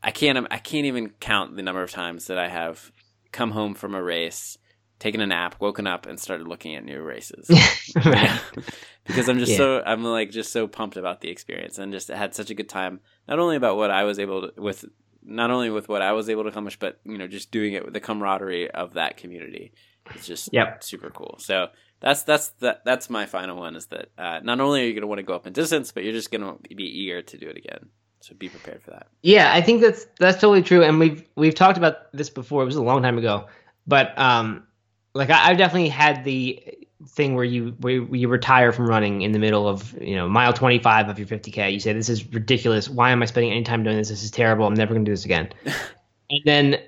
I 0.06 0.10
can't, 0.12 0.46
I 0.50 0.58
can't 0.58 0.86
even 0.86 1.10
count 1.20 1.56
the 1.56 1.62
number 1.62 1.82
of 1.82 1.90
times 1.90 2.28
that 2.28 2.38
I 2.38 2.48
have 2.48 2.92
come 3.32 3.50
home 3.50 3.74
from 3.74 3.94
a 3.94 4.02
race, 4.02 4.56
taken 4.98 5.20
a 5.20 5.26
nap, 5.26 5.56
woken 5.60 5.86
up, 5.86 6.06
and 6.06 6.18
started 6.18 6.46
looking 6.46 6.74
at 6.76 6.84
new 6.84 7.02
races. 7.02 7.50
right. 8.04 8.40
because 9.06 9.28
I'm 9.28 9.38
just 9.38 9.52
Yeah. 9.52 9.58
so 9.58 9.82
I'm 9.84 10.04
like 10.04 10.30
just 10.30 10.52
so 10.52 10.66
pumped 10.68 10.96
about 10.96 11.20
the 11.20 11.28
experience 11.28 11.78
and 11.78 11.92
just 11.92 12.08
had 12.08 12.34
such 12.34 12.50
a 12.50 12.54
good 12.54 12.68
time. 12.68 13.00
Not 13.28 13.38
only 13.40 13.56
about 13.56 13.76
what 13.76 13.90
I 13.90 14.04
was 14.04 14.18
able 14.18 14.48
to 14.48 14.60
with 14.60 14.84
not 15.28 15.50
only 15.50 15.70
with 15.70 15.88
what 15.88 16.02
I 16.02 16.12
was 16.12 16.28
able 16.30 16.44
to 16.44 16.50
accomplish, 16.50 16.78
but 16.78 17.00
you 17.04 17.18
know 17.18 17.26
just 17.26 17.50
doing 17.50 17.72
it 17.74 17.84
with 17.84 17.92
the 17.92 18.00
camaraderie 18.00 18.70
of 18.70 18.94
that 18.94 19.16
community. 19.16 19.72
It's 20.14 20.26
just 20.26 20.50
Yep. 20.52 20.84
super 20.84 21.10
cool. 21.10 21.36
So 21.40 21.66
that's 22.00 22.22
that's 22.22 22.50
that 22.60 22.84
that's 22.84 23.10
my 23.10 23.26
final 23.26 23.56
one 23.56 23.74
is 23.74 23.86
that 23.86 24.10
uh, 24.16 24.38
not 24.42 24.60
only 24.60 24.82
are 24.82 24.86
you 24.86 24.92
going 24.92 25.00
to 25.02 25.08
want 25.08 25.18
to 25.18 25.24
go 25.24 25.34
up 25.34 25.46
in 25.48 25.52
distance, 25.52 25.90
but 25.90 26.04
you're 26.04 26.12
just 26.12 26.30
going 26.30 26.42
to 26.42 26.74
be 26.74 26.84
eager 26.84 27.22
to 27.22 27.36
do 27.38 27.48
it 27.48 27.56
again. 27.56 27.88
So 28.26 28.34
be 28.34 28.48
prepared 28.48 28.82
for 28.82 28.90
that. 28.90 29.06
Yeah, 29.22 29.52
I 29.54 29.60
think 29.60 29.80
that's 29.80 30.04
that's 30.18 30.40
totally 30.40 30.62
true, 30.62 30.82
and 30.82 30.98
we've 30.98 31.24
we've 31.36 31.54
talked 31.54 31.78
about 31.78 32.10
this 32.12 32.28
before. 32.28 32.60
It 32.62 32.66
was 32.66 32.74
a 32.74 32.82
long 32.82 33.00
time 33.00 33.18
ago, 33.18 33.46
but 33.86 34.18
um, 34.18 34.66
like 35.14 35.30
I, 35.30 35.48
I've 35.48 35.58
definitely 35.58 35.90
had 35.90 36.24
the 36.24 36.60
thing 37.06 37.36
where 37.36 37.44
you 37.44 37.76
where 37.78 37.92
you 37.92 38.26
retire 38.26 38.72
from 38.72 38.88
running 38.88 39.22
in 39.22 39.30
the 39.30 39.38
middle 39.38 39.68
of 39.68 39.96
you 40.02 40.16
know 40.16 40.28
mile 40.28 40.52
25 40.52 41.08
of 41.08 41.20
your 41.20 41.28
50k. 41.28 41.72
You 41.72 41.78
say 41.78 41.92
this 41.92 42.08
is 42.08 42.26
ridiculous. 42.32 42.88
Why 42.88 43.12
am 43.12 43.22
I 43.22 43.26
spending 43.26 43.52
any 43.52 43.62
time 43.62 43.84
doing 43.84 43.96
this? 43.96 44.08
This 44.08 44.24
is 44.24 44.32
terrible. 44.32 44.66
I'm 44.66 44.74
never 44.74 44.92
going 44.92 45.04
to 45.04 45.08
do 45.08 45.12
this 45.12 45.24
again. 45.24 45.50
and 46.30 46.40
then 46.44 46.80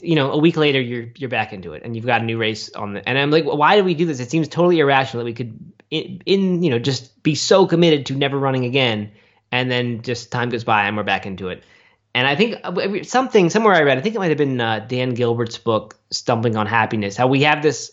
you 0.00 0.14
know 0.14 0.32
a 0.32 0.38
week 0.38 0.56
later 0.56 0.80
you're 0.80 1.08
you're 1.18 1.28
back 1.28 1.52
into 1.52 1.74
it, 1.74 1.82
and 1.84 1.94
you've 1.94 2.06
got 2.06 2.22
a 2.22 2.24
new 2.24 2.38
race 2.38 2.70
on 2.70 2.94
the. 2.94 3.06
And 3.06 3.18
I'm 3.18 3.30
like, 3.30 3.44
well, 3.44 3.58
why 3.58 3.76
do 3.76 3.84
we 3.84 3.92
do 3.92 4.06
this? 4.06 4.20
It 4.20 4.30
seems 4.30 4.48
totally 4.48 4.78
irrational 4.78 5.22
that 5.22 5.26
we 5.26 5.34
could 5.34 5.74
in, 5.90 6.22
in 6.24 6.62
you 6.62 6.70
know 6.70 6.78
just 6.78 7.22
be 7.22 7.34
so 7.34 7.66
committed 7.66 8.06
to 8.06 8.14
never 8.14 8.38
running 8.38 8.64
again 8.64 9.12
and 9.52 9.70
then 9.70 10.02
just 10.02 10.30
time 10.32 10.50
goes 10.50 10.64
by 10.64 10.86
and 10.86 10.96
we're 10.96 11.02
back 11.04 11.26
into 11.26 11.48
it. 11.48 11.62
And 12.14 12.26
I 12.26 12.34
think 12.34 12.56
uh, 12.64 13.02
something 13.02 13.50
somewhere 13.50 13.74
I 13.74 13.82
read, 13.82 13.98
I 13.98 14.00
think 14.00 14.14
it 14.14 14.18
might 14.18 14.30
have 14.30 14.38
been 14.38 14.60
uh, 14.60 14.80
Dan 14.88 15.14
Gilbert's 15.14 15.58
book, 15.58 15.98
Stumbling 16.10 16.56
on 16.56 16.66
Happiness, 16.66 17.16
how 17.16 17.26
we 17.26 17.42
have 17.42 17.62
this 17.62 17.92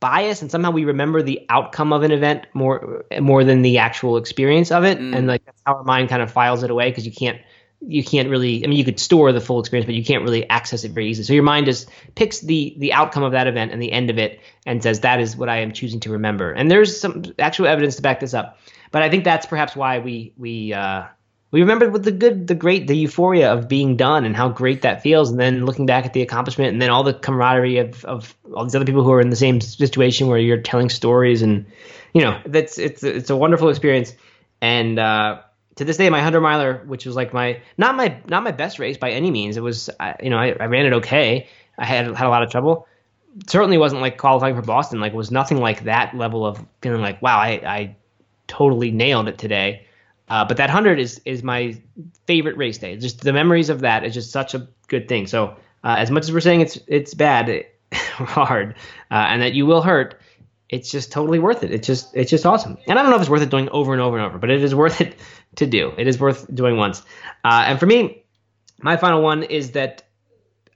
bias 0.00 0.42
and 0.42 0.50
somehow 0.50 0.72
we 0.72 0.84
remember 0.84 1.22
the 1.22 1.46
outcome 1.48 1.92
of 1.92 2.02
an 2.02 2.10
event 2.10 2.44
more 2.54 3.04
more 3.20 3.44
than 3.44 3.62
the 3.62 3.78
actual 3.78 4.16
experience 4.16 4.70
of 4.72 4.84
it, 4.84 4.98
Mm. 4.98 5.16
and 5.16 5.26
like 5.28 5.44
that's 5.44 5.62
how 5.64 5.76
our 5.76 5.84
mind 5.84 6.08
kind 6.08 6.20
of 6.20 6.30
files 6.30 6.62
it 6.64 6.70
away 6.70 6.90
because 6.90 7.06
you 7.06 7.12
can't 7.12 7.40
you 7.80 8.04
can't 8.04 8.28
really 8.28 8.64
I 8.64 8.66
mean 8.68 8.78
you 8.78 8.84
could 8.84 9.00
store 9.00 9.32
the 9.32 9.40
full 9.40 9.60
experience, 9.60 9.86
but 9.86 9.94
you 9.94 10.04
can't 10.04 10.22
really 10.22 10.48
access 10.50 10.84
it 10.84 10.90
very 10.92 11.08
easily. 11.08 11.24
So 11.24 11.32
your 11.32 11.42
mind 11.44 11.66
just 11.66 11.88
picks 12.14 12.40
the 12.40 12.74
the 12.78 12.92
outcome 12.92 13.22
of 13.22 13.32
that 13.32 13.46
event 13.46 13.72
and 13.72 13.80
the 13.80 13.92
end 13.92 14.10
of 14.10 14.18
it 14.18 14.40
and 14.66 14.82
says 14.82 15.00
that 15.00 15.20
is 15.20 15.36
what 15.36 15.48
I 15.48 15.58
am 15.58 15.72
choosing 15.72 16.00
to 16.00 16.10
remember. 16.10 16.52
And 16.52 16.70
there's 16.70 17.00
some 17.00 17.22
actual 17.38 17.66
evidence 17.68 17.96
to 17.96 18.02
back 18.02 18.20
this 18.20 18.34
up. 18.34 18.58
But 18.92 19.02
I 19.02 19.10
think 19.10 19.24
that's 19.24 19.46
perhaps 19.46 19.74
why 19.74 19.98
we 19.98 20.32
we 20.36 20.72
uh, 20.72 21.04
we 21.50 21.60
remember 21.60 21.90
with 21.90 22.04
the 22.04 22.12
good, 22.12 22.46
the 22.46 22.54
great, 22.54 22.86
the 22.86 22.96
euphoria 22.96 23.52
of 23.52 23.68
being 23.68 23.96
done 23.96 24.24
and 24.24 24.34
how 24.34 24.48
great 24.48 24.82
that 24.82 25.02
feels, 25.02 25.30
and 25.30 25.38
then 25.38 25.66
looking 25.66 25.84
back 25.84 26.06
at 26.06 26.14
the 26.14 26.22
accomplishment, 26.22 26.72
and 26.72 26.80
then 26.80 26.90
all 26.90 27.02
the 27.02 27.14
camaraderie 27.14 27.78
of 27.78 28.04
of 28.04 28.34
all 28.54 28.64
these 28.64 28.74
other 28.74 28.86
people 28.86 29.02
who 29.02 29.12
are 29.12 29.20
in 29.20 29.30
the 29.30 29.36
same 29.36 29.60
situation 29.60 30.28
where 30.28 30.38
you're 30.38 30.60
telling 30.60 30.88
stories, 30.88 31.42
and 31.42 31.66
you 32.14 32.22
know 32.22 32.40
that's 32.46 32.78
it's 32.78 33.02
it's 33.02 33.30
a 33.30 33.36
wonderful 33.36 33.68
experience. 33.68 34.14
And 34.60 34.98
uh, 34.98 35.40
to 35.76 35.84
this 35.84 35.96
day, 35.96 36.08
my 36.10 36.20
hundred 36.20 36.40
miler, 36.40 36.82
which 36.86 37.04
was 37.04 37.16
like 37.16 37.32
my 37.34 37.60
not 37.76 37.96
my 37.96 38.18
not 38.28 38.42
my 38.44 38.52
best 38.52 38.78
race 38.78 38.96
by 38.96 39.10
any 39.10 39.30
means, 39.30 39.56
it 39.56 39.62
was 39.62 39.90
I, 40.00 40.16
you 40.22 40.30
know 40.30 40.38
I, 40.38 40.54
I 40.58 40.66
ran 40.66 40.86
it 40.86 40.92
okay. 40.94 41.48
I 41.78 41.84
had 41.84 42.06
had 42.14 42.26
a 42.26 42.30
lot 42.30 42.42
of 42.42 42.50
trouble. 42.50 42.86
Certainly 43.46 43.78
wasn't 43.78 44.02
like 44.02 44.18
qualifying 44.18 44.54
for 44.54 44.62
Boston. 44.62 45.00
Like 45.00 45.12
was 45.12 45.30
nothing 45.30 45.58
like 45.58 45.84
that 45.84 46.14
level 46.14 46.46
of 46.46 46.64
feeling 46.80 47.02
like 47.02 47.20
wow 47.20 47.38
I 47.38 47.60
I 47.64 47.96
totally 48.52 48.90
nailed 48.90 49.28
it 49.28 49.38
today. 49.38 49.86
Uh, 50.28 50.44
but 50.44 50.58
that 50.58 50.70
hundred 50.70 50.98
is 50.98 51.20
is 51.24 51.42
my 51.42 51.76
favorite 52.26 52.56
race 52.56 52.78
day. 52.78 52.96
Just 52.96 53.22
the 53.22 53.32
memories 53.32 53.70
of 53.70 53.80
that 53.80 54.04
is 54.04 54.14
just 54.14 54.30
such 54.30 54.54
a 54.54 54.68
good 54.88 55.08
thing. 55.08 55.26
So 55.26 55.56
uh, 55.82 55.96
as 55.98 56.10
much 56.10 56.24
as 56.24 56.32
we're 56.32 56.40
saying 56.40 56.60
it's 56.60 56.78
it's 56.86 57.14
bad, 57.14 57.48
it, 57.48 57.78
hard, 57.92 58.74
uh, 59.10 59.14
and 59.30 59.42
that 59.42 59.54
you 59.54 59.64
will 59.66 59.82
hurt, 59.82 60.20
it's 60.68 60.90
just 60.90 61.10
totally 61.10 61.38
worth 61.38 61.62
it. 61.62 61.72
It's 61.72 61.86
just 61.86 62.14
it's 62.14 62.30
just 62.30 62.44
awesome. 62.46 62.76
And 62.86 62.98
I 62.98 63.02
don't 63.02 63.10
know 63.10 63.16
if 63.16 63.22
it's 63.22 63.30
worth 63.30 63.42
it 63.42 63.50
doing 63.50 63.68
over 63.70 63.92
and 63.92 64.02
over 64.02 64.18
and 64.18 64.26
over, 64.26 64.38
but 64.38 64.50
it 64.50 64.62
is 64.62 64.74
worth 64.74 65.00
it 65.00 65.16
to 65.56 65.66
do. 65.66 65.92
It 65.96 66.06
is 66.06 66.20
worth 66.20 66.46
doing 66.54 66.76
once. 66.76 67.02
Uh, 67.42 67.64
and 67.66 67.80
for 67.80 67.86
me, 67.86 68.24
my 68.80 68.96
final 68.96 69.22
one 69.22 69.42
is 69.42 69.72
that 69.72 70.04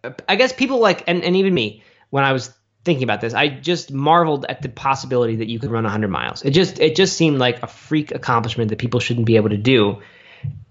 uh, 0.03 0.12
I 0.29 0.37
guess 0.37 0.53
people 0.53 0.79
like 0.79 1.05
and, 1.07 1.22
and 1.22 1.37
even 1.37 1.53
me 1.53 1.83
when 2.11 2.24
I 2.24 2.33
was 2.33 2.53
thinking 2.87 3.05
about 3.05 3.20
this, 3.20 3.34
I 3.34 3.49
just 3.49 3.93
marveled 3.93 4.47
at 4.49 4.62
the 4.62 4.70
possibility 4.70 5.37
that 5.37 5.49
you 5.49 5.59
could 5.59 5.70
run 5.70 5.84
100 5.84 6.09
miles. 6.09 6.43
It 6.43 6.53
just 6.53 6.78
it 6.78 6.97
just 6.97 7.18
seemed 7.18 7.39
like 7.39 7.62
a 7.62 7.66
freak 7.66 8.12
accomplishment 8.12 8.70
that 8.70 8.78
people 8.78 9.01
shouldn't 9.01 9.26
be 9.26 9.37
able 9.37 9.51
to 9.51 9.59
do. 9.59 10.01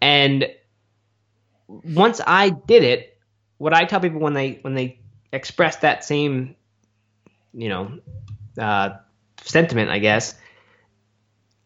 And 0.01 0.47
once 1.67 2.21
I 2.25 2.49
did 2.49 2.83
it, 2.83 3.19
what 3.57 3.73
I 3.73 3.85
tell 3.85 3.99
people 3.99 4.19
when 4.19 4.33
they 4.33 4.59
when 4.61 4.73
they 4.73 4.99
express 5.31 5.77
that 5.77 6.03
same, 6.03 6.55
you 7.53 7.69
know, 7.69 7.99
uh, 8.57 8.91
sentiment, 9.43 9.91
I 9.91 9.99
guess, 9.99 10.35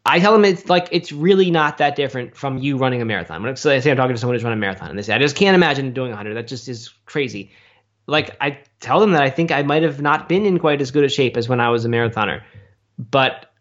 I 0.06 0.20
tell 0.20 0.34
them 0.34 0.44
it's 0.44 0.68
like 0.68 0.90
it's 0.92 1.12
really 1.12 1.52
not 1.52 1.78
that 1.78 1.96
different 1.96 2.36
from 2.36 2.58
you 2.58 2.78
running 2.78 3.02
a 3.02 3.06
marathon. 3.06 3.44
When 3.44 3.52
I 3.52 3.54
say 3.54 3.76
I'm 3.92 3.96
talking 3.96 4.16
to 4.16 4.20
someone 4.20 4.36
who's 4.36 4.44
running 4.44 4.58
a 4.58 4.62
marathon, 4.62 4.90
and 4.90 4.98
they 4.98 5.04
say 5.04 5.14
I 5.14 5.20
just 5.20 5.36
can't 5.36 5.56
imagine 5.56 5.94
doing 5.94 6.10
100. 6.10 6.34
That 6.34 6.48
just 6.48 6.68
is 6.68 6.90
crazy. 7.06 7.52
Like 8.10 8.36
I 8.42 8.60
tell 8.80 9.00
them 9.00 9.12
that 9.12 9.22
I 9.22 9.30
think 9.30 9.52
I 9.52 9.64
might 9.64 9.84
have 9.84 10.02
not 10.02 10.28
been 10.28 10.46
in 10.46 10.60
quite 10.60 10.82
as 10.82 10.92
good 10.92 11.04
a 11.04 11.10
shape 11.10 11.38
as 11.38 11.48
when 11.48 11.60
I 11.60 11.70
was 11.70 11.86
a 11.86 11.90
marathoner, 11.90 12.42
but 12.98 13.52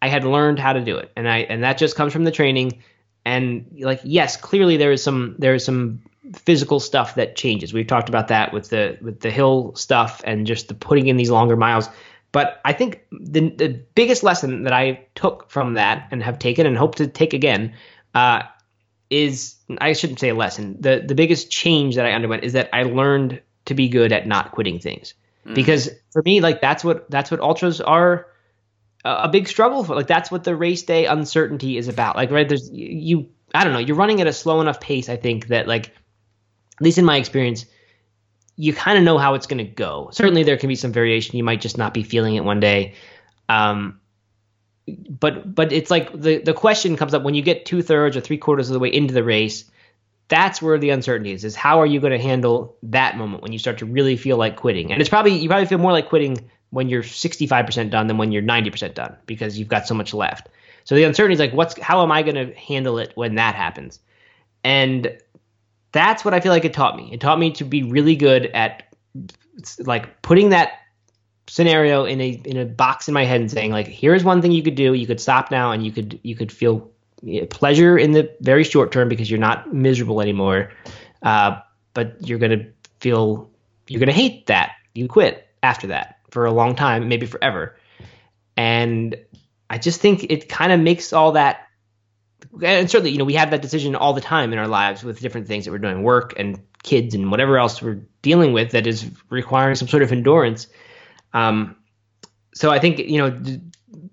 I 0.00 0.08
had 0.08 0.24
learned 0.24 0.58
how 0.58 0.72
to 0.72 0.80
do 0.80 0.96
it, 0.96 1.10
and 1.16 1.28
I 1.28 1.38
and 1.38 1.62
that 1.62 1.78
just 1.78 1.96
comes 1.96 2.12
from 2.12 2.24
the 2.24 2.30
training. 2.30 2.82
And 3.24 3.66
like 3.80 4.00
yes, 4.04 4.36
clearly 4.36 4.76
there 4.76 4.92
is 4.92 5.02
some 5.02 5.34
there 5.38 5.54
is 5.54 5.64
some 5.64 6.02
physical 6.34 6.80
stuff 6.80 7.14
that 7.14 7.36
changes. 7.36 7.72
We've 7.72 7.86
talked 7.86 8.08
about 8.08 8.28
that 8.28 8.52
with 8.52 8.70
the 8.70 8.98
with 9.00 9.20
the 9.20 9.30
hill 9.30 9.74
stuff 9.74 10.22
and 10.24 10.46
just 10.46 10.68
the 10.68 10.74
putting 10.74 11.08
in 11.08 11.16
these 11.16 11.30
longer 11.30 11.56
miles. 11.56 11.88
But 12.32 12.60
I 12.64 12.72
think 12.72 13.02
the 13.10 13.50
the 13.50 13.68
biggest 13.94 14.22
lesson 14.22 14.64
that 14.64 14.72
I 14.72 15.06
took 15.14 15.50
from 15.50 15.74
that 15.74 16.08
and 16.10 16.22
have 16.22 16.38
taken 16.38 16.66
and 16.66 16.76
hope 16.76 16.96
to 16.96 17.06
take 17.06 17.32
again 17.32 17.74
uh, 18.14 18.42
is 19.10 19.56
I 19.78 19.92
shouldn't 19.92 20.20
say 20.20 20.28
a 20.28 20.34
lesson. 20.34 20.76
The 20.80 21.02
the 21.06 21.14
biggest 21.14 21.50
change 21.50 21.96
that 21.96 22.06
I 22.06 22.12
underwent 22.12 22.44
is 22.44 22.52
that 22.52 22.68
I 22.72 22.82
learned 22.82 23.40
to 23.66 23.74
be 23.74 23.88
good 23.88 24.12
at 24.12 24.26
not 24.26 24.52
quitting 24.52 24.78
things. 24.78 25.14
Because 25.54 25.90
for 26.12 26.22
me, 26.22 26.40
like 26.40 26.60
that's 26.60 26.82
what 26.82 27.08
that's 27.08 27.30
what 27.30 27.40
ultras 27.40 27.80
are 27.80 28.26
a 29.04 29.10
a 29.10 29.28
big 29.28 29.46
struggle 29.46 29.84
for. 29.84 29.94
Like 29.94 30.08
that's 30.08 30.30
what 30.30 30.42
the 30.42 30.56
race 30.56 30.82
day 30.82 31.06
uncertainty 31.06 31.76
is 31.76 31.86
about. 31.86 32.16
Like 32.16 32.32
right 32.32 32.48
there's 32.48 32.68
you 32.72 33.28
I 33.54 33.64
don't 33.64 33.72
know, 33.72 33.78
you're 33.78 33.96
running 33.96 34.20
at 34.20 34.26
a 34.26 34.32
slow 34.32 34.60
enough 34.60 34.80
pace, 34.80 35.08
I 35.08 35.16
think, 35.16 35.48
that 35.48 35.68
like 35.68 35.86
at 35.86 36.82
least 36.82 36.98
in 36.98 37.04
my 37.04 37.16
experience, 37.16 37.64
you 38.56 38.72
kind 38.72 38.98
of 38.98 39.04
know 39.04 39.18
how 39.18 39.34
it's 39.34 39.46
going 39.46 39.58
to 39.58 39.64
go. 39.64 40.10
Certainly, 40.12 40.42
there 40.42 40.56
can 40.56 40.68
be 40.68 40.74
some 40.74 40.92
variation. 40.92 41.36
You 41.36 41.44
might 41.44 41.60
just 41.60 41.78
not 41.78 41.94
be 41.94 42.02
feeling 42.02 42.34
it 42.34 42.44
one 42.44 42.60
day. 42.60 42.94
Um, 43.48 44.00
but 44.86 45.54
but 45.54 45.72
it's 45.72 45.90
like 45.90 46.12
the 46.12 46.38
the 46.38 46.54
question 46.54 46.96
comes 46.96 47.14
up 47.14 47.22
when 47.22 47.34
you 47.34 47.42
get 47.42 47.66
two 47.66 47.82
thirds 47.82 48.16
or 48.16 48.20
three 48.20 48.38
quarters 48.38 48.68
of 48.68 48.74
the 48.74 48.78
way 48.78 48.92
into 48.92 49.14
the 49.14 49.24
race. 49.24 49.70
That's 50.28 50.60
where 50.60 50.78
the 50.78 50.90
uncertainty 50.90 51.32
is. 51.32 51.44
Is 51.44 51.54
how 51.54 51.80
are 51.80 51.86
you 51.86 52.00
going 52.00 52.12
to 52.12 52.18
handle 52.18 52.76
that 52.82 53.16
moment 53.16 53.42
when 53.42 53.52
you 53.52 53.58
start 53.58 53.78
to 53.78 53.86
really 53.86 54.16
feel 54.16 54.36
like 54.36 54.56
quitting? 54.56 54.92
And 54.92 55.00
it's 55.00 55.08
probably 55.08 55.34
you 55.36 55.48
probably 55.48 55.66
feel 55.66 55.78
more 55.78 55.92
like 55.92 56.08
quitting 56.08 56.50
when 56.70 56.88
you're 56.88 57.02
65% 57.02 57.90
done 57.90 58.06
than 58.06 58.18
when 58.18 58.32
you're 58.32 58.42
90% 58.42 58.94
done 58.94 59.16
because 59.26 59.58
you've 59.58 59.68
got 59.68 59.86
so 59.86 59.94
much 59.94 60.12
left. 60.12 60.48
So 60.84 60.94
the 60.94 61.04
uncertainty 61.04 61.34
is 61.34 61.40
like, 61.40 61.52
what's 61.52 61.80
how 61.80 62.02
am 62.02 62.10
I 62.10 62.22
going 62.22 62.34
to 62.34 62.54
handle 62.54 62.98
it 62.98 63.12
when 63.14 63.36
that 63.36 63.54
happens? 63.54 64.00
And 64.64 65.16
that's 65.92 66.24
what 66.24 66.34
I 66.34 66.40
feel 66.40 66.52
like 66.52 66.64
it 66.64 66.74
taught 66.74 66.96
me. 66.96 67.10
It 67.12 67.20
taught 67.20 67.38
me 67.38 67.52
to 67.52 67.64
be 67.64 67.82
really 67.82 68.16
good 68.16 68.46
at 68.46 68.82
like 69.80 70.22
putting 70.22 70.50
that 70.50 70.80
scenario 71.48 72.04
in 72.04 72.20
a 72.20 72.28
in 72.44 72.56
a 72.56 72.64
box 72.64 73.08
in 73.08 73.14
my 73.14 73.24
head 73.24 73.40
and 73.40 73.50
saying 73.50 73.70
like 73.70 73.86
here's 73.86 74.24
one 74.24 74.42
thing 74.42 74.50
you 74.50 74.62
could 74.62 74.74
do 74.74 74.94
you 74.94 75.06
could 75.06 75.20
stop 75.20 75.50
now 75.50 75.70
and 75.70 75.86
you 75.86 75.92
could 75.92 76.18
you 76.24 76.34
could 76.34 76.50
feel 76.50 76.90
pleasure 77.50 77.98
in 77.98 78.12
the 78.12 78.30
very 78.40 78.64
short 78.64 78.92
term 78.92 79.08
because 79.08 79.30
you're 79.30 79.40
not 79.40 79.72
miserable 79.72 80.20
anymore. 80.20 80.70
Uh, 81.22 81.60
but 81.94 82.16
you're 82.26 82.38
gonna 82.38 82.66
feel 83.00 83.50
you're 83.88 84.00
gonna 84.00 84.12
hate 84.12 84.46
that. 84.46 84.72
You 84.94 85.08
quit 85.08 85.48
after 85.62 85.88
that 85.88 86.18
for 86.30 86.44
a 86.44 86.52
long 86.52 86.74
time 86.74 87.08
maybe 87.08 87.26
forever. 87.26 87.76
And 88.56 89.16
i 89.68 89.78
just 89.78 90.00
think 90.00 90.24
it 90.30 90.48
kind 90.48 90.70
of 90.70 90.78
makes 90.78 91.12
all 91.12 91.32
that 91.32 91.66
and 92.62 92.88
certainly 92.88 93.10
you 93.10 93.18
know 93.18 93.24
we 93.24 93.34
have 93.34 93.50
that 93.50 93.60
decision 93.60 93.96
all 93.96 94.12
the 94.12 94.20
time 94.20 94.52
in 94.52 94.60
our 94.60 94.68
lives 94.68 95.02
with 95.02 95.18
different 95.18 95.48
things 95.48 95.64
that 95.64 95.72
we're 95.72 95.78
doing 95.78 96.04
work 96.04 96.34
and 96.36 96.60
kids 96.86 97.14
and 97.14 97.30
whatever 97.30 97.58
else 97.58 97.82
we're 97.82 98.00
dealing 98.22 98.52
with 98.52 98.70
that 98.70 98.86
is 98.86 99.10
requiring 99.28 99.74
some 99.74 99.88
sort 99.88 100.02
of 100.02 100.12
endurance. 100.12 100.68
Um, 101.34 101.76
so 102.54 102.70
I 102.70 102.78
think 102.78 102.98
you 102.98 103.18
know 103.18 103.60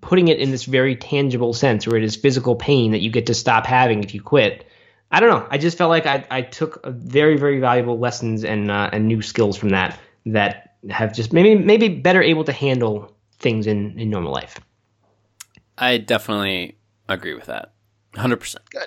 putting 0.00 0.28
it 0.28 0.38
in 0.38 0.50
this 0.50 0.64
very 0.64 0.96
tangible 0.96 1.52
sense 1.52 1.86
where 1.86 1.96
it 1.96 2.04
is 2.04 2.16
physical 2.16 2.56
pain 2.56 2.92
that 2.92 3.00
you 3.00 3.10
get 3.10 3.26
to 3.26 3.34
stop 3.34 3.66
having 3.66 4.02
if 4.02 4.14
you 4.14 4.22
quit. 4.22 4.66
I 5.10 5.20
don't 5.20 5.30
know. 5.30 5.46
I 5.50 5.58
just 5.58 5.78
felt 5.78 5.90
like 5.90 6.06
I, 6.06 6.26
I 6.30 6.42
took 6.42 6.84
a 6.84 6.90
very 6.90 7.36
very 7.36 7.60
valuable 7.60 7.98
lessons 7.98 8.44
and 8.44 8.70
uh, 8.70 8.90
and 8.92 9.06
new 9.06 9.22
skills 9.22 9.56
from 9.56 9.70
that 9.70 9.98
that 10.26 10.76
have 10.90 11.14
just 11.14 11.32
maybe 11.32 11.54
maybe 11.54 11.88
better 11.88 12.22
able 12.22 12.44
to 12.44 12.52
handle 12.52 13.14
things 13.38 13.66
in 13.66 13.98
in 13.98 14.10
normal 14.10 14.32
life. 14.32 14.58
I 15.76 15.98
definitely 15.98 16.78
agree 17.08 17.34
with 17.34 17.46
that. 17.46 17.72
100%. 18.14 18.56
Good. 18.70 18.86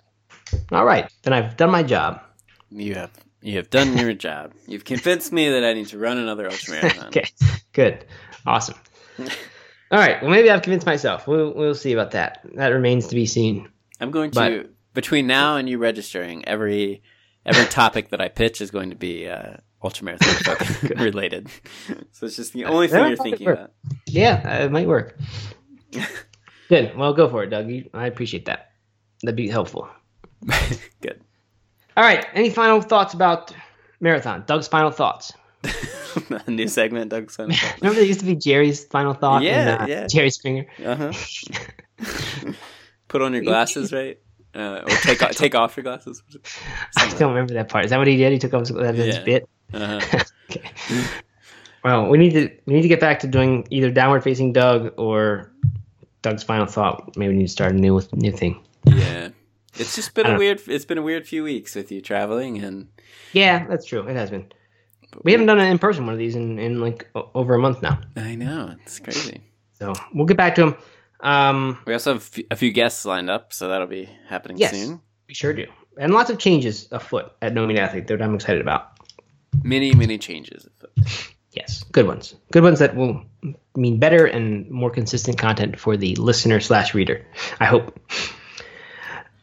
All 0.71 0.85
right, 0.85 1.11
then 1.23 1.33
I've 1.33 1.57
done 1.57 1.69
my 1.69 1.83
job. 1.83 2.21
You 2.69 2.95
have 2.95 3.11
you 3.41 3.57
have 3.57 3.69
done 3.69 3.97
your 3.97 4.13
job. 4.27 4.53
You've 4.67 4.85
convinced 4.85 5.31
me 5.31 5.49
that 5.49 5.63
I 5.63 5.73
need 5.73 5.87
to 5.87 5.97
run 5.97 6.17
another 6.17 6.49
ultramarathon. 6.49 7.07
Okay, 7.07 7.25
good, 7.73 8.05
awesome. 8.45 8.75
All 9.91 9.99
right, 9.99 10.21
well 10.21 10.31
maybe 10.31 10.49
I've 10.51 10.61
convinced 10.61 10.85
myself. 10.85 11.27
We'll 11.27 11.53
we'll 11.53 11.75
see 11.75 11.93
about 11.93 12.11
that. 12.11 12.41
That 12.55 12.69
remains 12.69 13.07
to 13.07 13.15
be 13.15 13.25
seen. 13.25 13.69
I'm 13.99 14.11
going 14.11 14.31
to 14.31 14.35
But- 14.63 14.69
between 14.93 15.27
now 15.27 15.57
and 15.57 15.69
you 15.69 15.77
registering 15.77 16.45
every 16.47 17.03
every 17.45 17.65
topic 17.69 18.09
that 18.09 18.19
I 18.21 18.27
pitch 18.27 18.61
is 18.61 18.71
going 18.71 18.89
to 18.89 18.95
be 18.95 19.27
uh, 19.29 19.57
ultramarathon 19.83 20.99
related. 21.03 21.49
so 22.11 22.25
it's 22.25 22.35
just 22.35 22.53
the 22.53 22.65
only 22.65 22.87
thing 22.87 23.07
you're 23.07 23.15
thinking 23.15 23.45
work. 23.47 23.57
about. 23.59 23.71
Yeah, 24.07 24.41
uh, 24.61 24.65
it 24.65 24.71
might 24.71 24.87
work. 24.87 25.17
good. 26.69 26.95
Well, 26.97 27.13
go 27.13 27.29
for 27.29 27.43
it, 27.43 27.49
Doug. 27.49 27.71
I 27.93 28.07
appreciate 28.07 28.45
that. 28.45 28.71
That'd 29.23 29.35
be 29.35 29.47
helpful. 29.47 29.87
Good. 31.01 31.21
All 31.95 32.03
right. 32.03 32.25
Any 32.33 32.49
final 32.51 32.81
thoughts 32.81 33.13
about 33.15 33.51
marathon? 33.99 34.43
Doug's 34.45 34.67
final 34.67 34.91
thoughts. 34.91 35.33
A 36.47 36.51
new 36.51 36.67
segment, 36.67 37.09
Doug 37.11 37.31
Son. 37.31 37.51
Remember 37.81 37.99
there 37.99 38.05
used 38.07 38.19
to 38.21 38.25
be 38.25 38.35
Jerry's 38.35 38.83
final 38.85 39.13
thought. 39.13 39.43
Yeah, 39.43 39.73
and, 39.73 39.81
uh, 39.83 39.85
yeah. 39.87 40.07
Jerry 40.07 40.29
Springer. 40.29 40.65
Uh 40.83 41.11
huh. 41.11 42.51
Put 43.07 43.21
on 43.21 43.33
your 43.33 43.43
glasses, 43.43 43.93
right? 43.93 44.19
Uh, 44.53 44.81
or 44.83 44.89
take 45.01 45.21
off, 45.21 45.31
take 45.31 45.55
off 45.55 45.77
your 45.77 45.83
glasses. 45.83 46.23
I 46.97 47.07
don't 47.17 47.29
remember 47.29 47.53
that 47.53 47.69
part. 47.69 47.85
Is 47.85 47.91
that 47.91 47.97
what 47.97 48.07
he 48.07 48.17
did? 48.17 48.31
He 48.33 48.39
took 48.39 48.53
off 48.53 48.67
his, 48.67 48.71
that 48.71 48.95
Yeah. 48.95 49.23
bit. 49.23 49.49
Uh-huh. 49.73 50.23
okay. 50.49 50.71
Well, 51.83 52.07
we 52.07 52.17
need 52.17 52.31
to 52.31 52.49
we 52.65 52.73
need 52.73 52.81
to 52.81 52.87
get 52.87 52.99
back 52.99 53.19
to 53.19 53.27
doing 53.27 53.67
either 53.69 53.91
downward 53.91 54.23
facing 54.23 54.51
Doug 54.53 54.93
or 54.97 55.51
Doug's 56.21 56.43
final 56.43 56.65
thought. 56.65 57.15
Maybe 57.15 57.33
we 57.33 57.39
need 57.39 57.45
to 57.45 57.51
start 57.51 57.71
a 57.71 57.75
new 57.75 58.01
new 58.13 58.31
thing. 58.31 58.61
Yeah. 58.85 59.29
It's 59.75 59.95
just 59.95 60.13
been 60.15 60.25
a 60.25 60.37
weird. 60.37 60.61
It's 60.67 60.85
been 60.85 60.97
a 60.97 61.03
weird 61.03 61.27
few 61.27 61.43
weeks 61.43 61.75
with 61.75 61.91
you 61.91 62.01
traveling, 62.01 62.57
and 62.63 62.87
Yeah, 63.33 63.67
that's 63.67 63.85
true. 63.85 64.07
It 64.07 64.15
has 64.15 64.31
been. 64.31 64.51
We 65.23 65.31
haven't 65.31 65.47
done 65.47 65.59
an 65.59 65.67
in 65.67 65.79
person 65.79 66.05
one 66.05 66.13
of 66.13 66.19
these 66.19 66.35
in, 66.35 66.59
in 66.59 66.79
like 66.81 67.07
over 67.33 67.55
a 67.55 67.59
month 67.59 67.81
now. 67.81 67.99
I 68.15 68.35
know 68.35 68.75
it's 68.83 68.99
crazy. 68.99 69.41
So 69.73 69.93
we'll 70.13 70.25
get 70.25 70.37
back 70.37 70.55
to 70.55 70.61
them. 70.61 70.75
Um, 71.21 71.77
We 71.85 71.93
also 71.93 72.13
have 72.13 72.29
a 72.51 72.55
few 72.55 72.71
guests 72.71 73.05
lined 73.05 73.29
up, 73.29 73.53
so 73.53 73.69
that'll 73.69 73.87
be 73.87 74.07
happening 74.27 74.57
Yes. 74.57 74.71
soon. 74.71 75.01
we 75.27 75.33
sure 75.33 75.53
do. 75.53 75.65
And 75.97 76.13
lots 76.13 76.29
of 76.29 76.37
changes 76.37 76.87
afoot 76.91 77.31
at 77.41 77.53
No 77.53 77.65
Meat 77.65 77.79
Athlete 77.79 78.07
that 78.07 78.21
I'm 78.21 78.35
excited 78.35 78.61
about. 78.61 78.91
Many, 79.63 79.93
many 79.95 80.17
changes. 80.19 80.67
afoot. 80.67 81.31
Yes, 81.53 81.83
good 81.91 82.05
ones. 82.05 82.35
Good 82.51 82.61
ones 82.61 82.77
that 82.79 82.95
will 82.95 83.23
mean 83.75 83.97
better 83.99 84.25
and 84.25 84.69
more 84.69 84.91
consistent 84.91 85.39
content 85.39 85.79
for 85.79 85.97
the 85.97 86.15
listener 86.17 86.59
slash 86.59 86.93
reader. 86.93 87.25
I 87.59 87.65
hope. 87.65 87.97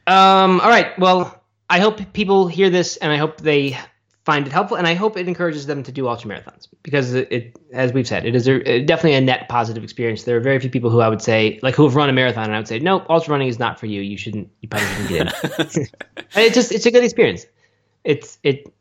Um, 0.06 0.60
all 0.60 0.68
right. 0.68 0.96
Well, 0.98 1.42
I 1.68 1.80
hope 1.80 2.12
people 2.12 2.46
hear 2.46 2.70
this 2.70 2.96
and 2.98 3.10
I 3.10 3.16
hope 3.16 3.38
they 3.40 3.76
find 4.24 4.46
it 4.46 4.52
helpful 4.52 4.76
and 4.76 4.86
I 4.86 4.94
hope 4.94 5.16
it 5.16 5.28
encourages 5.28 5.66
them 5.66 5.82
to 5.82 5.92
do 5.92 6.08
ultra 6.08 6.30
marathons 6.30 6.68
because 6.82 7.12
it, 7.14 7.30
it 7.30 7.56
as 7.72 7.92
we've 7.92 8.08
said, 8.08 8.24
it 8.24 8.34
is 8.34 8.48
a, 8.48 8.82
definitely 8.82 9.14
a 9.14 9.20
net 9.20 9.48
positive 9.48 9.84
experience. 9.84 10.24
There 10.24 10.36
are 10.36 10.40
very 10.40 10.58
few 10.58 10.70
people 10.70 10.88
who 10.90 11.00
I 11.00 11.08
would 11.08 11.20
say 11.22 11.58
like 11.62 11.74
who 11.74 11.84
have 11.84 11.94
run 11.94 12.08
a 12.08 12.12
marathon 12.12 12.44
and 12.44 12.54
I 12.54 12.58
would 12.58 12.68
say, 12.68 12.78
nope, 12.78 13.04
ultra 13.10 13.32
running 13.32 13.48
is 13.48 13.58
not 13.58 13.78
for 13.78 13.86
you. 13.86 14.00
You 14.00 14.16
shouldn't. 14.16 14.48
You 14.60 14.68
probably 14.68 14.88
shouldn't 14.88 15.08
get 15.08 15.20
in. 15.76 15.82
it 15.82 15.90
It's 16.36 16.54
just 16.54 16.72
it's 16.72 16.86
a 16.86 16.90
good 16.90 17.04
experience. 17.04 17.46
It's 18.02 18.38
it 18.42 18.72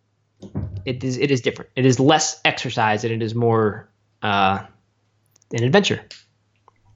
it 0.86 1.04
is 1.04 1.18
it 1.18 1.30
is 1.32 1.42
different. 1.42 1.72
It 1.76 1.86
is 1.86 2.00
less 2.00 2.40
exercise 2.46 3.04
and 3.04 3.14
it 3.14 3.22
is 3.22 3.36
more 3.36 3.90
uh, 4.22 4.64
an 5.54 5.64
adventure. 5.64 6.02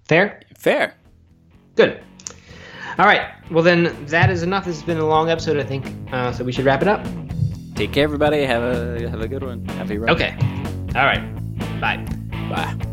Fair, 0.05 0.41
Fair. 0.57 0.95
good. 1.75 2.01
All 2.97 3.05
right. 3.05 3.29
Well 3.51 3.63
then, 3.63 3.95
that 4.07 4.29
is 4.29 4.41
enough. 4.41 4.65
This 4.65 4.77
has 4.77 4.85
been 4.85 4.97
a 4.97 5.05
long 5.05 5.29
episode, 5.29 5.57
I 5.57 5.63
think. 5.63 5.85
Uh, 6.11 6.31
so 6.31 6.43
we 6.43 6.51
should 6.51 6.65
wrap 6.65 6.81
it 6.81 6.87
up. 6.87 7.05
Take 7.77 7.93
care, 7.93 8.05
everybody. 8.05 8.43
Have 8.43 8.63
a 8.63 9.07
have 9.07 9.21
a 9.21 9.27
good 9.27 9.43
one. 9.43 9.63
Happy 9.65 9.99
run. 9.99 10.09
Okay. 10.09 10.35
All 10.95 11.05
right. 11.05 11.21
Bye. 11.79 12.03
Bye. 12.49 12.86